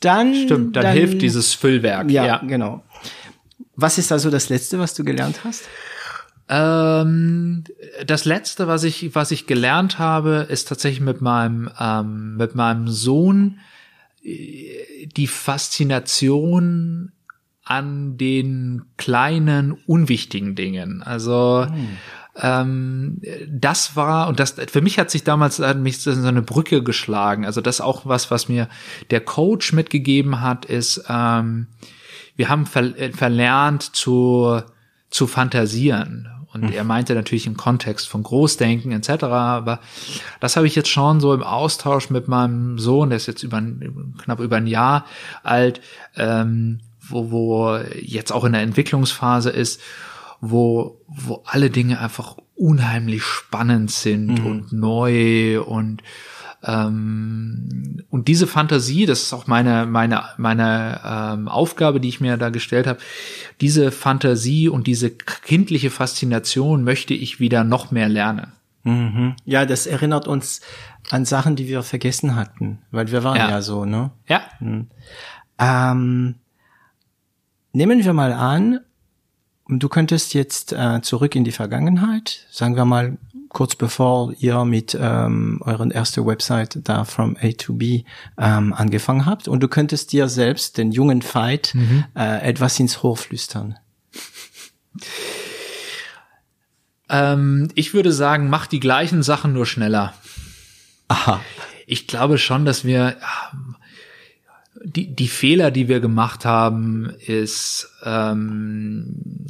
[0.00, 2.10] dann, Stimmt, dann, hilft dieses Füllwerk.
[2.10, 2.82] ja, Ja, genau.
[3.76, 5.62] Was ist also das Letzte, was du gelernt hast?
[6.48, 7.64] Ähm,
[8.06, 12.88] das letzte, was ich, was ich gelernt habe, ist tatsächlich mit meinem, ähm, mit meinem
[12.88, 13.60] Sohn
[14.22, 17.12] äh, die Faszination
[17.64, 21.02] an den kleinen, unwichtigen Dingen.
[21.02, 21.88] Also, hm.
[22.36, 26.82] ähm, das war, und das, für mich hat sich damals hat mich so eine Brücke
[26.82, 27.46] geschlagen.
[27.46, 28.68] Also, das auch was, was mir
[29.10, 31.68] der Coach mitgegeben hat, ist, ähm,
[32.36, 34.60] wir haben ver verlernt zu,
[35.08, 36.28] zu fantasieren.
[36.54, 39.24] Und er meinte natürlich im Kontext von Großdenken etc.
[39.24, 39.80] Aber
[40.40, 43.60] das habe ich jetzt schon so im Austausch mit meinem Sohn, der ist jetzt über
[44.18, 45.04] knapp über ein Jahr
[45.42, 45.80] alt,
[46.16, 49.80] ähm, wo, wo jetzt auch in der Entwicklungsphase ist,
[50.40, 54.46] wo, wo alle Dinge einfach unheimlich spannend sind mhm.
[54.46, 56.02] und neu und
[56.64, 62.36] ähm, und diese Fantasie, das ist auch meine meine meine ähm, Aufgabe, die ich mir
[62.36, 63.00] da gestellt habe.
[63.60, 68.52] Diese Fantasie und diese kindliche Faszination möchte ich wieder noch mehr lernen.
[68.84, 69.34] Mhm.
[69.44, 70.60] Ja, das erinnert uns
[71.10, 74.10] an Sachen, die wir vergessen hatten, weil wir waren ja, ja so, ne?
[74.28, 74.42] Ja.
[74.60, 74.88] Mhm.
[75.58, 76.34] Ähm,
[77.72, 78.80] nehmen wir mal an,
[79.68, 83.18] du könntest jetzt äh, zurück in die Vergangenheit, sagen wir mal
[83.54, 88.04] kurz bevor ihr mit ähm, euren erste Website da from A to B
[88.36, 92.04] ähm, angefangen habt und du könntest dir selbst den jungen Veit mhm.
[92.14, 93.78] äh, etwas ins Ohr flüstern.
[97.08, 100.12] Ähm, ich würde sagen, mach die gleichen Sachen nur schneller.
[101.08, 101.40] Aha.
[101.86, 103.16] Ich glaube schon, dass wir
[104.84, 109.46] die, die Fehler, die wir gemacht haben, ist, ähm,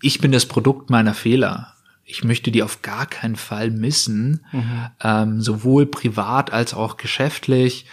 [0.00, 1.74] ich bin das Produkt meiner Fehler.
[2.10, 4.86] Ich möchte die auf gar keinen Fall missen, mhm.
[5.02, 7.86] ähm, sowohl privat als auch geschäftlich.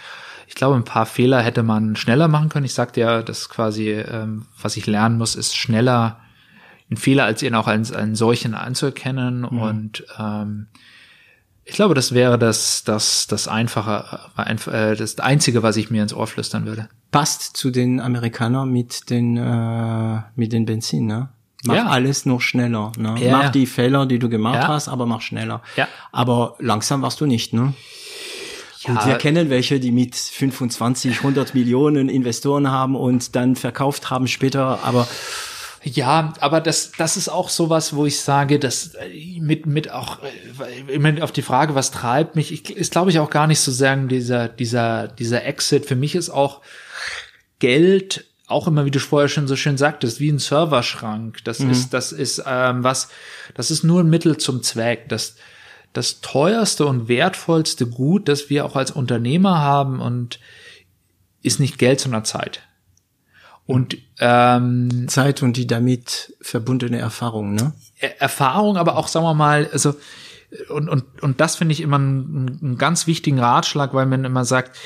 [0.48, 2.64] Ich glaube, ein paar Fehler hätte man schneller machen können.
[2.64, 6.20] Ich sagte ja, dass quasi, ähm, was ich lernen muss, ist schneller
[6.88, 9.60] einen Fehler als ihn auch als einen solchen anzuerkennen mhm.
[9.60, 10.68] und ähm,
[11.68, 16.14] ich glaube, das wäre das, das, das einfache, äh, das einzige, was ich mir ins
[16.14, 16.88] Ohr flüstern würde.
[17.10, 21.30] Passt zu den Amerikanern mit den, äh, mit den Benzin, ne?
[21.66, 21.86] Mach ja.
[21.86, 23.14] alles noch schneller, ne?
[23.18, 23.50] Ja, mach ja.
[23.50, 25.62] die Fehler, die du gemacht hast, aber mach schneller.
[25.76, 25.88] Ja.
[26.12, 27.74] Aber langsam warst du nicht, ne?
[28.80, 28.90] Ja.
[28.90, 34.28] Und wir kennen welche, die mit 25, 100 Millionen Investoren haben und dann verkauft haben
[34.28, 35.08] später, aber
[35.88, 40.18] ja, aber das, das ist auch sowas, wo ich sage, dass äh, mit, mit auch,
[40.20, 43.60] äh, immer auf die Frage, was treibt mich, ich, ist glaube ich auch gar nicht
[43.60, 45.86] so sagen, dieser, dieser, dieser Exit.
[45.86, 46.60] Für mich ist auch
[47.60, 51.42] Geld auch immer, wie du vorher schon so schön sagtest, wie ein Serverschrank.
[51.44, 51.70] Das mhm.
[51.70, 53.08] ist, das ist ähm, was,
[53.54, 55.08] das ist nur ein Mittel zum Zweck.
[55.08, 55.36] Das,
[55.92, 60.38] das teuerste und wertvollste Gut, das wir auch als Unternehmer haben und
[61.42, 62.62] ist nicht Geld, sondern Zeit.
[63.66, 67.72] Und ähm, Zeit und die damit verbundene Erfahrung, ne?
[68.18, 69.94] Erfahrung, aber auch, sagen wir mal, also
[70.68, 74.44] und, und, und das finde ich immer einen, einen ganz wichtigen Ratschlag, weil man immer
[74.44, 74.76] sagt,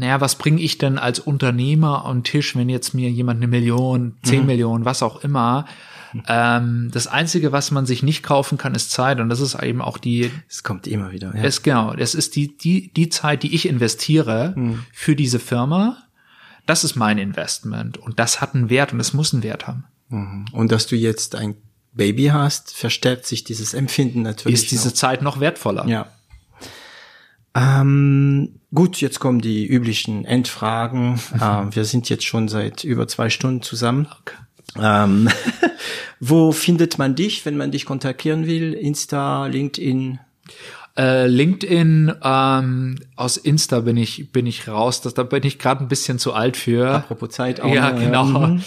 [0.00, 4.16] naja, was bringe ich denn als Unternehmer am Tisch, wenn jetzt mir jemand eine Million,
[4.22, 4.46] zehn mhm.
[4.46, 5.66] Millionen, was auch immer,
[6.26, 9.20] ähm, das Einzige, was man sich nicht kaufen kann, ist Zeit.
[9.20, 10.30] Und das ist eben auch die.
[10.48, 11.32] Es kommt immer wieder.
[11.36, 11.44] Ja.
[11.44, 11.94] Es, genau.
[11.94, 14.84] Es ist die, die, die Zeit, die ich investiere mhm.
[14.92, 15.98] für diese Firma
[16.70, 19.84] das ist mein Investment und das hat einen Wert und es muss einen Wert haben.
[20.08, 20.46] Mhm.
[20.52, 21.56] Und dass du jetzt ein
[21.92, 24.62] Baby hast, verstärkt sich dieses Empfinden natürlich.
[24.62, 24.94] Ist diese noch.
[24.94, 25.86] Zeit noch wertvoller.
[25.88, 26.06] Ja.
[27.54, 31.20] Ähm, gut, jetzt kommen die üblichen Endfragen.
[31.34, 34.06] äh, wir sind jetzt schon seit über zwei Stunden zusammen.
[34.20, 34.36] Okay.
[34.78, 35.28] Ähm,
[36.20, 38.72] wo findet man dich, wenn man dich kontaktieren will?
[38.72, 40.20] Insta, LinkedIn?
[40.96, 45.00] Äh, LinkedIn, ähm, aus Insta bin ich, bin ich raus.
[45.00, 46.88] Das, da bin ich gerade ein bisschen zu alt für.
[46.88, 47.72] Apropos Zeit auch.
[47.72, 48.24] Ja, genau.
[48.24, 48.62] Mhm.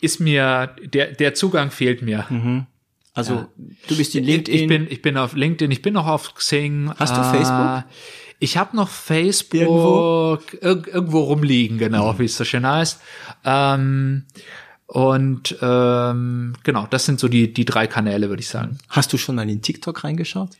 [0.00, 2.26] Ist mir, der, der Zugang fehlt mir.
[2.28, 2.66] Mhm.
[3.12, 3.48] Also, ja.
[3.88, 4.60] du bist in LinkedIn.
[4.60, 6.92] Ich bin, ich bin auf LinkedIn, ich bin noch auf Xing.
[6.96, 7.84] Hast du äh, Facebook?
[8.38, 12.18] Ich habe noch Facebook irgendwo, Ir irgendwo rumliegen, genau, mhm.
[12.18, 13.00] wie es so schön heißt.
[13.44, 14.24] Ähm,
[14.86, 18.78] und ähm, genau, das sind so die, die drei Kanäle, würde ich sagen.
[18.88, 20.56] Hast du schon mal in TikTok reingeschaut?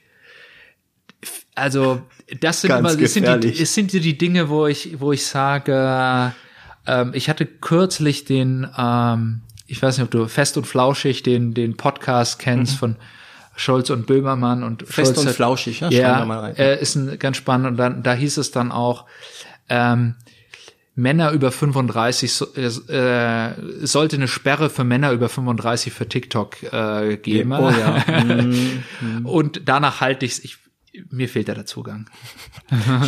[1.61, 2.03] also
[2.41, 6.33] das sind immer, es sind, die, es sind die Dinge, wo ich, wo ich sage,
[6.87, 11.55] ähm, ich hatte kürzlich den, ähm, ich weiß nicht, ob du Fest und Flauschig den,
[11.55, 12.79] den Podcast kennst mhm.
[12.79, 12.97] von
[13.55, 16.57] Scholz und Böhmermann und Fest Scholz und Flauschig, ja, ja mal rein.
[16.57, 19.07] Äh, ist ein, ganz spannend und dann, da hieß es dann auch,
[19.69, 20.17] ähm,
[20.97, 23.53] Männer über 35 so, äh,
[23.87, 27.53] sollte eine Sperre für Männer über 35 für TikTok äh, geben.
[27.53, 28.05] Oh ja.
[29.01, 29.25] Mhm.
[29.25, 30.59] und danach halte ich ich
[31.11, 32.11] mir fehlt da der Zugang.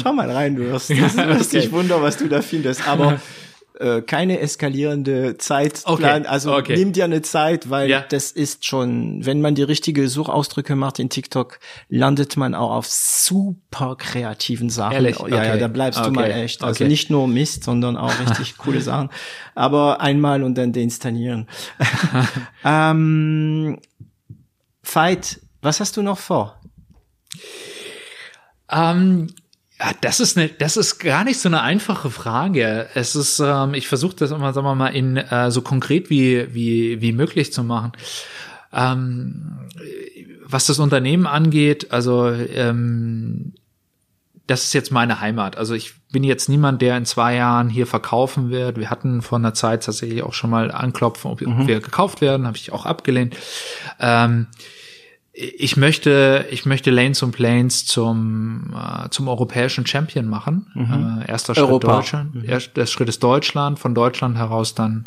[0.01, 1.61] Schau mal rein, du wirst, du wirst okay.
[1.61, 2.87] dich wundern, was du da findest.
[2.87, 3.21] Aber
[3.79, 6.23] äh, keine eskalierende Zeitplan.
[6.23, 6.77] Okay, Also okay.
[6.77, 8.05] nimm dir eine Zeit, weil Ja.
[8.09, 12.87] das ist schon, wenn man die richtige Suchausdrücke macht in TikTok, landet man auch auf
[12.87, 14.93] super kreativen Sachen.
[14.95, 15.19] Ehrlich?
[15.19, 15.59] Ja, ja, Okay.
[15.59, 16.63] da bleibst du mal echt.
[16.63, 19.11] Also nicht nur Mist, sondern auch richtig coole Sachen.
[19.55, 21.49] Aber einmal und dann deinstallieren.
[22.65, 23.79] ähm,
[24.83, 26.61] Fight, was hast du noch vor?
[28.71, 29.42] Ähm, ja,
[30.01, 32.89] das ist eine, das ist gar nicht so eine einfache Frage.
[32.95, 36.55] Es ist, ähm, ich versuche das immer, sagen wir mal, in äh, so konkret wie
[36.55, 37.93] wie wie möglich zu machen.
[38.73, 39.69] Ähm,
[40.45, 43.55] was das Unternehmen angeht, also ähm,
[44.47, 45.57] das ist jetzt meine Heimat.
[45.57, 48.79] Also ich bin jetzt niemand, der in zwei Jahren hier verkaufen wird.
[48.79, 52.47] Wir hatten vor einer Zeit tatsächlich auch schon mal anklopfen, ob, ob wir gekauft werden,
[52.47, 53.37] habe ich auch abgelehnt.
[53.99, 54.49] Ähm,
[55.35, 60.67] ich möchte, ich möchte Lanes und Planes zum, äh, zum europäischen Champion machen.
[61.25, 61.97] Äh, erster Schritt Europa.
[61.97, 62.45] Deutschland.
[62.45, 65.05] Erster Schritt ist Deutschland, von Deutschland heraus dann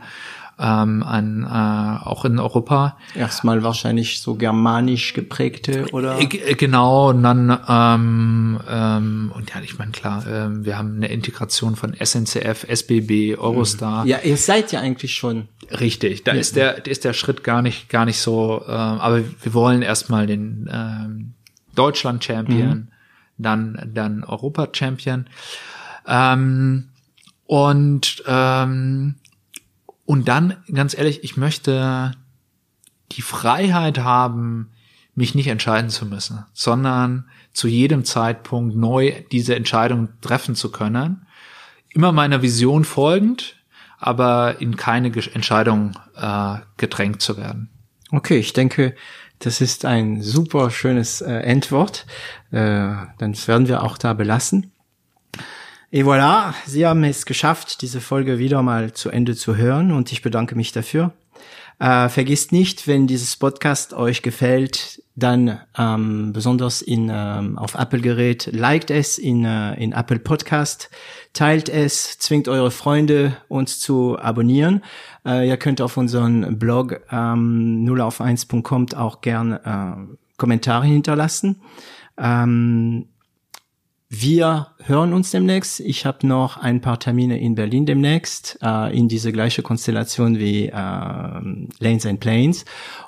[0.57, 2.97] ähm, an, äh, auch in Europa.
[3.13, 6.17] Erstmal wahrscheinlich so germanisch geprägte oder?
[6.19, 10.95] Äh, g- Genau, und dann, ähm, ähm, und ja, ich meine, klar, ähm, wir haben
[10.95, 14.05] eine Integration von SNCF, SBB, Eurostar.
[14.05, 15.49] Ja, ihr seid ja eigentlich schon.
[15.71, 19.53] Richtig, da ist der, ist der Schritt gar nicht, gar nicht so, ähm, aber wir
[19.53, 21.33] wollen erstmal den ähm,
[21.75, 22.87] Deutschland-Champion,
[23.37, 25.25] dann, dann Europa-Champion.
[26.07, 26.85] Ähm,
[27.47, 29.15] und, ähm,
[30.05, 32.11] und dann, ganz ehrlich, ich möchte
[33.11, 34.71] die Freiheit haben,
[35.15, 41.25] mich nicht entscheiden zu müssen, sondern zu jedem Zeitpunkt neu diese Entscheidung treffen zu können.
[41.89, 43.55] Immer meiner Vision folgend,
[43.97, 47.69] aber in keine Entscheidung äh, gedrängt zu werden.
[48.11, 48.93] Okay, ich denke,
[49.39, 52.05] das ist ein super schönes äh, Endwort.
[52.51, 54.71] Äh, dann werden wir auch da belassen.
[55.97, 60.11] Et voilà, Sie haben es geschafft, diese Folge wieder mal zu Ende zu hören und
[60.11, 61.13] ich bedanke mich dafür.
[61.79, 68.01] Äh, vergisst nicht, wenn dieses Podcast euch gefällt, dann ähm, besonders in ähm, auf Apple
[68.01, 70.89] Gerät liked es in äh, in Apple Podcast,
[71.31, 74.83] teilt es, zwingt eure Freunde uns zu abonnieren.
[75.25, 81.61] Äh, ihr könnt auf unseren Blog ähm, 0 auf 1.com auch gern äh, Kommentare hinterlassen.
[82.17, 83.07] Ähm,
[84.09, 85.79] wir hören uns demnächst.
[85.79, 90.67] Ich habe noch ein paar Termine in Berlin demnächst, äh, in diese gleiche Konstellation wie
[90.67, 92.65] äh, Lanes and Planes.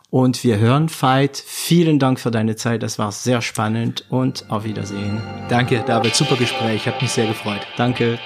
[0.09, 1.37] Und wir hören Fight.
[1.45, 2.81] Vielen Dank für deine Zeit.
[2.81, 5.21] Das war sehr spannend und auf Wiedersehen.
[5.49, 7.67] Danke, David, super Gespräch, hat mich sehr gefreut.
[7.75, 8.17] Danke.